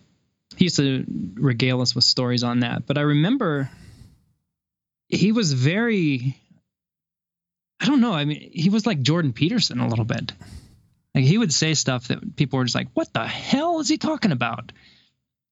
[0.55, 2.85] he used to regale us with stories on that.
[2.85, 3.69] But I remember
[5.07, 6.37] he was very,
[7.79, 8.13] I don't know.
[8.13, 10.33] I mean, he was like Jordan Peterson a little bit.
[11.13, 13.97] Like he would say stuff that people were just like, "What the hell is he
[13.97, 14.71] talking about?"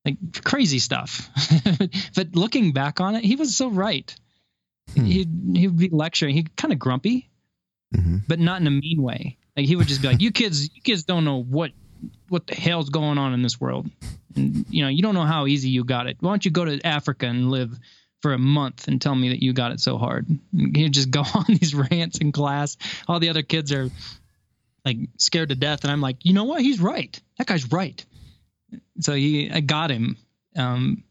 [0.05, 1.29] Like crazy stuff.
[2.15, 4.15] but looking back on it, he was so right.
[4.93, 5.03] Hmm.
[5.03, 6.33] He he would be lecturing.
[6.35, 7.29] He kind of grumpy,
[7.95, 9.37] hmm but not in a mean way.
[9.57, 11.71] Like he would just be like, "You kids, you kids don't know what
[12.29, 13.89] what the hell's going on in this world.
[14.35, 16.17] And, you know, you don't know how easy you got it.
[16.19, 17.77] Why don't you go to Africa and live
[18.21, 21.21] for a month and tell me that you got it so hard?" He'd just go
[21.33, 22.77] on these rants in class.
[23.07, 23.89] All the other kids are
[24.85, 26.61] like scared to death, and I'm like, you know what?
[26.61, 27.19] He's right.
[27.37, 28.03] That guy's right.
[29.01, 30.15] So he, I got him.
[30.55, 31.03] Um,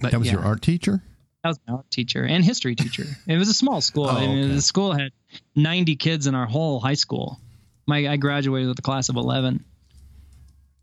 [0.00, 0.34] but That was yeah.
[0.34, 1.02] your art teacher.
[1.42, 3.04] That was my art teacher and history teacher.
[3.26, 4.04] It was a small school.
[4.10, 5.12] Oh, I mean, the school had
[5.56, 7.38] 90 kids in our whole high school.
[7.86, 9.64] My I graduated with a class of 11,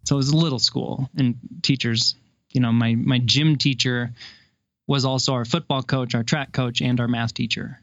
[0.03, 1.10] so it was a little school.
[1.18, 2.15] And teachers,
[2.52, 4.11] you know, my my gym teacher
[4.88, 7.80] was also our football coach, our track coach, and our math teacher.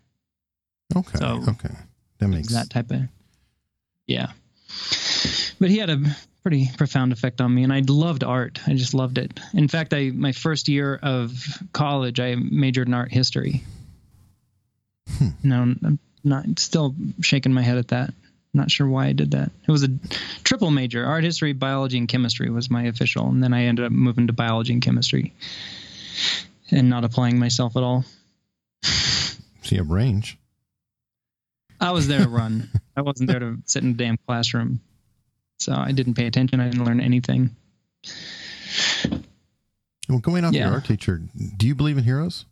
[0.95, 1.19] Okay.
[1.19, 1.75] So- okay.
[2.19, 3.03] That makes that type of
[4.07, 4.33] yeah
[5.59, 6.01] but he had a
[6.43, 9.93] pretty profound effect on me and i loved art i just loved it in fact
[9.93, 11.33] i my first year of
[11.73, 13.63] college i majored in art history
[15.19, 15.29] Hmm.
[16.25, 18.13] Not still shaking my head at that
[18.53, 19.89] not sure why i did that it was a
[20.45, 23.93] triple major art history biology and chemistry was my official and then i ended up
[23.93, 25.33] moving to biology and chemistry
[26.71, 28.05] and not applying myself at all
[29.63, 30.37] see a range.
[31.81, 32.69] I was there to run.
[32.97, 34.81] I wasn't there to sit in a damn classroom.
[35.59, 36.61] So I didn't pay attention.
[36.61, 37.51] I didn't learn anything.
[40.09, 40.67] Well, going off Yeah.
[40.67, 41.23] your art teacher,
[41.57, 42.45] do you believe in heroes?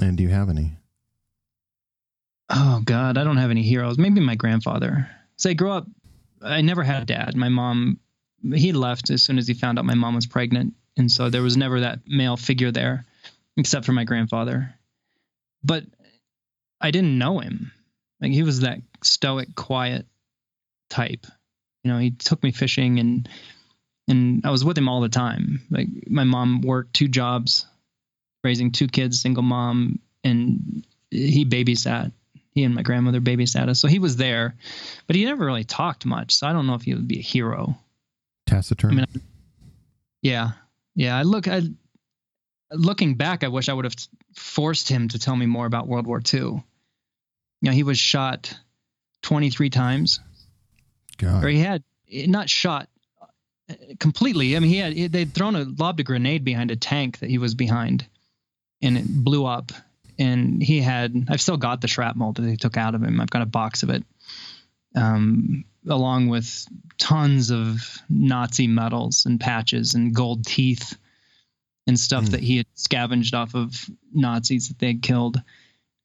[0.00, 0.72] And do you have any?
[2.48, 3.98] Oh God, I don't have any heroes.
[3.98, 5.08] Maybe my grandfather.
[5.36, 5.86] So I grew up.
[6.42, 7.36] I never had a dad.
[7.36, 8.00] My mom,
[8.54, 11.42] he left as soon as he found out my mom was pregnant, and so there
[11.42, 13.04] was never that male figure there,
[13.56, 14.74] except for my grandfather.
[15.64, 15.84] But
[16.80, 17.72] I didn't know him.
[18.20, 20.06] Like he was that stoic, quiet
[20.90, 21.26] type.
[21.84, 23.28] You know, he took me fishing and
[24.08, 25.62] and I was with him all the time.
[25.70, 27.66] Like my mom worked two jobs,
[28.42, 32.12] raising two kids, single mom, and he babysat.
[32.52, 34.54] He and my grandmother babysat us, so he was there,
[35.06, 36.34] but he never really talked much.
[36.34, 37.78] So I don't know if he would be a hero.
[38.46, 38.92] Taciturn.
[38.92, 39.06] I mean,
[40.20, 40.50] Yeah,
[40.94, 41.16] yeah.
[41.16, 41.48] I look.
[41.48, 41.62] I
[42.70, 43.96] looking back, I wish I would have
[44.34, 46.40] forced him to tell me more about World War II.
[46.40, 46.64] You
[47.62, 48.54] know, he was shot
[49.22, 50.20] 23 times,
[51.18, 51.44] God.
[51.44, 52.88] or he had not shot
[53.98, 54.56] completely.
[54.56, 57.38] I mean, he had they'd thrown a lobbed a grenade behind a tank that he
[57.38, 58.06] was behind,
[58.80, 59.72] and it blew up.
[60.18, 63.20] And he had I've still got the shrapnel that they took out of him.
[63.20, 64.04] I've got a box of it,
[64.94, 66.66] um, along with
[66.98, 70.96] tons of Nazi medals and patches and gold teeth
[71.86, 72.30] and stuff Hmm.
[72.30, 73.74] that he had scavenged off of
[74.12, 75.42] Nazis that they had killed.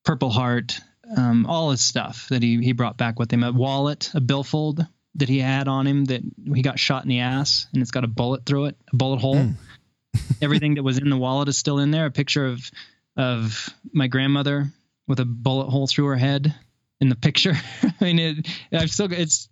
[0.03, 0.79] Purple Heart,
[1.15, 3.43] um, all his stuff that he, he brought back with him.
[3.43, 4.85] A wallet, a billfold
[5.15, 6.21] that he had on him that
[6.55, 9.19] he got shot in the ass and it's got a bullet through it, a bullet
[9.19, 9.37] hole.
[9.43, 9.51] Hmm.
[10.41, 12.05] Everything that was in the wallet is still in there.
[12.05, 12.71] A picture of
[13.17, 14.71] of my grandmother
[15.07, 16.53] with a bullet hole through her head
[17.01, 17.53] in the picture.
[17.83, 19.47] I mean, it, I've still got, it's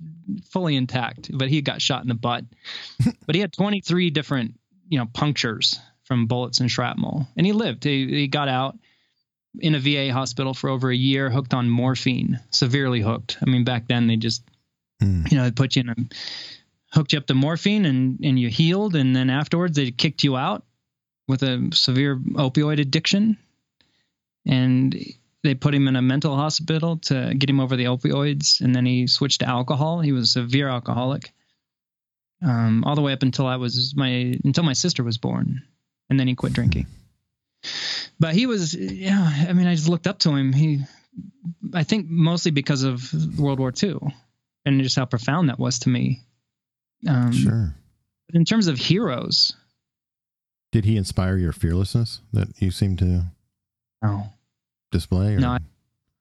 [0.49, 2.45] fully intact, but he got shot in the butt.
[3.25, 7.83] but he had 23 different, you know, punctures from bullets and shrapnel, and he lived.
[7.83, 8.77] He, he got out
[9.59, 13.37] in a VA hospital for over a year, hooked on morphine, severely hooked.
[13.41, 14.43] I mean, back then they just,
[15.01, 15.23] Hmm.
[15.29, 15.95] you know, they put you in a,
[16.91, 20.37] hooked you up to morphine, and and you healed, and then afterwards they kicked you
[20.37, 20.63] out
[21.27, 23.37] with a severe opioid addiction,
[24.45, 24.95] and
[25.43, 28.85] they put him in a mental hospital to get him over the opioids, and then
[28.85, 29.99] he switched to alcohol.
[30.01, 31.31] He was a severe alcoholic,
[32.43, 35.61] um, all the way up until I was my until my sister was born,
[36.09, 36.87] and then he quit drinking.
[38.19, 39.45] But he was, yeah.
[39.49, 40.53] I mean, I just looked up to him.
[40.53, 40.81] He,
[41.73, 43.97] I think, mostly because of World War II,
[44.65, 46.21] and just how profound that was to me.
[47.07, 47.75] Um, Sure.
[48.27, 49.53] but in terms of heroes,
[50.71, 53.25] Did he inspire your fearlessness that you seem to
[54.01, 54.31] no,
[54.91, 55.35] display?
[55.35, 55.39] Or?
[55.39, 55.59] No, I-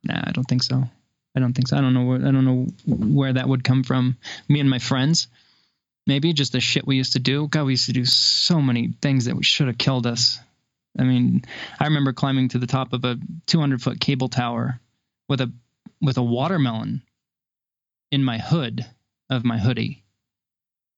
[0.07, 0.85] Nah, I don't think so.
[1.35, 1.79] I don't think so.
[1.79, 4.19] I don't know where I don't know where that would come from.
[4.49, 5.29] Me and my friends,
[6.07, 7.49] maybe just the shit we used to do.
[7.49, 10.39] God, we used to do so many things that we should have killed us.
[10.99, 11.43] I mean,
[11.81, 14.79] I remember climbing to the top of a 200 foot cable tower
[15.29, 15.51] with a
[16.03, 17.03] with a watermelon
[18.13, 18.85] in my hood
[19.31, 20.05] of my hoodie,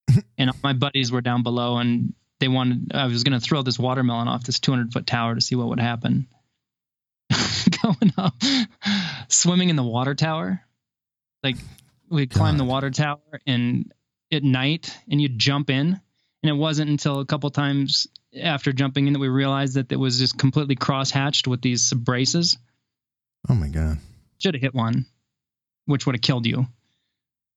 [0.37, 2.91] and all my buddies were down below, and they wanted.
[2.93, 5.69] I was going to throw this watermelon off this 200 foot tower to see what
[5.69, 6.27] would happen.
[7.83, 8.35] going up,
[9.29, 10.61] swimming in the water tower.
[11.43, 11.57] Like
[12.09, 13.93] we climbed the water tower and
[14.33, 16.01] at night and you jump in.
[16.43, 18.07] And it wasn't until a couple times
[18.41, 21.93] after jumping in that we realized that it was just completely cross hatched with these
[21.93, 22.57] braces.
[23.49, 23.99] Oh my God.
[24.39, 25.07] Should have hit one,
[25.87, 26.67] which would have killed you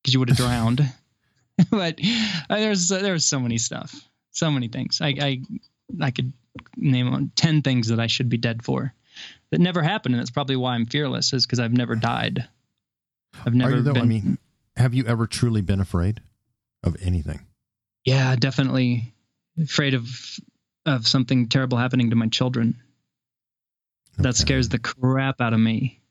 [0.02, 0.82] because you would have drowned.
[1.72, 2.00] but
[2.50, 3.94] uh, there's there's so many stuff,
[4.32, 5.00] so many things.
[5.02, 5.41] I I
[6.02, 6.34] I could
[6.78, 8.94] name on ten things that I should be dead for
[9.52, 12.48] that never happened, and that's probably why I'm fearless, is because I've never died.
[13.46, 13.94] I've never you though?
[13.94, 14.04] been.
[14.04, 14.38] I mean,
[14.76, 16.22] have you ever truly been afraid
[16.84, 17.46] of anything?
[18.06, 19.14] yeah, definitely
[19.62, 20.10] afraid of
[20.86, 22.76] of something terrible happening to my children.
[24.18, 26.02] That scares the crap out of me.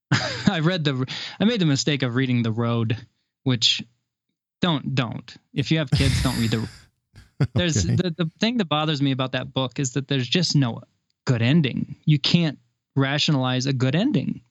[0.48, 1.06] I read the
[1.40, 2.96] I made the mistake of reading The Road,
[3.44, 3.82] which
[4.60, 5.34] don't don't.
[5.52, 6.68] If you have kids, don't read the
[7.54, 7.94] There's Okay.
[7.96, 10.82] the, the thing that bothers me about that book is that there's just no
[11.24, 11.96] good ending.
[12.04, 12.58] You can't
[12.98, 14.42] rationalize a good ending.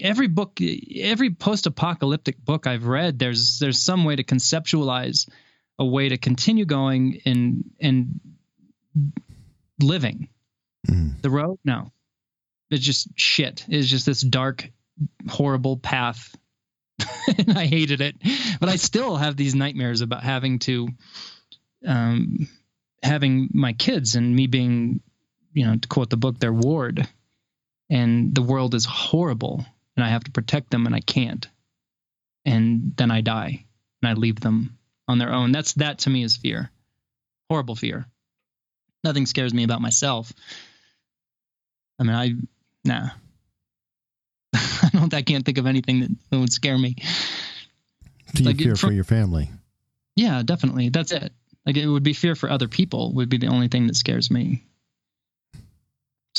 [0.00, 0.60] Every book
[0.96, 5.28] every post-apocalyptic book I've read, there's there's some way to conceptualize
[5.78, 8.20] a way to continue going and and
[9.80, 10.28] living.
[10.88, 11.20] Mm.
[11.22, 11.92] The road, no.
[12.70, 13.64] It's just shit.
[13.68, 14.70] It's just this dark,
[15.28, 16.34] horrible path.
[17.38, 18.16] and I hated it.
[18.58, 20.88] But I still have these nightmares about having to
[21.86, 22.48] um
[23.02, 25.00] having my kids and me being,
[25.52, 27.06] you know, to quote the book, their ward.
[27.88, 29.64] And the world is horrible
[29.96, 31.46] and I have to protect them and I can't.
[32.44, 33.64] And then I die
[34.02, 35.52] and I leave them on their own.
[35.52, 36.70] That's that to me is fear.
[37.48, 38.06] Horrible fear.
[39.04, 40.32] Nothing scares me about myself.
[41.98, 42.34] I mean, I
[42.84, 43.10] nah.
[44.54, 45.14] I don't.
[45.14, 46.96] I can't think of anything that would scare me.
[48.34, 49.50] Do you Like, fear for your family?
[50.16, 50.88] Yeah, definitely.
[50.88, 51.32] That's it.
[51.64, 54.30] Like it would be fear for other people would be the only thing that scares
[54.30, 54.64] me.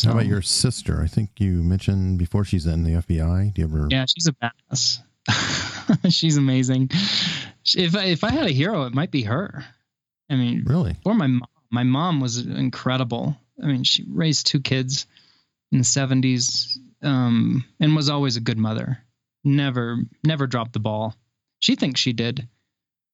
[0.04, 1.02] How about your sister?
[1.02, 3.54] I think you mentioned before she's in the FBI.
[3.54, 3.88] Do you ever?
[3.90, 5.00] Yeah, she's a badass.
[6.10, 6.90] she's amazing.
[7.76, 9.66] If I, if I had a hero, it might be her.
[10.30, 10.96] I mean, Really?
[11.06, 11.48] or my mom.
[11.70, 13.36] My mom was incredible.
[13.62, 15.06] I mean, she raised two kids
[15.74, 19.00] in the seventies, um, and was always a good mother.
[19.44, 21.14] Never, never dropped the ball.
[21.60, 22.48] She thinks she did,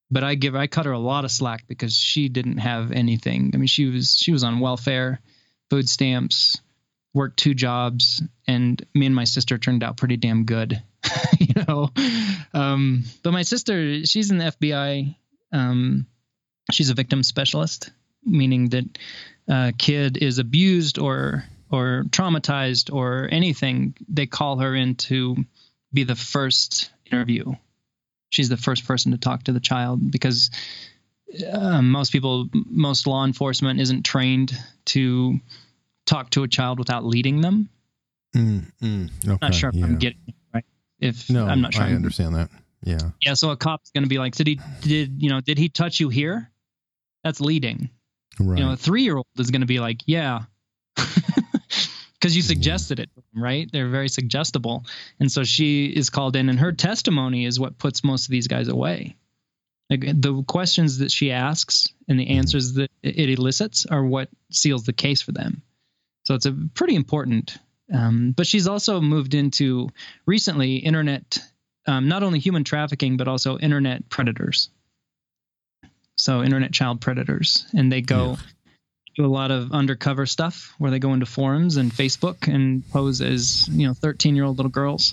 [0.08, 3.50] but I give I cut her a lot of slack because she didn't have anything.
[3.54, 5.20] I mean, she was she was on welfare,
[5.68, 6.60] food stamps,
[7.14, 10.82] worked two jobs, and me and my sister turned out pretty damn good.
[11.38, 11.90] you know,
[12.52, 15.14] um, but my sister, she's in the FBI.
[15.52, 16.06] Um,
[16.72, 17.90] she's a victim specialist,
[18.24, 18.98] meaning that
[19.48, 25.36] a kid is abused or or traumatized or anything, they call her in to
[25.92, 27.54] be the first interview.
[28.30, 30.50] She's the first person to talk to the child because
[31.52, 35.38] uh, most people, most law enforcement isn't trained to
[36.06, 37.68] talk to a child without leading them.
[38.34, 39.38] Mm, mm, okay.
[39.40, 39.84] Not sure if yeah.
[39.84, 40.64] I'm getting it right.
[41.00, 41.84] If No, I'm not sure.
[41.84, 42.50] I understand that.
[42.82, 42.98] Yeah.
[43.20, 45.68] Yeah, so a cop's going to be like, did he did you know did he
[45.68, 46.50] touch you here?
[47.22, 47.90] That's leading.
[48.38, 48.58] Right.
[48.58, 50.42] You know, a three year old is going to be like, yeah,
[50.96, 53.70] because you suggested it, right?
[53.72, 54.84] They're very suggestible,
[55.20, 58.48] and so she is called in, and her testimony is what puts most of these
[58.48, 59.16] guys away.
[59.88, 64.84] Like the questions that she asks and the answers that it elicits are what seals
[64.84, 65.62] the case for them.
[66.24, 67.56] So it's a pretty important.
[67.92, 69.90] Um, but she's also moved into
[70.26, 71.38] recently internet,
[71.86, 74.70] um, not only human trafficking but also internet predators.
[76.16, 78.36] So internet child predators, and they go Yeah.
[79.16, 83.20] do a lot of undercover stuff where they go into forums and Facebook and pose
[83.20, 85.12] as you know 13 year old little girls,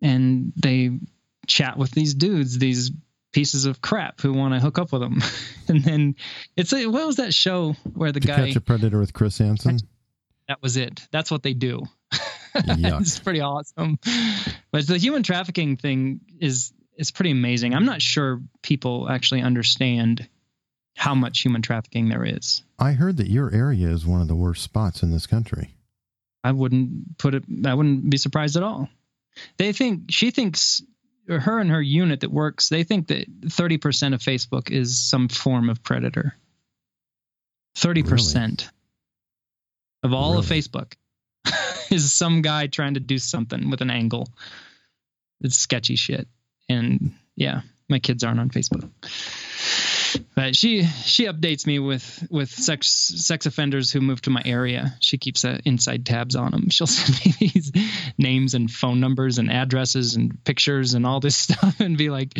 [0.00, 0.98] and they
[1.46, 2.92] chat with these dudes, these
[3.32, 5.22] pieces of crap who want to hook up with them,
[5.68, 6.16] and then
[6.56, 9.38] it's a, what was that show where the to guy catch a predator with Chris
[9.38, 9.78] Hansen.
[10.48, 11.06] that was it.
[11.10, 11.82] That's what they do.
[12.52, 14.00] It's pretty awesome.
[14.72, 17.74] But the human trafficking thing is is pretty amazing.
[17.74, 20.28] I'm not sure people actually understand
[20.96, 22.62] how much human trafficking there is.
[22.78, 25.70] I heard that your area is one of the worst spots in this country.
[26.42, 27.44] I wouldn't put it.
[27.64, 28.88] I wouldn't be surprised at all.
[29.56, 30.82] They think she thinks,
[31.38, 32.68] her and her unit that works.
[32.68, 36.34] They think that 30 percent of Facebook is some form of predator.
[37.76, 38.70] 30 percent
[40.02, 40.94] of all of Facebook
[41.90, 44.28] is some guy trying to do something with an angle.
[45.40, 46.26] It's sketchy shit.
[46.68, 48.88] And yeah, my kids aren't on Facebook.
[50.34, 54.94] But she she updates me with with sex sex offenders who move to my area.
[55.00, 56.68] She keeps uh, inside tabs on them.
[56.70, 57.72] She'll send me these
[58.18, 62.32] names and phone numbers and addresses and pictures and all this stuff and be like,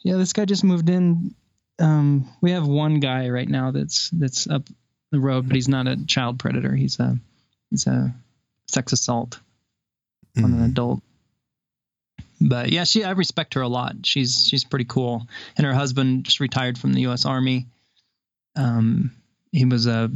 [0.00, 1.34] "Yeah, this guy just moved in.
[1.78, 4.68] Um, we have one guy right now that's that's up
[5.10, 6.74] the road, but he's not a child predator.
[6.74, 7.18] He's a
[7.70, 8.14] he's a
[8.68, 9.38] sex assault
[10.36, 10.70] on an Mm.
[10.70, 11.02] adult.
[12.42, 13.94] But yeah, she I respect her a lot.
[14.04, 15.26] She's she's pretty cool.
[15.56, 17.24] And her husband just retired from the U.S.
[17.24, 17.66] Army.
[18.56, 19.12] Um,
[19.52, 20.10] he was a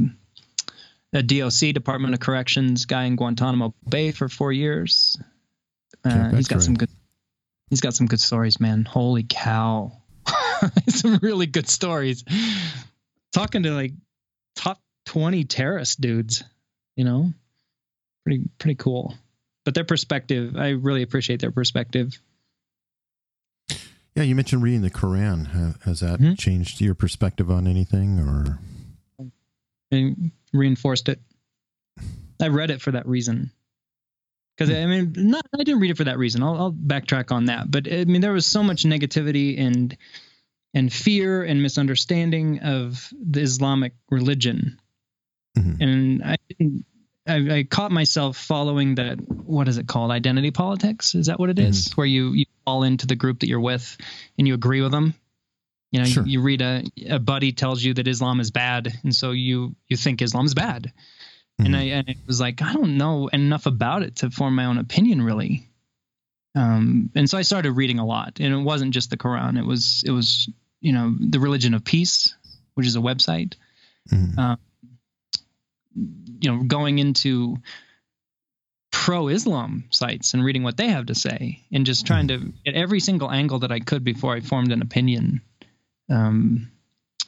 [1.13, 5.19] a DOC Department of Corrections guy in Guantanamo Bay for four years.
[6.05, 6.91] Uh, he's got some good.
[7.71, 8.85] He's got some good stories, man.
[8.85, 9.93] Holy cow,
[10.89, 12.25] some really good stories.
[13.33, 13.93] Talking to like
[14.57, 16.45] top twenty terrorist dudes,
[16.97, 17.33] you know,
[18.25, 19.15] pretty pretty cool.
[19.67, 22.19] But their perspective, I really appreciate their perspective.
[24.15, 25.83] Yeah, you mentioned reading the Quran.
[25.83, 26.39] Has that Mhm.
[26.39, 28.59] changed your perspective on anything, or
[29.91, 31.21] and reinforced it.
[32.41, 33.51] I read it for that reason.
[34.57, 36.43] Because I mean, not I didn't read it for that reason.
[36.43, 37.71] I'll, I'll backtrack on that.
[37.71, 39.97] But I mean, there was so much negativity and
[40.75, 44.81] and fear and misunderstanding of the Islamic religion,
[45.59, 45.81] Mhm.
[45.81, 46.87] and I didn't.
[47.27, 49.19] I, I caught myself following that.
[49.29, 50.11] What is it called?
[50.11, 51.15] Identity politics?
[51.15, 51.93] Is that what it is?
[51.95, 53.97] Where you you fall into the group that you're with,
[54.39, 55.15] and you agree with them.
[55.93, 56.25] You know, Sure.
[56.25, 59.75] you, you read a a buddy tells you that Islam is bad, and so you
[59.89, 60.93] you think Islam's bad.
[61.59, 61.79] And Mhm.
[61.79, 64.79] I and it was like I don't know enough about it to form my own
[64.79, 65.69] opinion really.
[66.55, 69.59] Um, and so I started reading a lot, and it wasn't just the Quran.
[69.59, 70.49] It was it was
[70.81, 72.35] you know the Religion of Peace,
[72.75, 73.55] which is a website.
[74.13, 74.39] Mhm.
[74.39, 74.59] Um,
[76.41, 77.57] you know, going into
[78.93, 83.01] pro-Islam sites and reading what they have to say, and just trying to get every
[83.01, 85.43] single angle that I could before I formed an opinion.
[86.11, 86.71] Um,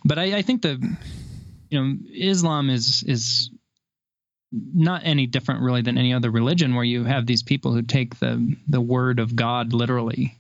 [0.05, 0.81] but I, I think the
[1.71, 3.51] you know Islam is is
[4.53, 8.19] not any different really than any other religion where you have these people who take
[8.19, 10.35] the the word of God literally.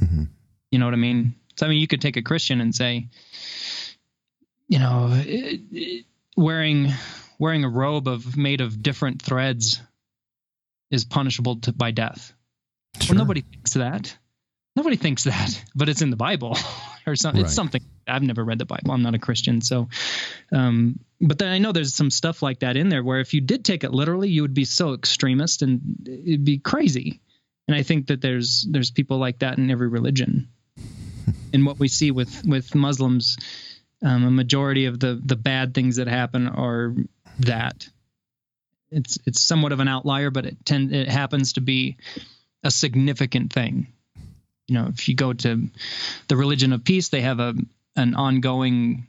[0.00, 0.28] Mhm.
[0.70, 1.34] You know what I mean?
[1.56, 3.08] So I mean, you could take a Christian and say,
[4.68, 6.04] you know, it, it-
[6.36, 6.92] wearing
[7.40, 9.80] wearing a robe of made of different threads
[10.90, 12.34] is punishable to, by death.
[13.00, 13.14] Sure.
[13.14, 14.16] Well, nobody thinks that.
[14.76, 16.56] Nobody thinks that, but it's in the Bible
[17.06, 17.42] or something.
[17.42, 17.46] Right.
[17.46, 17.82] It's something.
[18.06, 18.92] I've never read the Bible.
[18.92, 19.88] I'm not a Christian, so.
[20.52, 23.40] Um, but then I know there's some stuff like that in there where if you
[23.40, 27.20] did take it literally, you would be so extremist and it'd be crazy.
[27.68, 30.48] And I think that there's there's people like that in every religion.
[31.54, 33.38] and what we see with with Muslims,
[34.02, 36.94] um, a majority of the the bad things that happen are
[37.46, 37.88] that.
[38.90, 41.96] It's it's somewhat of an outlier, but it tend it happens to be
[42.64, 43.86] a significant thing.
[44.66, 45.68] You know, if you go to
[46.28, 47.54] the religion of peace, they have a
[47.96, 49.06] an ongoing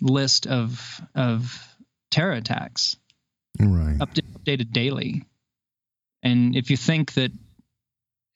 [0.00, 1.66] list of of
[2.10, 2.96] terror attacks
[3.58, 3.98] right.
[3.98, 5.24] upda- updated daily.
[6.22, 7.32] And if you think that,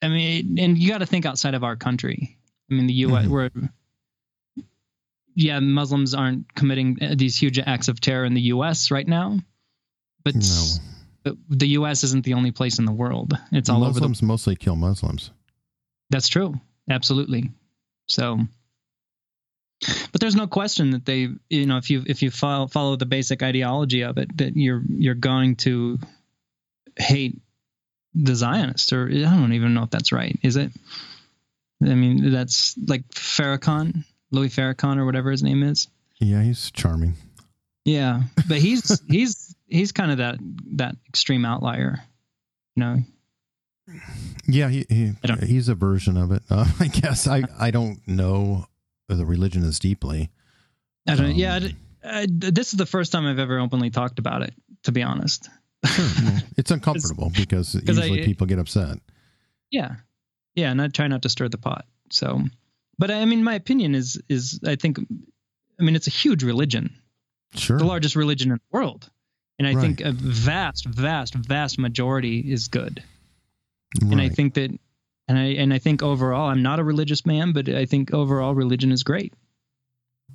[0.03, 2.37] I mean, and you got to think outside of our country.
[2.71, 3.27] I mean, the U.S.
[3.27, 3.29] Mhm.
[3.29, 3.51] We're
[5.37, 8.91] yeah, Muslims aren't committing uh, these huge acts of terror in the U.S.
[8.91, 9.39] right now,
[10.25, 10.65] but No.
[11.23, 12.03] but the U.S.
[12.03, 13.39] isn't the only place in the world.
[13.53, 15.31] It's all over Muslims mostly kill Muslims.
[16.11, 16.55] That's true.
[16.91, 17.51] Absolutely.
[18.09, 18.39] So,
[20.13, 23.07] but there's no question that they, you know, if you if you follow follow the
[23.07, 25.99] basic ideology of it, that you're you're going to
[26.97, 27.41] hate
[28.15, 30.39] the Zionists, or I don't even know if that's right.
[30.43, 30.73] Is it?
[31.83, 35.89] I mean, that's like Farrakhan, Louis Farrakhan, or whatever his name is.
[36.21, 37.15] Yeah, he's charming.
[37.85, 40.39] Yeah, but he's he's he's kind of that
[40.77, 42.01] that extreme outlier.
[42.75, 42.97] You know,
[44.47, 45.13] Yeah, he, he
[45.47, 46.43] he's a version of it.
[46.51, 48.67] Uh, I guess I I don't know
[49.09, 50.31] the religion as deeply.
[51.09, 51.27] I don't.
[51.27, 51.61] Um, yeah,
[52.05, 54.53] I, I, this is the first time I've ever openly talked about it.
[54.85, 55.49] To be honest.
[55.85, 58.99] Well, it's uncomfortable because 'cause I- usually people get upset.
[59.71, 59.97] Yeah,
[60.55, 61.87] yeah, and I try not to stir the pot.
[62.11, 62.41] So,
[62.99, 64.99] but I mean, my opinion is is I think,
[65.79, 66.95] I mean, it's a huge religion,
[67.55, 67.79] Sure.
[67.79, 69.11] the largest religion in the world,
[69.59, 69.81] and I Right.
[69.81, 73.03] think a vast, vast, vast majority is good.
[74.01, 74.71] And I think that,
[75.29, 78.55] and I and I think overall, I'm not a religious man, but I think overall
[78.55, 79.33] religion is great.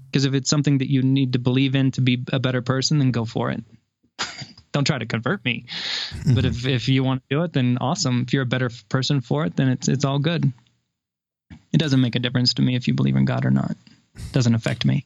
[0.06, 3.00] Because if it's something that you need to believe in to be a better person,
[3.00, 3.64] then go for it.
[4.72, 5.66] Don't try to convert me.
[6.26, 6.48] But mm-hmm.
[6.48, 8.22] if, if you want to do it, then awesome.
[8.22, 10.52] If you're a better person for it, then it's it's all good.
[11.74, 13.72] It doesn't make a difference to me if you believe in God or not.
[14.16, 15.06] It doesn't affect me.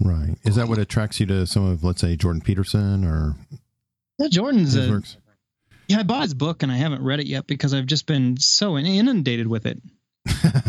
[0.00, 0.36] Right.
[0.44, 3.36] Is that what attracts you to some of, let's say, Jordan Peterson or
[4.18, 5.16] Yeah, Jordan's a, works?
[5.88, 6.00] yeah.
[6.00, 8.76] I bought his book and I haven't read it yet because I've just been so
[8.76, 9.80] inundated with it.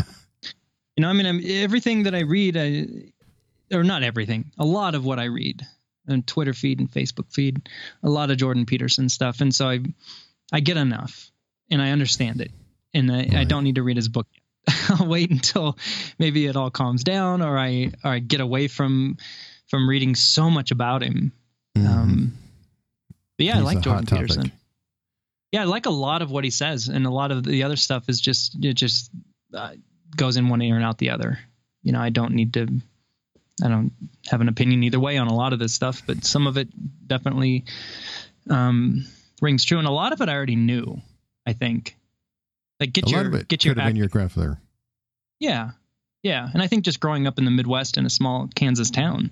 [0.96, 2.86] You know, I mean, I'm, everything that I read, I,
[3.74, 5.66] or not everything, a lot of what I read
[6.06, 7.68] and Twitter feed and Facebook feed,
[8.02, 9.80] a lot of Jordan Peterson stuff, and so I,
[10.52, 11.32] I get enough,
[11.68, 12.52] and I understand it,
[12.92, 14.28] and I, I don't need to read his book.
[14.32, 14.42] Yet.
[14.88, 15.78] I'll wait until
[16.18, 19.16] maybe it all calms down, or I, or I get away from,
[19.68, 21.32] from reading so much about him.
[21.76, 21.86] Mhm.
[21.86, 22.38] Um,
[23.36, 24.28] but yeah, I like Jordan topic.
[24.28, 24.52] Peterson.
[25.52, 27.76] Yeah, I like a lot of what he says, and a lot of the other
[27.76, 29.10] stuff is just it just
[29.52, 29.74] uh,
[30.16, 31.38] goes in one ear and out the other.
[31.82, 32.68] You know, I don't need to.
[33.62, 33.92] I don't
[34.26, 36.68] have an opinion either way on a lot of this stuff, but some of it
[37.06, 37.64] definitely
[38.50, 39.04] um,
[39.40, 41.00] rings true, and a lot of it I already knew.
[41.46, 41.96] I think,
[42.80, 44.58] like get A your lot of it get could your have been your grandfather.
[45.40, 45.70] yeah,
[46.22, 49.30] yeah, and I think just growing up in the Midwest in a small Kansas town,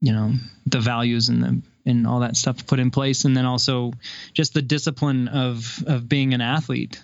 [0.00, 0.32] you know,
[0.66, 3.92] the values and the and all that stuff put in place, and then also
[4.34, 7.02] just the discipline of of being an athlete,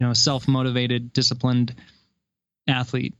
[0.00, 1.74] you know, self motivated, disciplined
[2.68, 3.14] athlete,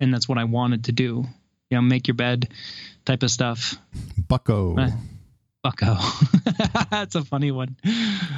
[0.00, 1.24] and that's what I wanted to do.
[1.70, 2.48] You know, make your bed,
[3.06, 3.76] type of stuff.
[4.28, 4.76] Bucko.
[4.76, 4.90] Uh,
[5.62, 5.96] Bucko.
[6.90, 7.76] That's a funny one.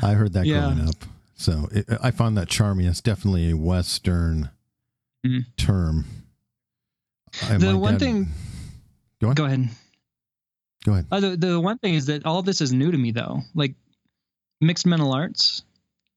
[0.02, 0.60] I heard that Yeah.
[0.72, 0.94] growing up.
[1.36, 2.86] So it, I found that charming.
[2.86, 4.50] It's definitely a Western
[5.26, 5.46] Mhm.
[5.56, 6.04] term.
[7.42, 8.28] I- The one thing-
[9.20, 9.34] Go on.
[9.34, 9.68] Go ahead.
[10.84, 11.06] Go ahead.
[11.10, 13.42] Uh, the, the one thing is that all this is new to me though.
[13.54, 13.74] Like
[14.60, 15.62] mixed mental arts,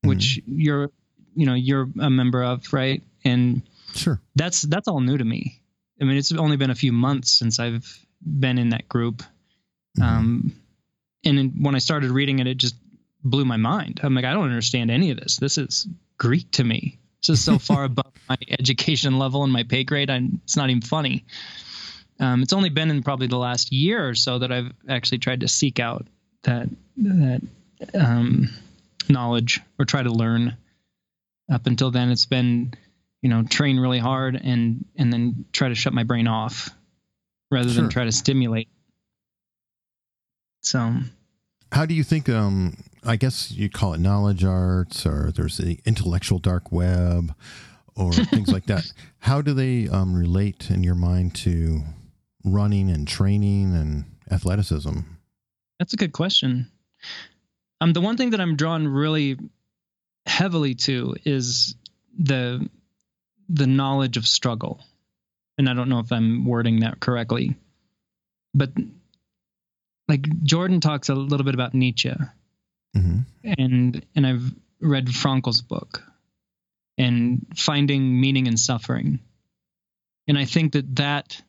[0.04, 0.92] which you're
[1.36, 3.02] you know you're a member of, right?
[3.24, 3.62] And
[3.96, 4.20] Sure.
[4.36, 5.62] that's that's all new to me.
[6.02, 7.88] I mean, it's only been a few months since I've
[8.22, 9.24] been in that group.
[9.98, 10.04] Mhm.
[10.04, 10.54] Um,
[11.24, 12.76] and when I started reading it, it just
[13.30, 14.00] blew my mind.
[14.04, 15.38] I'm like, I don't understand any of this.
[15.38, 15.88] This is
[16.18, 16.98] Greek to me.
[17.22, 20.10] This is so far above my education level and my pay grade.
[20.10, 21.26] I, it's not even funny.
[22.20, 25.42] Um, it's only been in probably the last year or so that I've actually tried
[25.42, 26.08] to seek out
[26.44, 26.68] that
[26.98, 27.42] that
[27.94, 28.50] um,
[29.08, 30.58] knowledge or try to learn.
[31.52, 32.74] Up until then, it's been
[33.22, 36.70] you know train really hard and and then try to shut my brain off
[37.52, 37.82] rather Sure.
[37.84, 38.68] than try to stimulate.
[40.62, 40.96] So
[41.72, 42.30] How do you think?
[42.30, 47.34] Um, I guess you call it knowledge arts, or there's the intellectual dark web,
[47.96, 48.92] or things like that.
[49.20, 51.82] How do they um, relate in your mind to
[52.44, 55.00] running and training and athleticism?
[55.80, 56.72] That's a good question.
[57.82, 59.38] Um, the one thing that I'm drawn really
[60.26, 61.76] heavily to is
[62.18, 62.68] the
[63.50, 64.84] the knowledge of struggle,
[65.58, 67.56] and I don't know if I'm wording that correctly,
[68.54, 68.72] but
[70.08, 72.14] like Jordan talks a little bit about Nietzsche,
[72.98, 76.04] hmm and and I've read Frankl's book,
[76.98, 79.20] and finding meaning in suffering,
[80.28, 81.42] and I think that that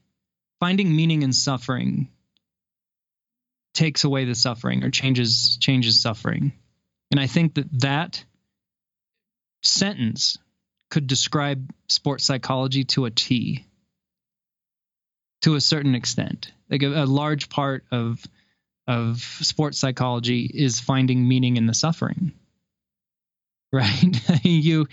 [0.61, 2.09] finding meaning in suffering
[3.75, 6.53] takes away the suffering or changes changes suffering,
[7.11, 8.25] and I think that that
[9.63, 10.39] sentence
[10.91, 13.65] could describe sports psychology to a T.
[15.43, 18.21] To a certain extent, like a, a large part of
[18.89, 22.33] of sports psychology is finding meaning in the suffering
[23.73, 24.45] right?
[24.45, 24.89] You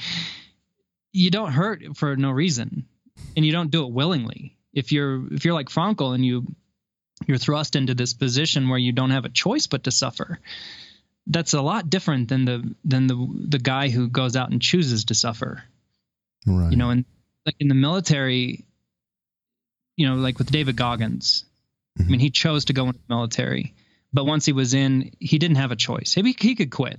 [1.14, 2.86] you don't hurt for no reason
[3.36, 4.58] and you don't do it willingly.
[4.74, 6.46] If you're if you're like Frankl and you
[7.26, 10.40] you're thrust into this position where you don't have a choice but to suffer
[11.28, 15.06] that's a lot different than the than the the guy who goes out and chooses
[15.06, 15.64] to suffer.
[16.46, 16.70] Right.
[16.70, 17.06] you know and
[17.46, 18.66] like in the military
[19.96, 21.44] you know like with david goggins
[21.98, 22.20] i mean mm-hmm.
[22.20, 23.74] he chose to go into the military
[24.16, 26.14] but once he was in he didn't have a choice.
[26.14, 26.98] He, he could quit.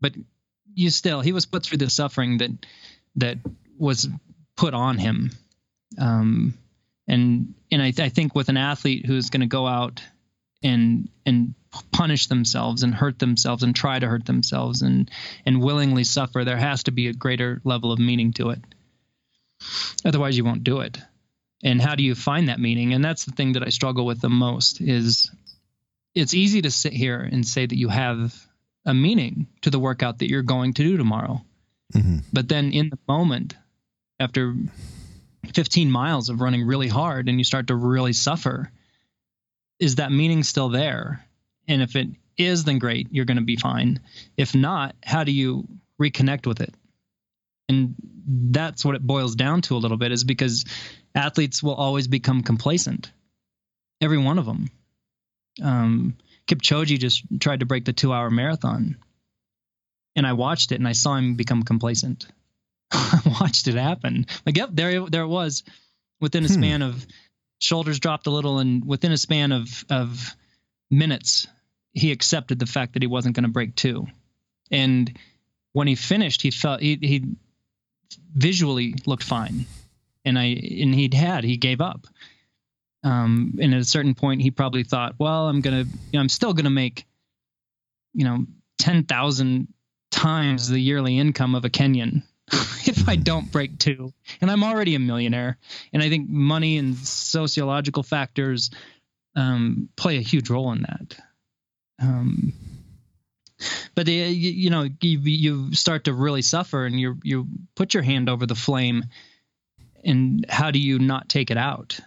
[0.00, 0.12] But
[0.72, 2.50] you still he was put through the suffering that
[3.16, 3.38] that
[3.76, 4.08] was
[4.56, 5.32] put on him.
[5.98, 6.54] Um
[7.08, 10.00] and and i, I think with an athlete who's going to go out
[10.62, 11.54] and and
[11.92, 15.10] punish themselves and hurt themselves and try to hurt themselves and
[15.44, 18.60] and willingly suffer there has to be a greater level of meaning to it.
[20.04, 20.96] Otherwise you won't do it.
[21.64, 22.94] And how do you find that meaning?
[22.94, 25.28] And that's the thing that i struggle with the most is
[26.14, 28.34] it's easy to sit here and say that you have
[28.84, 31.44] a meaning to the workout that you're going to do tomorrow.
[31.94, 32.22] Mhm.
[32.32, 33.56] but then in the moment
[34.20, 34.54] after
[35.54, 38.70] 15 miles of running really hard and you start to really suffer
[39.78, 41.24] is that meaning still there?
[41.66, 44.00] And if it is then great you're going to be fine.
[44.36, 45.66] If not how do you
[45.98, 46.74] reconnect with it?
[47.70, 47.94] And
[48.26, 50.66] that's what it boils down to a little bit is because
[51.14, 53.10] athletes will always become complacent.
[54.02, 54.68] Every one of them
[55.62, 56.16] um,
[56.46, 58.96] kipchoge just tried to break the two hour marathon
[60.16, 62.26] and i watched it and i saw him become complacent
[62.90, 64.24] I watched it happen.
[64.46, 65.62] Like, yep, there, there it was.
[66.22, 66.54] Within a Hmm.
[66.54, 67.06] span of
[67.58, 70.34] shoulders dropped a little, and within a span of of
[70.90, 71.46] minutes,
[71.92, 74.06] he accepted the fact that he wasn't going to break two.
[74.70, 75.18] And
[75.74, 77.36] when he finished, he felt he he
[78.34, 79.66] visually looked fine,
[80.24, 82.06] and I and he'd had he gave up.
[83.04, 86.28] Um, and at a certain point, he probably thought, well, I'm gonna, you know, I'm
[86.28, 87.06] still gonna make,
[88.14, 88.44] you know,
[88.78, 89.68] ten thousand
[90.10, 92.22] times the yearly income of a Kenyan
[92.86, 94.12] if I don't break two.
[94.40, 95.58] And I'm already a millionaire.
[95.92, 98.70] And I think money and sociological factors
[99.36, 101.18] um, play a huge role in that.
[102.00, 102.52] Um,
[103.94, 107.92] but uh, you, you know, you, you start to really suffer, and you you put
[107.92, 109.04] your hand over the flame,
[110.04, 111.98] and how do you not take it out?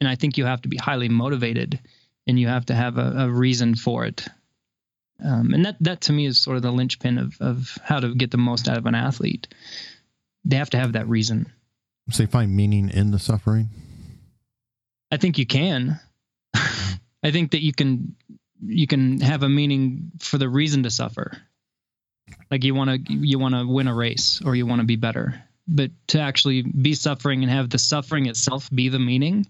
[0.00, 1.80] And I think you have to be highly motivated,
[2.26, 4.26] and you have to have a, a reason for it.
[5.24, 8.14] Um, and that that to me is sort of the linchpin of of how to
[8.14, 9.48] get the most out of an athlete.
[10.44, 11.50] They have to have that reason.
[12.10, 13.70] So you find meaning in the suffering.
[15.10, 15.98] I think you can.
[16.54, 18.14] I think that you can
[18.62, 21.36] you can have a meaning for the reason to suffer.
[22.50, 24.96] Like you want to you want to win a race or you want to be
[24.96, 29.46] better, but to actually be suffering and have the suffering itself be the meaning,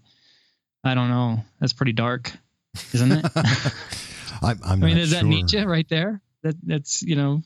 [0.83, 1.43] I don't know.
[1.59, 2.31] That's pretty dark,
[2.93, 3.25] isn't it?
[3.35, 5.29] I, I'm I mean, is that sure.
[5.29, 6.21] Nietzsche right there?
[6.43, 7.41] That that's you know,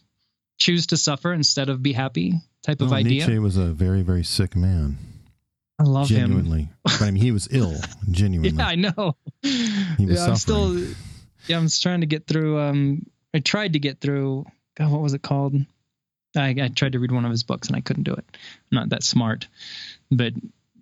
[0.57, 2.33] choose to suffer instead of be happy
[2.63, 3.25] type of Oh, idea.
[3.25, 4.97] Nietzsche was a very, very sick man.
[5.79, 6.17] I love him.
[6.19, 6.69] genuinely.
[6.83, 7.75] but I mean, he was ill,
[8.11, 8.55] genuinely.
[8.57, 9.15] Yeah, I know.
[9.41, 10.77] He was yeah, I'm still.
[11.47, 12.59] Yeah, I'm trying to get through.
[12.59, 14.45] Um, I tried to get through.
[14.77, 15.55] God, what was it called?
[16.35, 18.23] I, I tried to read one of his books and I couldn't do it.
[18.31, 19.47] I'm not that smart,
[20.11, 20.33] but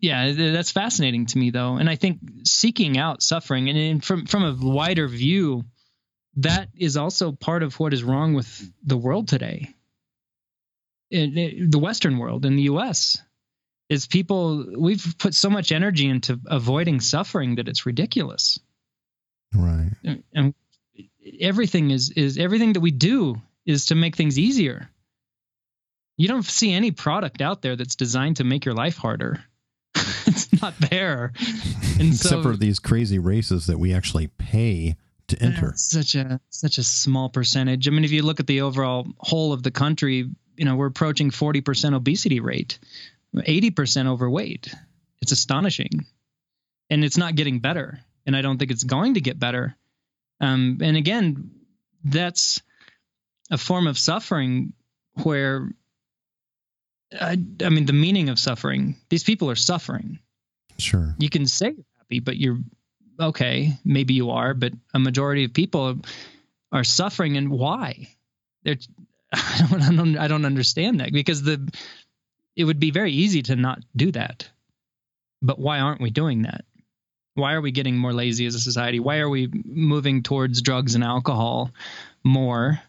[0.01, 1.75] yeah, that's fascinating to me though.
[1.75, 5.65] And I think seeking out suffering and in, from from a wider view,
[6.37, 9.73] that is also part of what is wrong with the world today.
[11.11, 13.17] The Western world, in the U.S.,
[13.89, 18.59] is people we've put so much energy into avoiding suffering that it's ridiculous
[19.53, 19.91] right.
[20.33, 20.53] and
[21.41, 24.89] everything is is everything that we do is to make things easier
[26.17, 29.43] you don't see any product out there that's designed to make your life harder
[30.27, 31.33] it's not there.
[31.99, 34.95] And Except so for these crazy races that we actually pay
[35.27, 35.73] to enter.
[35.75, 37.87] such a such a small percentage.
[37.87, 40.87] I mean if you look at the overall whole of the country you know we're
[40.87, 42.79] approaching 40% obesity rate
[43.35, 44.73] 80% overweight.
[45.21, 46.05] It's astonishing.
[46.89, 47.99] And it's not getting better.
[48.25, 49.75] And i don't think it's going to get better.
[50.41, 51.51] Um, and again
[52.03, 52.61] that's
[53.51, 54.73] a form of suffering
[55.23, 55.69] where
[57.13, 60.19] I, I mean the meaning of suffering these people are suffering
[60.77, 61.15] Sure.
[61.17, 62.59] you can say you're happy, but you're
[63.19, 63.73] okay.
[63.83, 65.99] Maybe you are, but a majority of people
[66.71, 68.07] are suffering, and why?
[68.63, 68.77] They're
[69.33, 71.71] I don't, I don't I don't understand that because the
[72.55, 74.49] it would be very easy to not do that,
[75.41, 76.65] but why aren't we doing that?
[77.35, 78.99] Why are we getting more lazy as a society?
[78.99, 81.71] Why are we moving towards drugs and alcohol
[82.23, 82.81] more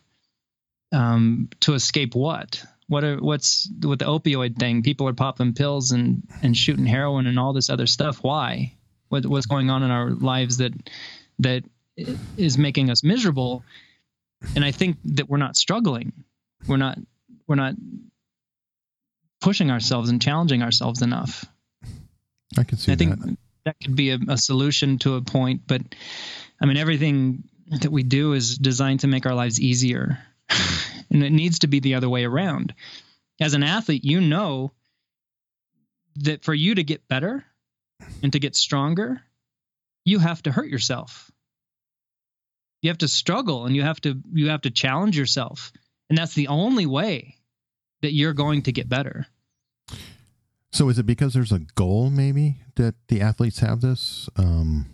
[0.93, 2.65] um, to escape what?
[2.91, 4.83] What are what's with the opioid thing?
[4.83, 8.25] People are popping pills and and shooting heroin and all this other stuff.
[8.25, 8.75] Why?
[9.11, 10.73] What what's going on in our lives that
[11.39, 11.63] that
[12.37, 13.63] is making us miserable?
[14.57, 16.25] And I think that we're not struggling.
[16.67, 16.99] We're not
[17.47, 17.75] we're not
[19.41, 21.45] pushing ourselves and challenging ourselves enough.
[22.59, 23.37] I can see I think that.
[23.67, 25.83] that could be a, a solution to a point, but
[26.61, 30.19] I mean everything that we do is designed to make our lives easier.
[31.11, 32.75] and it needs to be the other way around.
[33.41, 34.73] As an athlete, you know
[36.17, 37.45] that for you to get better
[38.23, 39.21] and to get stronger,
[40.05, 41.31] you have to hurt yourself.
[42.83, 45.73] You have to struggle and you have to you have to challenge yourself.
[46.09, 47.37] And that's the only way
[48.03, 49.27] that you're going to get better.
[50.73, 54.29] So is it because there's a goal maybe that the athletes have this?
[54.37, 54.87] Um,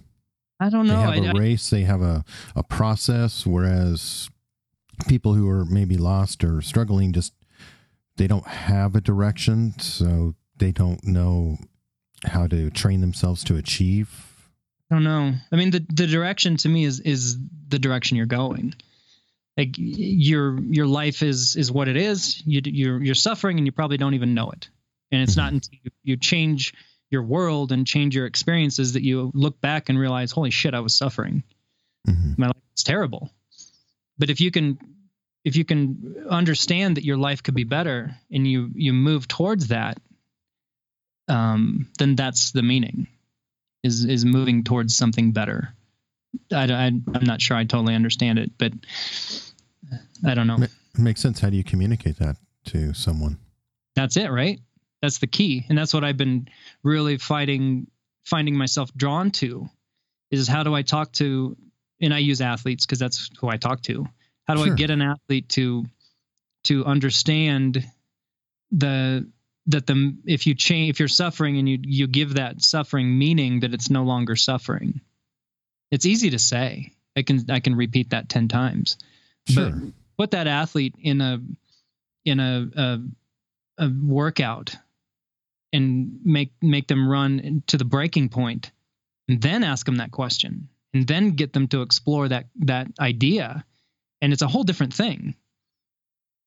[0.59, 0.97] I don't know.
[0.97, 2.25] they have I- a I- race, they have a,
[2.57, 4.31] a process, whereas
[5.09, 7.33] people who are maybe lost or struggling just
[8.17, 11.59] they don't have a direction, so they don't know
[12.25, 14.09] how to train themselves to achieve.
[14.91, 15.35] I don't know.
[15.53, 17.37] I mean, the the direction to me is is
[17.69, 18.75] the direction you're going.
[19.57, 22.43] Like your your life is is what it is.
[22.47, 24.69] You you're you're suffering and you probably don't even know it.
[25.13, 26.75] And it's not until you, you change
[27.11, 30.81] your world and change your experiences that you look back and realize, holy shit, I
[30.81, 31.43] was suffering.
[32.09, 32.37] Mhm.
[32.39, 33.31] My life is terrible.
[34.19, 34.79] But if you can
[35.45, 39.69] if you can understand that your life could be better and you you move towards
[39.69, 39.99] that,
[41.29, 43.07] um, then that's the meaning
[43.83, 45.75] is is moving towards something better.
[46.53, 48.73] I, I I'm not sure I totally understand it, but
[50.25, 50.59] I don't know.
[50.59, 50.67] Ma-
[50.99, 51.41] Makes sense.
[51.41, 52.37] How do you communicate that
[52.67, 53.39] to someone?
[53.95, 54.61] That's it, right?
[55.03, 56.49] That's the key, and that's what I've been
[56.83, 57.87] really fighting,
[58.25, 59.69] finding myself drawn to,
[60.31, 61.57] is how do I talk to,
[62.01, 64.07] and I use athletes because that's who I talk to.
[64.47, 64.73] How do Sure.
[64.73, 65.85] I get an athlete to
[66.65, 67.85] to understand
[68.71, 69.29] the
[69.67, 73.61] that the if you change if you're suffering and you you give that suffering meaning
[73.61, 75.01] that it's no longer suffering.
[75.91, 76.93] It's easy to say.
[77.17, 78.99] I can I can repeat that ten times
[79.49, 79.71] Sure.
[79.71, 81.41] but put that athlete in a
[82.25, 83.01] in a, a
[83.79, 84.75] a workout
[85.73, 88.71] and make make them run to the breaking point
[89.29, 93.65] and then ask them that question and then get them to explore that that idea
[94.23, 95.35] and it's a whole different thing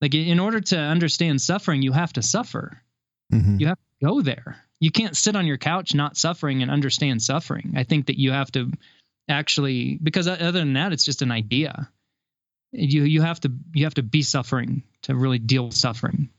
[0.01, 2.81] like in order to understand suffering you have to suffer
[3.31, 3.59] Mhm.
[3.59, 4.57] you have to go there.
[4.79, 7.73] You can't sit on your couch not suffering and understand suffering.
[7.75, 8.71] I think that you have to
[9.27, 11.91] actually because other than that it's just an idea.
[12.71, 16.29] You you have to you have to be suffering to really deal with suffering.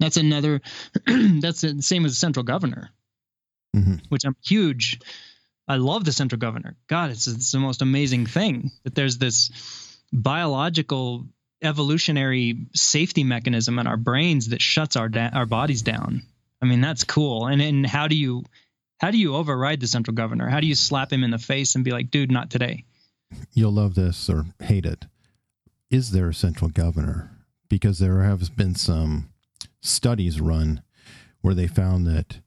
[0.00, 0.60] That's another
[1.06, 2.90] that's the same as central governor,
[3.74, 4.02] Mhm.
[4.10, 5.00] which I'm huge
[5.68, 6.76] I love the central governor.
[6.88, 9.50] God, it's, it's the most amazing thing that there's this
[10.12, 11.26] biological
[11.62, 16.22] evolutionary safety mechanism in our brains that shuts our da- our bodies down.
[16.62, 17.46] I mean, that's cool.
[17.46, 18.44] And and how do you
[18.98, 20.48] how do you override the central governor?
[20.48, 22.84] How do you slap him in the face and be like, dude, not today?
[23.52, 25.06] You'll love this or hate it.
[25.90, 27.30] Is there a central governor?
[27.68, 29.28] Because there have been some
[29.80, 30.82] studies run
[31.42, 32.40] where they found that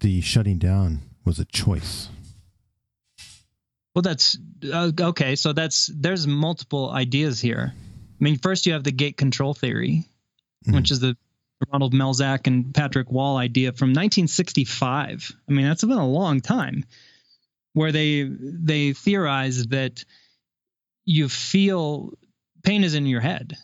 [0.00, 2.08] the shutting down was a choice.
[3.94, 4.36] Well, that's
[4.72, 5.36] uh, okay.
[5.36, 7.72] So that's there's multiple ideas here.
[7.74, 10.04] I mean, first you have the gate control theory,
[10.66, 10.74] Mhm.
[10.74, 11.16] which is the
[11.72, 15.32] Ronald Melzack and Patrick Wall idea from 1965.
[15.48, 16.84] I mean, that's been a long time,
[17.72, 20.04] where they they theorized that
[21.04, 22.12] you feel
[22.64, 23.56] pain is in your head.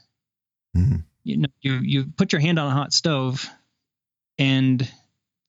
[0.76, 1.04] Mhm.
[1.24, 3.48] You know, you you put your hand on a hot stove,
[4.38, 4.88] and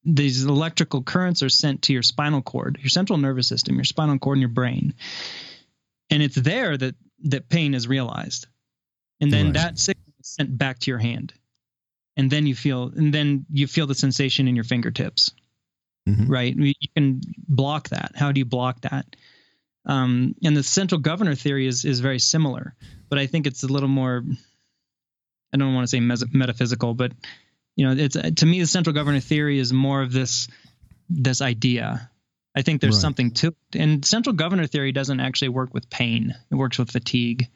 [0.03, 4.17] these electrical currents are sent to your spinal cord, your central nervous system, your spinal
[4.19, 4.93] cord, and your brain,
[6.09, 6.95] and it's there that
[7.25, 8.47] that pain is realized,
[9.19, 9.53] and then Right.
[9.55, 11.33] that signal is sent back to your hand,
[12.17, 15.29] and then you feel, and then you feel the sensation in your fingertips,
[16.09, 16.27] Mhm.
[16.27, 16.55] right?
[16.57, 18.13] You can block that.
[18.15, 19.15] How do you block that?
[19.85, 22.75] Um, and the central governor theory is is very similar,
[23.09, 24.25] but I think it's a little more.
[25.53, 27.11] I don't want to say mes- metaphysical, but
[27.75, 30.47] you know, it's to me the central governor theory is more of this
[31.09, 32.09] this idea.
[32.55, 33.01] I think there's Right.
[33.01, 33.79] something to it.
[33.79, 37.47] And central governor theory doesn't actually work with pain; it works with fatigue.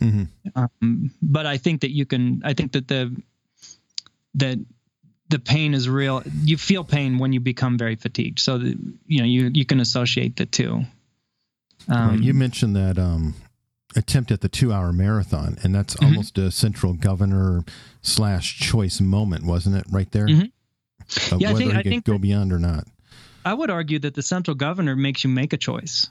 [0.00, 0.28] Mhm.
[0.56, 2.42] Um, but I think that you can.
[2.44, 3.14] I think that the
[4.34, 4.58] that
[5.28, 6.22] the pain is real.
[6.44, 8.40] You feel pain when you become very fatigued.
[8.40, 8.76] So that,
[9.06, 10.84] you know you you can associate the two.
[11.88, 12.20] Um, Right.
[12.22, 13.34] You mentioned that um,
[13.96, 16.06] attempt at the two-hour marathon, and that's Mhm.
[16.06, 17.64] almost a central governor
[18.02, 19.84] slash choice moment, wasn't it?
[19.90, 20.26] Right there.
[20.28, 20.50] Mhm.
[21.30, 22.86] Of Yeah, I whether think- I think go beyond or not.
[23.44, 26.08] I would argue that the central governor makes you make a choice.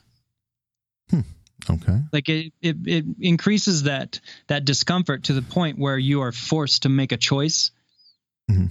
[1.70, 2.02] Okay.
[2.12, 6.82] Like it, it, it increases that that discomfort to the point where you are forced
[6.84, 7.70] to make a choice.
[8.50, 8.70] Mhm.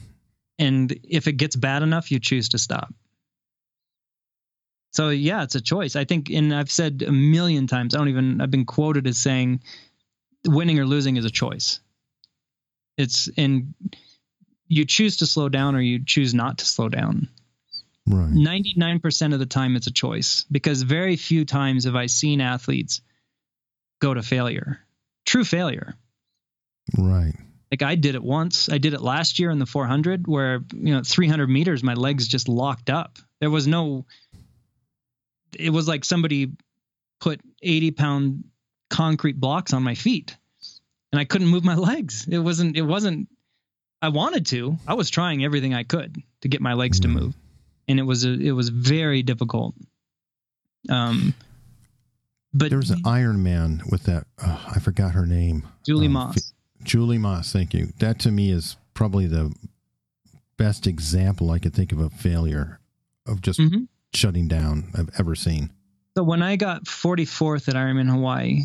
[0.58, 2.92] And if it gets bad enough, you choose to stop.
[4.92, 5.96] So yeah, it's a choice.
[5.96, 7.94] I think, and I've said a million times.
[7.94, 8.40] I don't even.
[8.40, 9.60] I've been quoted as saying,
[10.46, 11.80] "Winning or losing is a choice."
[12.96, 13.74] It's and
[14.66, 17.28] you choose to slow down or you choose not to slow down.
[18.06, 18.30] Right.
[18.30, 23.02] 99% of the time it's a choice because very few times have I seen athletes
[24.00, 24.80] go to failure.
[25.26, 25.94] True failure.
[26.96, 27.34] Right.
[27.70, 28.68] Like I did it once.
[28.68, 32.26] I did it last year in the 400 where, you know, 300 meters my legs
[32.26, 33.18] just locked up.
[33.40, 34.06] There was no
[35.58, 36.52] it was like somebody
[37.20, 38.44] put 80 pound
[38.88, 40.36] concrete blocks on my feet
[41.12, 42.26] and I couldn't move my legs.
[42.28, 43.28] It wasn't it wasn't
[44.02, 44.78] I wanted to.
[44.86, 47.12] I was trying everything I could to get my legs to Mhm.
[47.12, 47.34] move.
[47.88, 49.74] And it was a, it was very difficult.
[50.88, 51.34] Um
[52.52, 54.26] but There was an Ironman with that.
[54.44, 55.68] Oh, I forgot her name.
[55.86, 56.52] Julie um, Moss.
[56.82, 57.52] Julie Moss.
[57.52, 57.92] Thank you.
[57.98, 59.54] That to me is probably the
[60.56, 62.80] best example I could think of a failure
[63.26, 63.86] of just Mhm.
[64.12, 65.70] Shutting down I've ever seen.
[66.16, 68.62] So when I got 44th at Ironman Hawaii,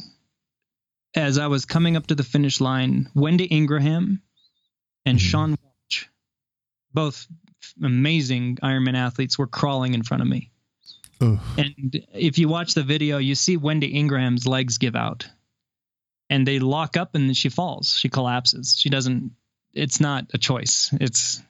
[1.16, 4.22] as I was coming up to the finish line, Wendy Ingraham
[5.06, 5.22] and Mhm.
[5.22, 6.10] Sian Welch,
[6.94, 7.28] both
[7.82, 10.52] amazing Ironman athletes, were crawling in front of me.
[11.22, 11.40] Ugh.
[11.58, 15.28] And if you watch the video, you see Wendy Ingraham's legs give out,
[16.30, 17.96] and they lock up, and she falls.
[17.98, 18.78] She collapses.
[18.78, 19.32] She doesn't.
[19.74, 20.90] It's not a choice.
[21.00, 21.42] It's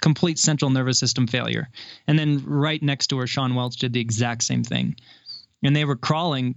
[0.00, 1.68] complete central nervous system failure.
[2.06, 4.96] And then right next to her, Sian Welch did the exact same thing,
[5.62, 6.54] and they were crawling.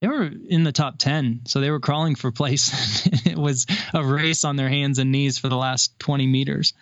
[0.00, 3.06] They were in the top ten, so they were crawling for place.
[3.26, 6.74] it was a race on their hands and knees for the last twenty meters.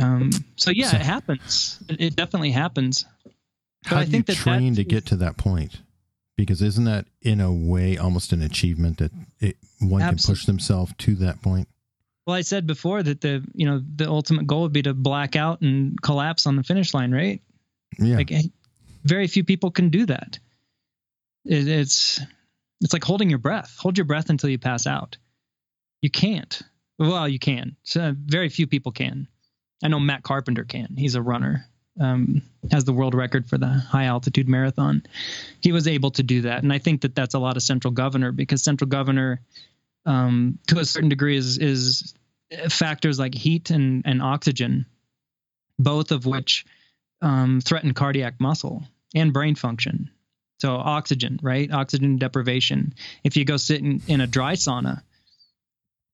[0.00, 1.78] Um, so yeah, So- it happens.
[1.88, 3.04] It, it definitely happens.
[3.24, 5.80] But How I do think you that train to get to that point?
[6.36, 10.92] Because isn't that in a way almost an achievement that it, one can push themselves
[10.98, 11.68] to that point?
[12.26, 15.34] Well, I said before that the you know the ultimate goal would be to black
[15.36, 17.42] out and collapse on the finish line, right?
[17.98, 18.16] Yeah.
[18.16, 18.42] Like eh,
[19.04, 20.38] very few people can do that.
[21.44, 22.20] It, it's
[22.80, 23.76] it's like holding your breath.
[23.78, 25.16] Hold your breath until you pass out.
[26.00, 26.60] You can't.
[26.98, 27.76] Well, you can.
[27.82, 29.28] So very few people can.
[29.82, 30.94] I know Matt Carpenter can.
[30.96, 31.66] He's a runner.
[32.00, 35.02] Um, has the world record for the high altitude marathon.
[35.60, 37.90] He was able to do that, and I think that that's a lot of central
[37.90, 39.42] governor because central governor,
[40.06, 42.14] um, to a certain degree, is is
[42.68, 44.86] factors like heat and and oxygen,
[45.78, 46.64] both of which
[47.20, 48.84] um, threaten cardiac muscle
[49.14, 50.10] and brain function.
[50.60, 51.70] So oxygen, right?
[51.72, 52.94] Oxygen deprivation.
[53.24, 55.02] If you go sit in, in a dry sauna,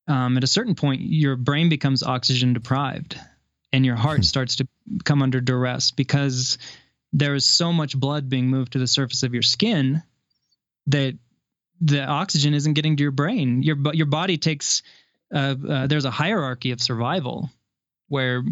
[0.07, 3.19] um, at a certain point, your brain becomes oxygen deprived,
[3.71, 4.23] and your heart Hmm.
[4.23, 4.67] starts to
[5.03, 6.57] come under duress because
[7.13, 10.01] there is so much blood being moved to the surface of your skin
[10.87, 11.15] that
[11.81, 13.63] the oxygen isn't getting to your brain.
[13.63, 14.81] Your your body takes
[15.33, 17.49] uh, uh, there's a hierarchy of survival
[18.07, 18.43] where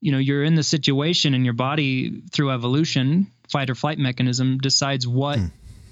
[0.00, 4.58] you know you're in the situation and your body through evolution fight or flight mechanism
[4.58, 5.46] decides what Hmm.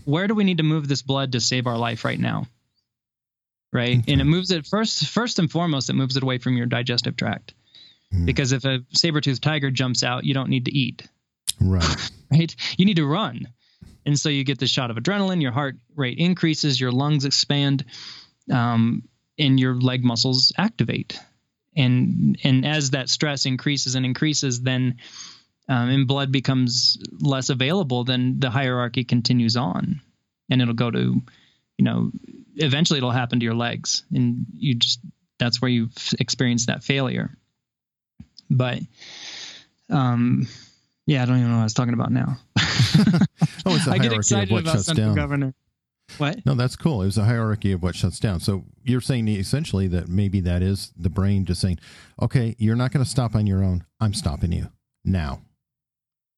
[0.05, 2.47] where do we need to move this blood to save our life right now
[3.73, 6.67] right and it moves it first first and foremost it moves it away from your
[6.67, 7.55] digestive tract
[8.13, 8.27] Hmm.
[8.27, 11.03] because if a saber-toothed tiger jumps out you don't need to eat
[11.61, 12.11] Right.
[12.31, 13.49] right you need to run
[14.07, 17.85] and so you get this shot of adrenaline your heart rate increases your lungs expand
[18.53, 19.09] um,
[19.39, 21.21] and your leg muscles activate.
[21.77, 24.97] And and as that stress increases and increases then
[25.69, 30.01] um, and blood becomes less available then the hierarchy continues on.
[30.51, 31.23] And it'll go to
[31.79, 32.11] you know
[32.57, 34.05] eventually it'll happen to your legs.
[34.15, 35.01] And you just
[35.39, 37.37] that's where you've experienced that failure.
[38.51, 38.81] But
[39.91, 40.47] um
[41.07, 42.39] yeah i don't even know what i was talking about now
[43.67, 45.15] Oh, it's a i get hierarchy of excited what about shuts central down.
[45.17, 45.55] governor
[46.19, 47.03] what No, that's cool.
[47.03, 48.41] It was a hierarchy of what shuts down.
[48.41, 51.79] So you're saying essentially that maybe that is the brain just saying,
[52.21, 53.85] okay, you're not going to stop on your own.
[54.01, 54.69] I'm stopping you
[55.05, 55.41] now.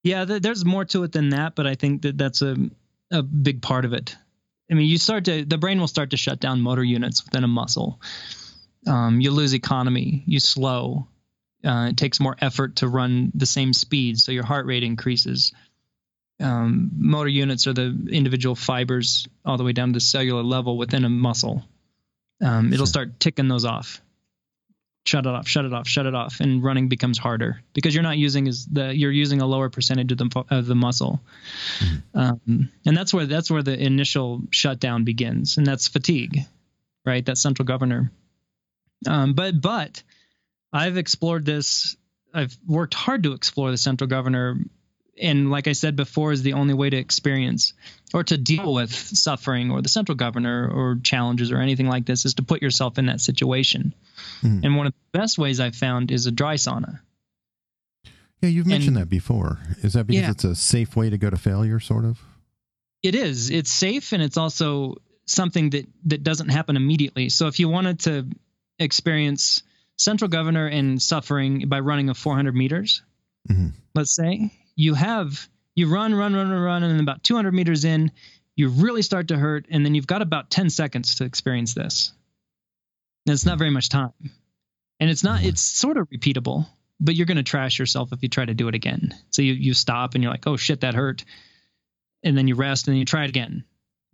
[0.02, 2.56] Yeah, th- there's more to it than that, but I think that that's a
[3.10, 4.16] a big part of it.
[4.70, 7.44] I mean, you start to the brain will start to shut down motor units within
[7.44, 8.00] a muscle.
[8.86, 10.22] Um, you lose economy.
[10.26, 11.08] You slow.
[11.64, 15.52] Uh, it takes more effort to run the same speed, so your heart rate increases.
[16.38, 20.76] Um, motor units are the individual fibers all the way down to the cellular level
[20.76, 21.64] within a muscle.
[22.42, 24.02] Um, it'll start ticking those off.
[25.06, 28.02] Shut it off, shut it off, shut it off, and running becomes harder because you're
[28.02, 31.20] not using as the you're using a lower percentage of the of the muscle,
[32.12, 36.40] um, and that's where that's where the initial shutdown begins, and that's fatigue,
[37.04, 37.24] right?
[37.24, 38.10] That central governor.
[39.06, 40.02] Um, but but
[40.72, 41.96] I've explored this.
[42.34, 44.58] I've worked hard to explore the central governor,
[45.20, 47.72] and like I said before, is the only way to experience
[48.14, 52.24] or to deal with suffering or the central governor or challenges or anything like this
[52.24, 53.94] is to put yourself in that situation.
[54.42, 54.64] Mhm.
[54.64, 57.00] And one of the best ways I've found is a dry sauna.
[58.42, 59.58] Yeah, you've mentioned And- that before.
[59.82, 60.30] Is that because Yeah.
[60.30, 62.20] it's a safe way to go to failure, sort of?
[63.02, 63.50] It is.
[63.50, 67.28] It's safe and it's also something that that doesn't happen immediately.
[67.30, 68.28] So if you wanted to
[68.78, 69.62] experience
[69.96, 73.02] central governor and suffering by running a 400 meters,
[73.48, 73.72] Mhm.
[73.94, 77.84] let's say you have you run, run, run, run, run, and then about 200 meters
[77.84, 78.10] in,
[78.56, 82.12] you really start to hurt, and then you've got about 10 seconds to experience this.
[83.26, 84.12] And it's not very much time,
[84.98, 85.44] and it's not.
[85.44, 86.66] It's sort of repeatable,
[87.00, 89.14] but you're going to trash yourself if you try to do it again.
[89.30, 91.24] So you you stop and you're like, oh shit, that hurt,
[92.22, 93.64] and then you rest and then you try it again.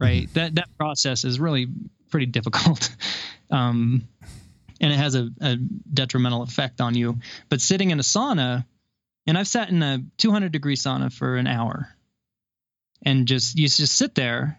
[0.00, 0.32] Right.
[0.34, 1.68] That that process is really
[2.10, 2.94] pretty difficult.
[3.50, 4.08] Um,
[4.80, 7.18] and it has a, a detrimental effect on you.
[7.50, 8.64] But sitting in a sauna,
[9.26, 11.88] and I've sat in a 200 degree sauna for an hour,
[13.04, 14.58] and just you just sit there,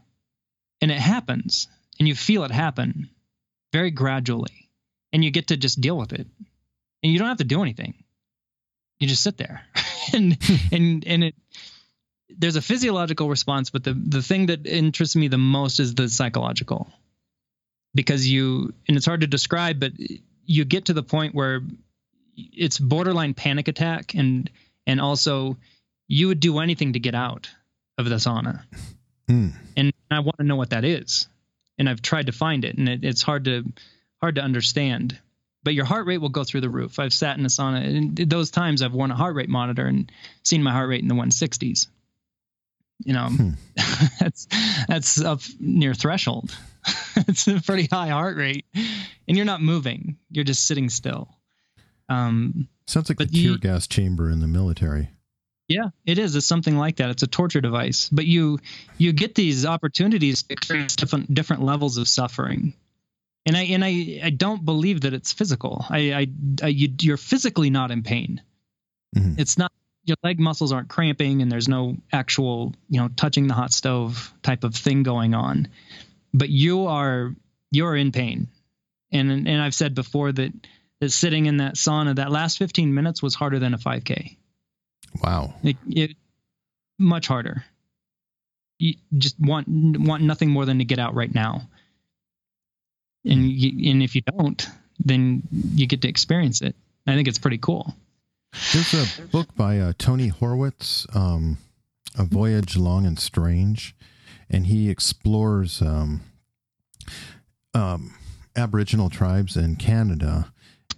[0.81, 1.67] and it happens,
[1.99, 3.09] and you feel it happen,
[3.71, 4.69] very gradually,
[5.11, 6.27] and you get to just deal with it,
[7.01, 8.03] and you don't have to do anything.
[8.99, 9.61] You just sit there,
[10.13, 10.75] and hmm.
[10.75, 11.35] and and it.
[12.35, 16.09] There's a physiological response, but the the thing that interests me the most is the
[16.09, 16.91] psychological
[17.93, 19.93] because you and it's hard to describe but
[20.45, 21.61] you get to the point where
[22.35, 24.49] it's borderline panic attack and
[24.87, 25.57] and also
[26.07, 27.49] you would do anything to get out
[27.97, 28.61] of the sauna.
[29.29, 29.53] Mm.
[29.77, 31.27] and i want to know what that is.
[31.77, 33.63] And i've tried to find it and it, it's hard to
[34.21, 35.17] hard to understand.
[35.63, 36.99] But your heart rate will go through the roof.
[36.99, 40.11] I've sat in a sauna and those times i've worn a heart rate monitor and
[40.43, 41.87] seen my heart rate in the 160s
[43.05, 43.49] you know Hmm.
[44.19, 44.47] that's
[44.89, 46.53] that's up near threshold.
[47.15, 48.65] It's a pretty high heart rate.
[49.27, 50.17] And you're not moving.
[50.31, 51.29] You're just sitting still
[52.09, 55.09] um Sounds like the tear you- gas chamber in the military.
[55.69, 56.35] yeah it is.
[56.35, 57.09] It's something like that.
[57.09, 58.09] It's a torture device.
[58.09, 58.59] But you
[58.97, 62.73] you get these opportunities to experience different different levels of suffering.
[63.45, 65.85] And i and i i don't believe that it's physical.
[65.89, 66.27] I i,
[66.63, 68.41] I you, you're physically not in pain.
[69.15, 69.39] Mhm.
[69.39, 69.71] it's not
[70.05, 74.33] your leg muscles aren't cramping and there's no actual you know touching the hot stove
[74.43, 75.69] type of thing going on.
[76.33, 77.33] But you are
[77.71, 78.47] you're in pain.
[79.11, 80.51] And and i've said before that
[81.03, 84.37] that sitting in that sauna that last 15 minutes was harder than a 5k
[85.21, 85.53] Wow.
[85.63, 86.17] it, it
[86.97, 87.63] much harder.
[88.79, 91.69] You just want want nothing more than to get out right now.
[93.23, 94.67] And you, and if you don't
[94.99, 96.75] then you get to experience it.
[97.05, 97.95] I think it's pretty cool.
[98.71, 101.57] There's a book by uh, Tony Horwitz, um,
[102.17, 103.95] A Voyage Long and Strange,
[104.49, 106.21] and he explores um,
[107.73, 108.13] um,
[108.55, 110.52] Aboriginal tribes in Canada,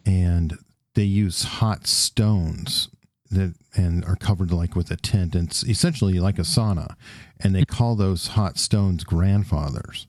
[0.06, 0.57] and
[0.94, 2.90] they use hot stones
[3.32, 6.95] that and are covered like with a tent and it's essentially like a sauna
[7.40, 10.07] and they call those hot stones grandfathers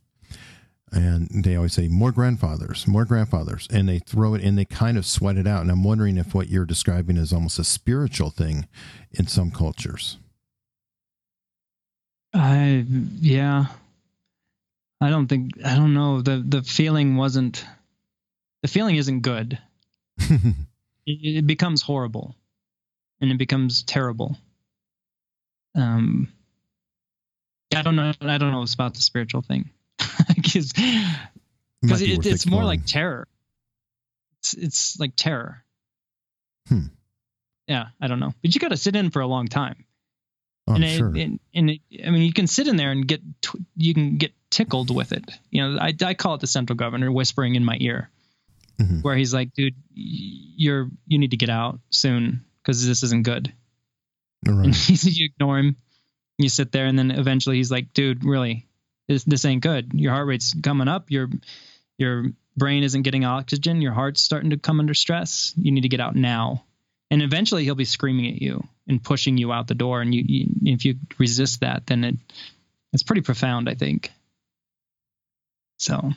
[0.92, 4.98] and they always say more grandfathers more grandfathers and they throw it and they kind
[4.98, 8.30] of sweat it out and i'm wondering if what you're describing is almost a spiritual
[8.30, 8.68] thing
[9.12, 10.18] in some cultures
[12.36, 12.84] I
[13.20, 13.66] yeah.
[15.00, 17.64] I don't think I don't know the the feeling wasn't
[18.62, 19.58] the feeling isn't good.
[20.18, 20.66] It,
[21.06, 22.34] it becomes horrible,
[23.20, 24.36] and it becomes terrible.
[25.74, 26.28] Um,
[27.74, 28.12] I don't know.
[28.20, 29.70] I don't know about the spiritual thing,
[30.34, 33.28] because because it, it's more like terror.
[34.38, 35.62] It's it's like terror.
[36.68, 36.86] Hmm.
[37.68, 39.86] Yeah, I don't know, but you got to sit in for a long time
[40.68, 43.06] oh, and sure it, and, and it, I mean, you can sit in there and
[43.06, 43.22] get
[43.76, 45.24] you can get tickled with it.
[45.50, 48.10] You know, I, I call it the central governor whispering in my ear,
[48.80, 49.02] Mhm.
[49.02, 53.52] where he's like, "Dude, you're you need to get out soon because this isn't good."
[54.46, 54.66] Right.
[54.66, 55.76] And you ignore him,
[56.38, 58.66] you sit there, and then eventually he's like, "Dude, really,
[59.08, 59.92] this this ain't good.
[59.94, 61.10] Your heart rate's coming up.
[61.10, 61.30] Your
[61.98, 62.26] your
[62.56, 63.80] brain isn't getting oxygen.
[63.80, 65.54] Your heart's starting to come under stress.
[65.56, 66.64] You need to get out now."
[67.10, 70.02] And eventually he'll be screaming at you and pushing you out the door.
[70.02, 72.16] And you, you if you resist that, then it
[72.92, 74.10] it's pretty profound, I think.
[75.78, 76.12] So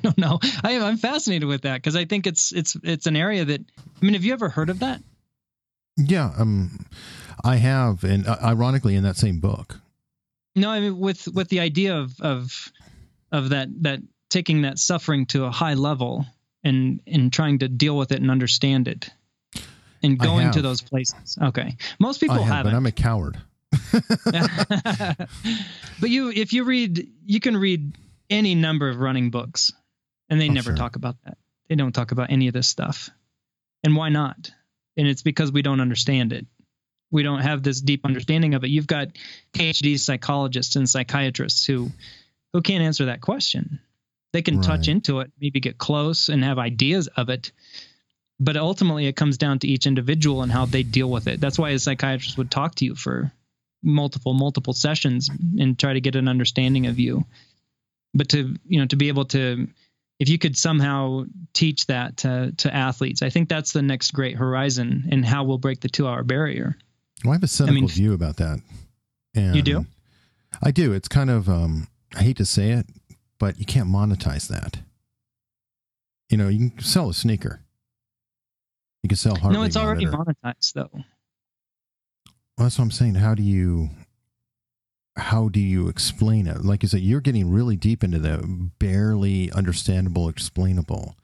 [0.02, 0.38] don't know.
[0.64, 4.04] I, I'm fascinated with that because I think it's it's it's an area that I
[4.04, 5.02] mean, have you ever heard of that?
[5.96, 6.86] yeah um
[7.44, 9.78] i have and uh, ironically in that same book
[10.54, 12.72] No, I mean with with the idea of of
[13.32, 14.00] of that that
[14.30, 16.24] taking that suffering to a high level
[16.64, 19.10] and and trying to deal with it and understand it
[20.02, 21.36] and going to those places.
[21.42, 22.72] Okay, most people i have haven't.
[22.72, 23.36] but i'm a coward
[26.00, 27.96] but you, if you read, you can read
[28.28, 29.72] any number of running books,
[30.30, 30.76] and they Oh, never sure.
[30.76, 31.36] talk about that.
[31.68, 33.10] They don't talk about any of this stuff,
[33.84, 34.50] and why not?
[34.96, 36.46] And it's because we don't understand it.
[37.10, 38.70] We don't have this deep understanding of it.
[38.70, 39.08] You've got
[39.52, 41.90] PhD psychologists and psychiatrists who
[42.52, 43.80] who can't answer that question.
[44.32, 47.50] They can touch into it, maybe get close and have ideas of it,
[48.38, 51.40] but ultimately it comes down to each individual and how they deal with it.
[51.40, 53.32] That's why a psychiatrist would talk to you for
[53.82, 57.24] multiple multiple sessions and try to get an understanding of you.
[58.14, 59.68] But to you know to be able to
[60.20, 61.24] if you could somehow
[61.54, 65.58] teach that to to athletes, I think that's the next great horizon and how we'll
[65.58, 66.76] break the 2-hour barrier.
[67.24, 68.60] Well, I have a cynical mean- view about that.
[69.34, 69.86] And You do?
[70.62, 70.92] I do.
[70.92, 72.86] It's kind of um I hate to say it,
[73.38, 74.78] but you can't monetize that.
[76.28, 77.60] You know, you can sell a sneaker.
[79.02, 80.90] You can sell heart no, it's already monetized though.
[80.92, 83.14] Well, that's what I'm saying.
[83.14, 83.88] How do you
[85.16, 86.64] how do you explain it?
[86.64, 88.38] Like you said, you're getting really deep into the
[88.78, 91.16] barely understandable, explainable.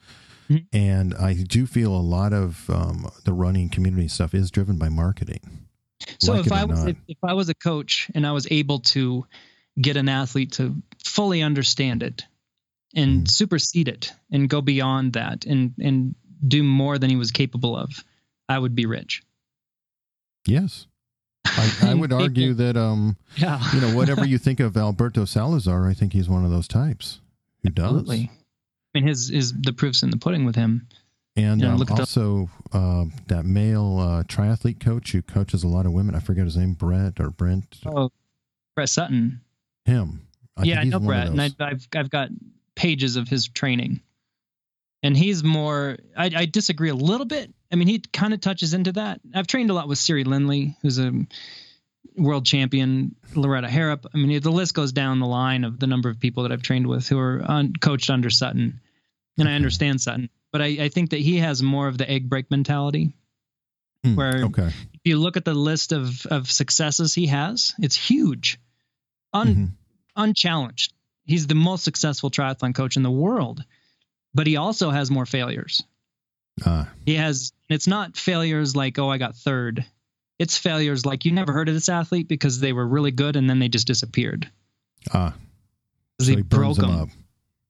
[0.48, 0.66] Mhm.
[0.72, 4.88] And I do feel a lot of um, the running community stuff is driven by
[4.88, 5.66] marketing.
[6.18, 8.80] So Like if I was if, if I was a coach and I was able
[8.80, 9.26] to
[9.80, 12.24] get an athlete to fully understand it
[12.94, 13.30] and Mhm.
[13.30, 16.14] supersede it and go beyond that and and
[16.46, 18.04] do more than he was capable of,
[18.48, 19.22] I would be rich.
[20.46, 20.86] Yes.
[21.56, 23.60] I, I would argue that um, Yeah.
[23.74, 27.20] you know, whatever you think of Alberto Salazar, I think he's one of those types
[27.62, 27.84] who does.
[27.86, 28.30] Absolutely.
[28.94, 30.88] I mean, his is the proof's in the pudding with him.
[31.38, 31.98] And um, look it up.
[32.00, 36.14] also uh, that male uh, triathlete coach who coaches a lot of women.
[36.14, 37.78] I forget his name, Brett or Brent.
[37.84, 38.10] Oh,
[38.74, 39.42] Brett Sutton.
[39.84, 40.26] Him.
[40.56, 42.30] I yeah, I know Brett, and I, I've I've got
[42.74, 44.00] pages of his training,
[45.02, 45.98] and he's more.
[46.16, 47.52] I, I disagree a little bit.
[47.72, 49.20] I mean, he kind of touches into that.
[49.34, 51.12] I've trained a lot with Siri Lindley, who's a
[52.16, 54.06] world champion, Loretta Harrop.
[54.14, 56.62] I mean, the list goes down the line of the number of people that I've
[56.62, 58.80] trained with who are un, coached under Sutton,
[59.38, 62.28] and I understand Sutton, but I, I think that he has more of the egg
[62.30, 63.14] break mentality.
[64.04, 64.68] Hmm, where- okay.
[64.68, 68.58] If you look at the list of of successes he has, it's huge,
[69.32, 69.70] un, Mhm.
[70.16, 70.92] unchallenged.
[71.24, 73.62] He's the most successful triathlon coach in the world,
[74.34, 75.82] but he also has more failures.
[76.64, 79.84] Ah, He has, it's not failures like, oh, I got third.
[80.38, 83.48] It's failures like you never heard of this athlete because they were really good and
[83.48, 84.50] then they just disappeared.
[85.12, 85.34] ah.
[86.18, 87.08] 'Cause So he burns broke them up.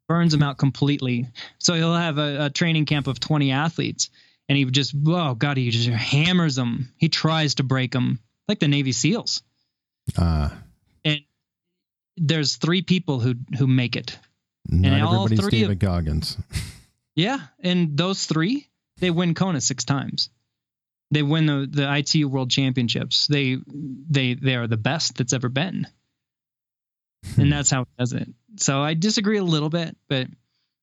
[0.09, 1.27] burns them out completely.
[1.59, 4.09] So he'll have a, a training camp of 20 athletes
[4.49, 6.93] and he just, oh, God, he just hammers them.
[6.97, 9.43] He tries to break them like the Navy SEALs.
[10.17, 10.57] Ah,
[11.05, 11.23] And
[12.17, 14.17] There's three people who who make it.
[14.69, 16.37] not all everybody's three of- David Goggins.
[17.17, 20.31] Yeah, and those three, they win Kona six times.
[21.11, 23.27] They win the the ITU World Championships.
[23.27, 25.87] They they they are the best that's ever been,
[27.37, 28.29] and that's how it does it.
[28.57, 30.27] So I disagree a little bit, but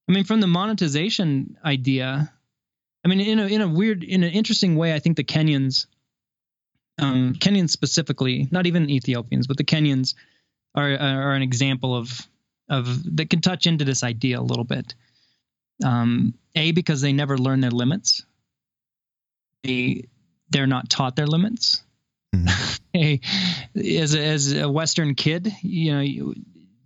[0.08, 2.32] I mean, from the monetization idea,
[3.04, 5.88] I mean, in a in a weird, in an interesting way, I think the Kenyans
[7.00, 10.14] um, Kenyans specifically, not even Ethiopians, but the Kenyans
[10.76, 12.28] are are an example of
[12.70, 14.96] of that can touch into this idea a little bit.
[15.84, 18.26] Um, a because they never learn their limits.
[19.64, 20.06] They
[20.50, 21.84] they're not taught their limits.
[22.36, 22.80] Mhm.
[22.96, 23.20] a,
[24.00, 26.36] as a, as a Western kid, you know, you,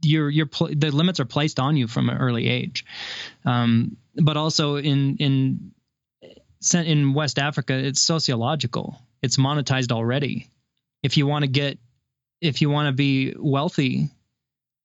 [0.01, 2.85] you're you're pl- the limits are placed on you from an early age.
[3.45, 5.71] Um, but also in in
[6.73, 8.99] in West Africa, it's sociological.
[9.21, 10.49] It's monetized already.
[11.03, 11.77] If you want to get,
[12.41, 14.09] if you want to be wealthy,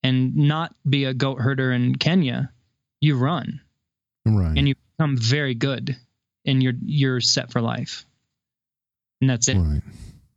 [0.02, 2.52] and not be a goat herder in Kenya,
[3.00, 3.60] you run
[4.24, 4.56] Right.
[4.56, 5.96] and you become very good,
[6.46, 8.06] and you're you're set for life.
[9.20, 9.56] And that's it.
[9.56, 9.82] right.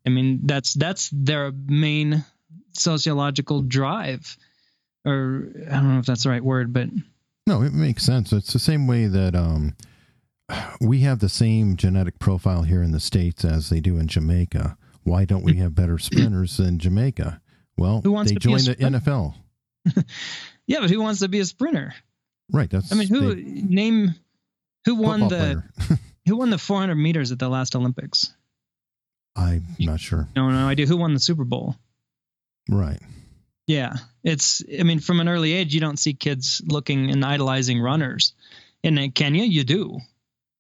[0.06, 2.24] I mean, that's that's their main
[2.74, 4.38] sociological drive,
[5.06, 6.90] or I don't know if that's the right word, but
[7.48, 8.32] No, it makes sense.
[8.34, 9.76] It's the same way that um,
[10.82, 14.78] we have the same genetic profile here in the States as they do in Jamaica.
[15.04, 17.42] Why don't we have better sprinters than Jamaica?
[17.78, 19.00] Well, Who wants they to be a joined the?
[19.00, 19.36] NFL.
[20.68, 21.94] yeah, but who wants to be a sprinter?
[22.52, 22.70] Right.
[22.70, 24.16] That's I mean, who name
[24.86, 25.64] who won the
[26.28, 28.34] who won the 400 meters at the last Olympics?
[29.36, 30.28] I'm not sure.
[30.36, 30.86] No, no idea.
[30.86, 31.76] Who won the Super Bowl?
[32.70, 33.00] Right.
[33.68, 34.64] Yeah, it's.
[34.80, 38.34] I mean, from an early age, you don't see kids looking and idolizing runners.
[38.84, 40.00] In Kenya, you do.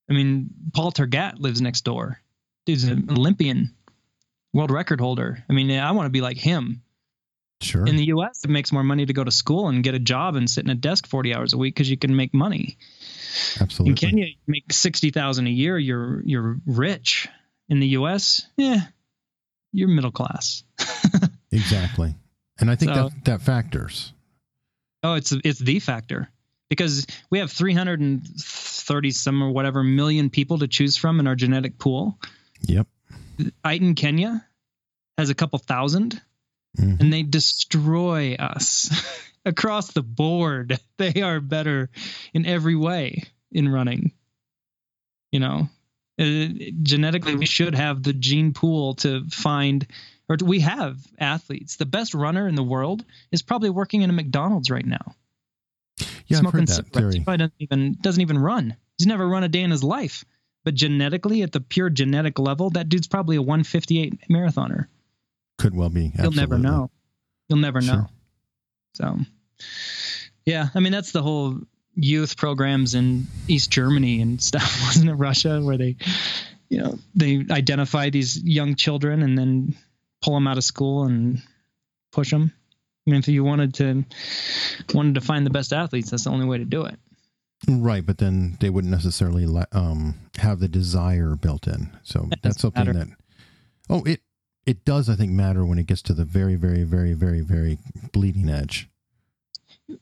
[0.09, 2.19] I mean, Paul Tergat lives next door.
[2.65, 3.75] Dude's an Olympian,
[4.53, 5.43] world record holder.
[5.47, 6.81] I mean, I want to be like him.
[7.61, 7.85] Sure.
[7.85, 10.35] In the U.S., it makes more money to go to school and get a job
[10.35, 12.77] and sit in a desk 40 hours a week because you can make money.
[13.59, 13.91] Absolutely.
[13.91, 15.77] In Kenya, you make 60,000 a year.
[15.77, 17.27] You're you're rich.
[17.69, 18.81] In the U.S., yeah,
[19.71, 20.63] you're middle class.
[21.51, 22.13] Exactly.
[22.59, 24.11] And I think So- that that factors.
[25.03, 26.29] Oh, it's it's the factor
[26.69, 31.77] because we have 330 some or whatever million people to choose from in our genetic
[31.79, 32.19] pool.
[32.63, 32.87] Yep.
[33.63, 34.45] Iten, Kenya
[35.17, 36.19] has a couple thousand,
[36.75, 36.99] Mhm.
[36.99, 38.89] and they destroy us
[39.45, 40.79] across the board.
[40.97, 41.89] They are better
[42.33, 44.11] in every way in running.
[45.31, 45.69] You know,
[46.17, 46.47] Uh,
[46.81, 49.85] genetically, we should have the gene pool to find,
[50.29, 51.75] or we have athletes.
[51.75, 53.03] The best runner in the world
[53.33, 55.15] is probably working in a McDonald's right now
[56.27, 57.15] Yeah, I've heard that cigarettes.
[57.15, 57.23] He theory.
[57.25, 58.77] probably doesn't even doesn't even run.
[58.97, 60.23] He's never run a day in his life.
[60.63, 64.87] But genetically, at the pure genetic level, that dude's probably a 158 marathoner.
[65.57, 66.11] Could well be.
[66.21, 66.89] You'll never know.
[67.47, 67.95] You'll never Sure.
[67.95, 68.07] know.
[68.93, 69.17] So,
[70.45, 71.59] yeah, I mean that's the whole
[71.95, 75.15] youth programs in East Germany and stuff, wasn't it?
[75.15, 75.95] Russia, where they,
[76.69, 79.75] you know, they identify these young children and then
[80.21, 81.41] pull them out of school and
[82.11, 82.51] push them.
[83.07, 84.03] I mean, if you wanted to
[84.93, 86.99] wanted to find the best athletes, that's the only way to do it.
[87.67, 91.95] Right, but then they wouldn't necessarily um, have the desire built in.
[92.03, 92.99] So That that's something matter.
[92.99, 93.07] that.
[93.89, 94.21] Oh, it
[94.65, 95.09] it does.
[95.09, 97.77] I think matter when it gets to the very, very, very, very, very
[98.11, 98.89] bleeding edge.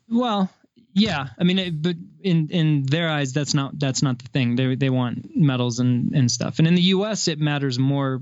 [0.09, 0.49] Well,
[0.93, 1.27] yeah.
[1.39, 4.55] I mean, it, but in in their eyes, that's not that's not the thing.
[4.55, 6.59] They they want medals and and stuff.
[6.59, 8.21] And in the U.S., it matters more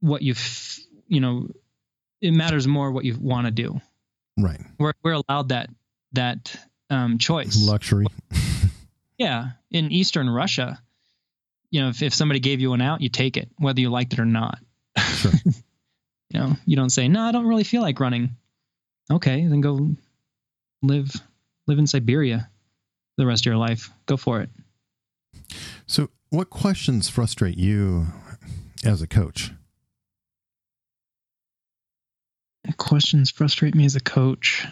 [0.00, 0.34] what you
[1.08, 1.48] you know.
[2.22, 3.80] It matters more what you want to do.
[4.38, 5.68] Right, We're we're allowed that
[6.12, 6.56] that
[6.90, 7.62] um, choice.
[7.66, 8.06] luxury.
[9.18, 10.78] Yeah, in Eastern Russia,
[11.70, 14.12] you know, if if somebody gave you an out, you take it, whether you liked
[14.12, 14.58] it or not.
[14.98, 15.32] Sure.
[16.30, 18.36] You know, you don't say, "No, I don't really feel like running."
[19.10, 19.90] Okay, then go
[20.82, 21.14] live
[21.68, 22.50] live in Siberia
[23.16, 23.90] the rest of your life.
[24.06, 24.50] Go for it.
[25.86, 28.06] So, what questions frustrate you
[28.84, 29.52] as a coach?
[32.76, 34.66] Questions frustrate me as a coach.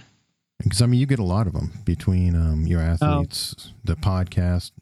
[0.58, 4.72] Because I mean, you get a lot of them between um, your athletes, the podcast.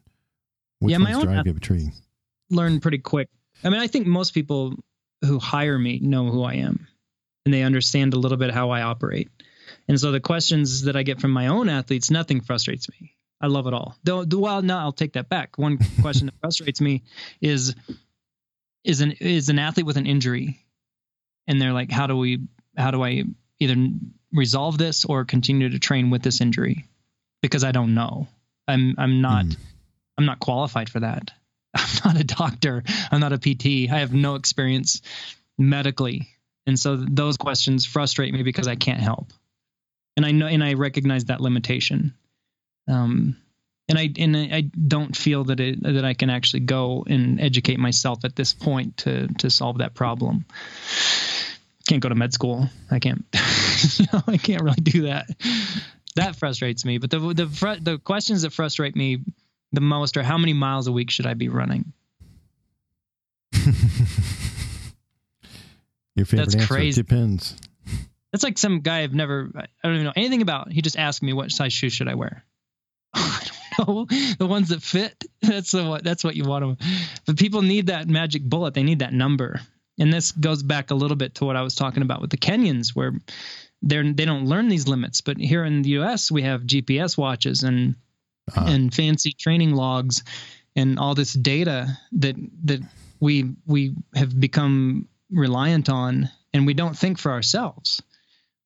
[0.78, 1.92] Which Yeah, my ones own drive you between?
[2.50, 3.28] Learn pretty quick.
[3.62, 4.74] I mean, I think most people
[5.24, 6.86] who hire me know who I am
[7.44, 9.28] and they understand a little bit how I operate.
[9.88, 13.14] And so the questions that I get from my own athletes, nothing frustrates me.
[13.40, 13.96] I love it all.
[14.04, 15.58] Though, well, no, I'll take that back.
[15.58, 17.02] One question that frustrates me
[17.40, 17.74] is
[18.84, 20.64] is an is an athlete with an injury,
[21.46, 22.40] and they're like, how do we,
[22.76, 23.24] how do I
[23.60, 23.76] either
[24.32, 26.84] resolve this or continue to train with this injury?
[27.42, 28.28] Because I don't know.
[28.68, 29.52] I'm I'm not Hmm.
[30.18, 31.32] I'm not qualified for that.
[31.74, 32.82] I'm not a doctor.
[33.10, 33.90] I'm not a PT.
[33.90, 35.00] I have no experience
[35.58, 36.28] medically.
[36.66, 39.32] And so those questions frustrate me because I can't help.
[40.16, 42.14] And I know and I recognize that limitation.
[42.88, 43.36] Um
[43.88, 47.78] and I and I don't feel that it that I can actually go and educate
[47.78, 50.44] myself at this point to to solve that problem.
[51.88, 52.68] Can't go to med school.
[52.90, 53.24] I can't
[53.98, 55.26] you know, I can't really do that.
[56.14, 56.98] That frustrates me.
[56.98, 59.18] But the the the questions that frustrate me
[59.72, 61.92] the most are how many miles a week should I be running?
[66.14, 67.02] Your favorite That's answer crazy.
[67.02, 67.56] depends.
[68.32, 70.72] That's like some guy I've never, I don't even know anything about.
[70.72, 72.44] He just asked me what size shoes should I wear.
[73.14, 73.46] I
[73.78, 74.06] don't know
[74.38, 75.24] the ones that fit.
[75.42, 76.04] That's the what.
[76.04, 76.86] That's what you want to.
[77.26, 78.74] But people need that magic bullet.
[78.74, 79.60] They need that number.
[79.98, 82.38] And this goes back a little bit to what I was talking about with the
[82.38, 83.12] Kenyans, where
[83.82, 85.20] they're they don't learn these limits.
[85.20, 87.96] But here in the U.S., we have GPS watches and
[88.56, 88.66] Ah.
[88.66, 90.22] and fancy training logs
[90.74, 92.80] and all this data that that
[93.20, 98.02] we we have become reliant on and we don't think for ourselves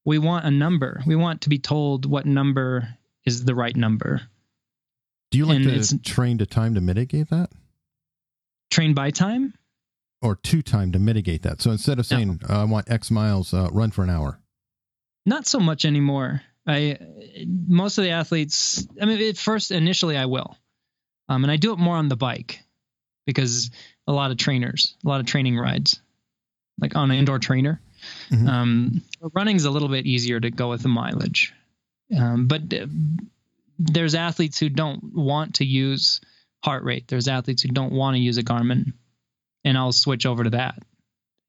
[0.04, 2.88] we want a number we want to be told what number
[3.26, 4.22] is the right number
[5.30, 7.50] Do you like and to it's- train to time to mitigate that?
[8.70, 9.54] train by time
[10.22, 11.60] Or to time to mitigate that?
[11.60, 14.40] So instead of saying, uh, I want X miles, uh, run for an hour.
[15.26, 16.98] not so much anymore i
[17.46, 20.56] most of the athletes i mean at first initially i will.
[21.28, 22.60] Um, and i do it more on the bike
[23.26, 23.70] because
[24.06, 26.00] a lot of trainers a lot of training rides
[26.80, 27.80] like on an indoor trainer.
[28.30, 28.48] Mhm.
[28.48, 29.02] um,
[29.34, 31.52] running's a little bit easier to go with the mileage.
[32.16, 32.86] Um, but uh,
[33.78, 36.20] there's athletes who don't want to use
[36.62, 37.08] heart rate.
[37.08, 38.92] There's athletes who don't want to use a garmin.
[39.64, 40.80] And i'll switch over to that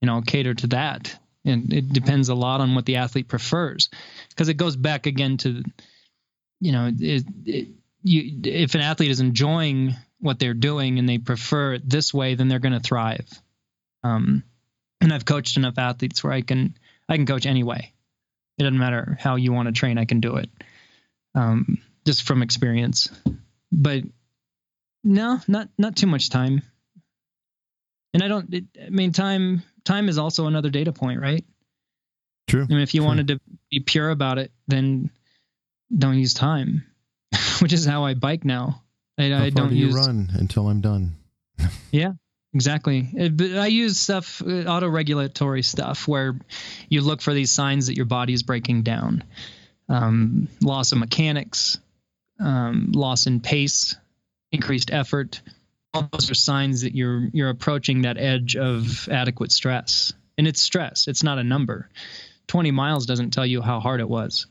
[0.01, 3.27] you know I'll cater to that and it depends a lot on what the athlete
[3.27, 3.89] prefers.
[4.29, 5.63] Because it goes back again to
[6.59, 7.67] you know it, it,
[8.03, 12.35] you if an athlete is enjoying what they're doing and they prefer it this way
[12.35, 13.27] then they're going to thrive.
[14.03, 14.43] Um,
[15.01, 16.75] and i've coached enough athletes where i can
[17.09, 17.93] i can coach anyway
[18.57, 20.49] it doesn't matter how you want to train i can do it.
[21.35, 23.11] Um, just from experience.
[23.71, 24.03] But
[25.03, 26.61] no not not too much time.
[28.13, 31.43] And i don't it, i mean time time is also another data point right
[32.47, 32.63] True.
[32.63, 33.07] I mean, if you True.
[33.07, 35.09] wanted to be pure about it, then
[35.95, 36.85] don't use time,
[37.59, 38.83] which is how I bike now.
[39.17, 41.15] I, How I don't do you use run until I'm done?
[41.91, 42.13] Yeah,
[42.53, 43.09] exactly.
[43.19, 46.39] Uh, But I use stuff, uh, auto-regulatory stuff, where
[46.87, 49.23] you look for these signs that your body is breaking down.
[49.89, 51.79] Um, loss of mechanics,
[52.39, 53.95] um, loss in pace,
[54.51, 55.41] increased effort.
[56.11, 61.07] Those are signs that you're you're approaching that edge of adequate stress, and it's stress.
[61.07, 61.89] It's not a number.
[62.47, 64.47] Twenty miles doesn't tell you how hard it was.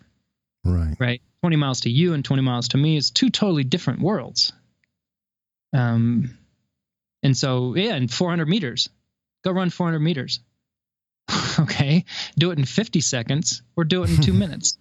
[0.66, 0.97] Right.
[0.98, 1.23] right?
[1.43, 4.52] 20 miles to you and 20 miles to me is two totally different worlds.
[5.73, 6.36] Um,
[7.23, 8.89] and so, yeah, and 400 meters,
[9.44, 10.40] go run 400 meters.
[11.60, 12.05] okay.
[12.36, 14.77] Do it in 50 seconds or do it in two minutes.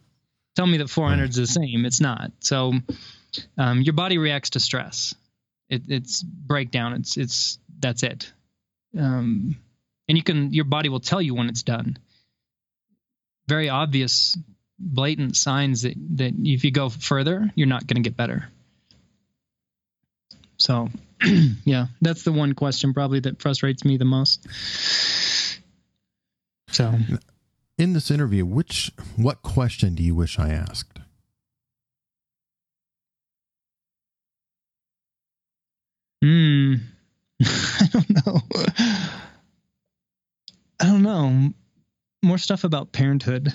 [0.56, 1.86] Tell me that 400 is the same.
[1.86, 2.32] It's not.
[2.40, 2.74] So,
[3.58, 5.14] um, your body reacts to stress.
[5.70, 6.94] It, it's breakdown.
[6.94, 8.32] It's, it's, that's it.
[8.98, 9.58] Um,
[10.08, 11.98] and you can, your body will tell you when it's done.
[13.48, 14.38] Very obvious
[14.78, 18.48] blatant signs that that if you go further, you're not going to get better.
[20.58, 20.90] So,
[21.66, 24.48] yeah, that's the one question probably that frustrates me the most.
[26.70, 26.94] So,
[27.78, 30.95] In this interview, which what question do you wish I asked?
[36.26, 36.74] Hmm,
[37.44, 38.42] I don't know.
[40.80, 41.54] I don't know.
[42.24, 43.54] More stuff about parenthood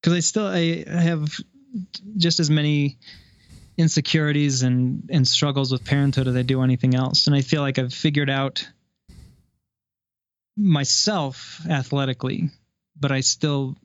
[0.00, 1.40] because I still I, I have
[2.16, 2.98] just as many
[3.76, 7.78] insecurities and and struggles with parenthood as I do anything else, and I feel like
[7.78, 8.68] I've figured out
[10.56, 12.50] myself athletically,
[12.98, 13.76] but I still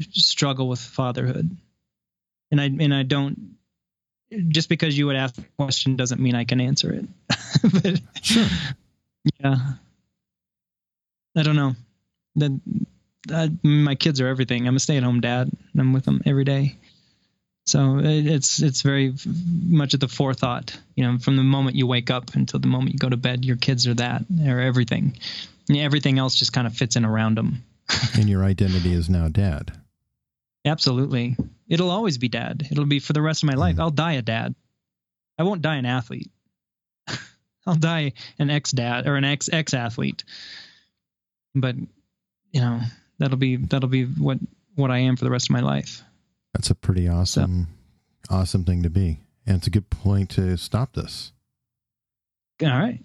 [0.00, 1.56] struggle with fatherhood,
[2.50, 3.56] and I and I don't.
[4.48, 7.04] Just because you would ask a question doesn't mean I can answer it.
[7.82, 8.46] but Sure.
[9.40, 9.56] yeah,
[11.36, 11.74] I don't know.
[12.36, 12.60] That
[13.62, 14.66] my kids are everything.
[14.66, 15.50] I'm a stay-at-home dad.
[15.72, 16.76] And I'm with them every day.
[17.66, 19.14] So it, it's it's very
[19.66, 20.76] much at the forethought.
[20.96, 23.44] You know, from the moment you wake up until the moment you go to bed,
[23.44, 24.24] your kids are that.
[24.30, 25.18] They're everything.
[25.68, 27.62] And everything else just kind of fits in around them.
[28.14, 29.72] and your identity is now dad.
[30.64, 31.36] Absolutely.
[31.68, 32.66] It'll always be dad.
[32.70, 33.78] It'll be for the rest of my life.
[33.78, 34.54] I'll die a dad.
[35.38, 36.30] I won't die an athlete.
[37.66, 40.24] I'll die an ex dad or an ex ex athlete.
[41.54, 41.76] But
[42.52, 42.80] you know,
[43.18, 44.38] that'll be that'll be what
[44.74, 46.02] what I am for the rest of my life.
[46.52, 47.68] That's a pretty awesome,
[48.28, 49.20] awesome thing to be.
[49.46, 51.32] And it's a good point to stop this.
[52.62, 53.00] All right.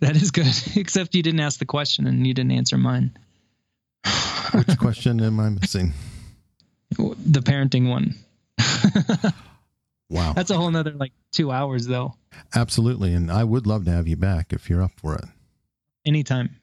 [0.00, 0.46] That is good.
[0.76, 3.18] Except you didn't ask the question and you didn't answer mine.
[4.52, 5.92] Which question am I missing?
[6.96, 8.14] the parenting one.
[10.08, 10.32] Wow.
[10.34, 12.14] That's a whole nother like two hours though.
[12.54, 13.12] Absolutely.
[13.12, 15.24] And I would love to have you back if you're up for it.
[16.04, 16.56] Anytime.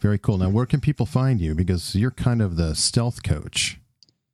[0.00, 0.38] Very cool.
[0.38, 1.54] Now, where can people find you?
[1.54, 3.78] Because you're kind of the stealth coach.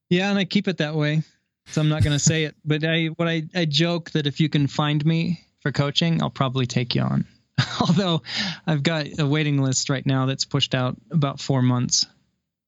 [0.09, 1.23] Yeah, and I keep it that way.
[1.67, 4.41] So I'm not going to say it, but I what I, I joke that if
[4.41, 7.27] you can find me for coaching, I'll probably take you on.
[7.81, 8.23] Although
[8.67, 12.07] I've got a waiting list right now that's pushed out about four months,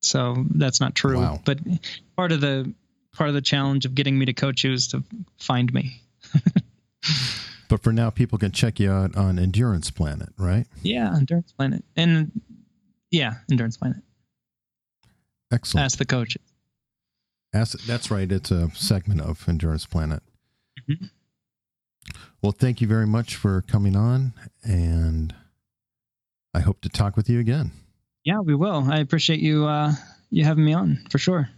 [0.01, 1.18] so that's not true.
[1.18, 1.40] Wow.
[1.44, 1.59] But
[2.16, 2.72] part of the
[3.12, 5.02] part of the challenge of getting me to coach you is to
[5.39, 6.01] find me.
[7.68, 10.66] But for now, people can check you out on Endurance Planet, right?
[10.82, 12.32] Yeah, Endurance Planet, and
[13.12, 13.98] yeah, Endurance Planet.
[15.52, 15.85] Excellent.
[15.85, 16.43] Ask the coaches.
[17.55, 18.31] Ask, that's right.
[18.31, 20.20] It's a segment of Endurance Planet.
[20.89, 21.10] Mhm.
[22.43, 24.32] Well, thank you very much for coming on,
[24.64, 25.32] and
[26.52, 27.70] I hope to talk with you again.
[28.24, 28.84] Yeah, we will.
[28.90, 29.92] I appreciate you uh,
[30.30, 31.48] you having me on for sure.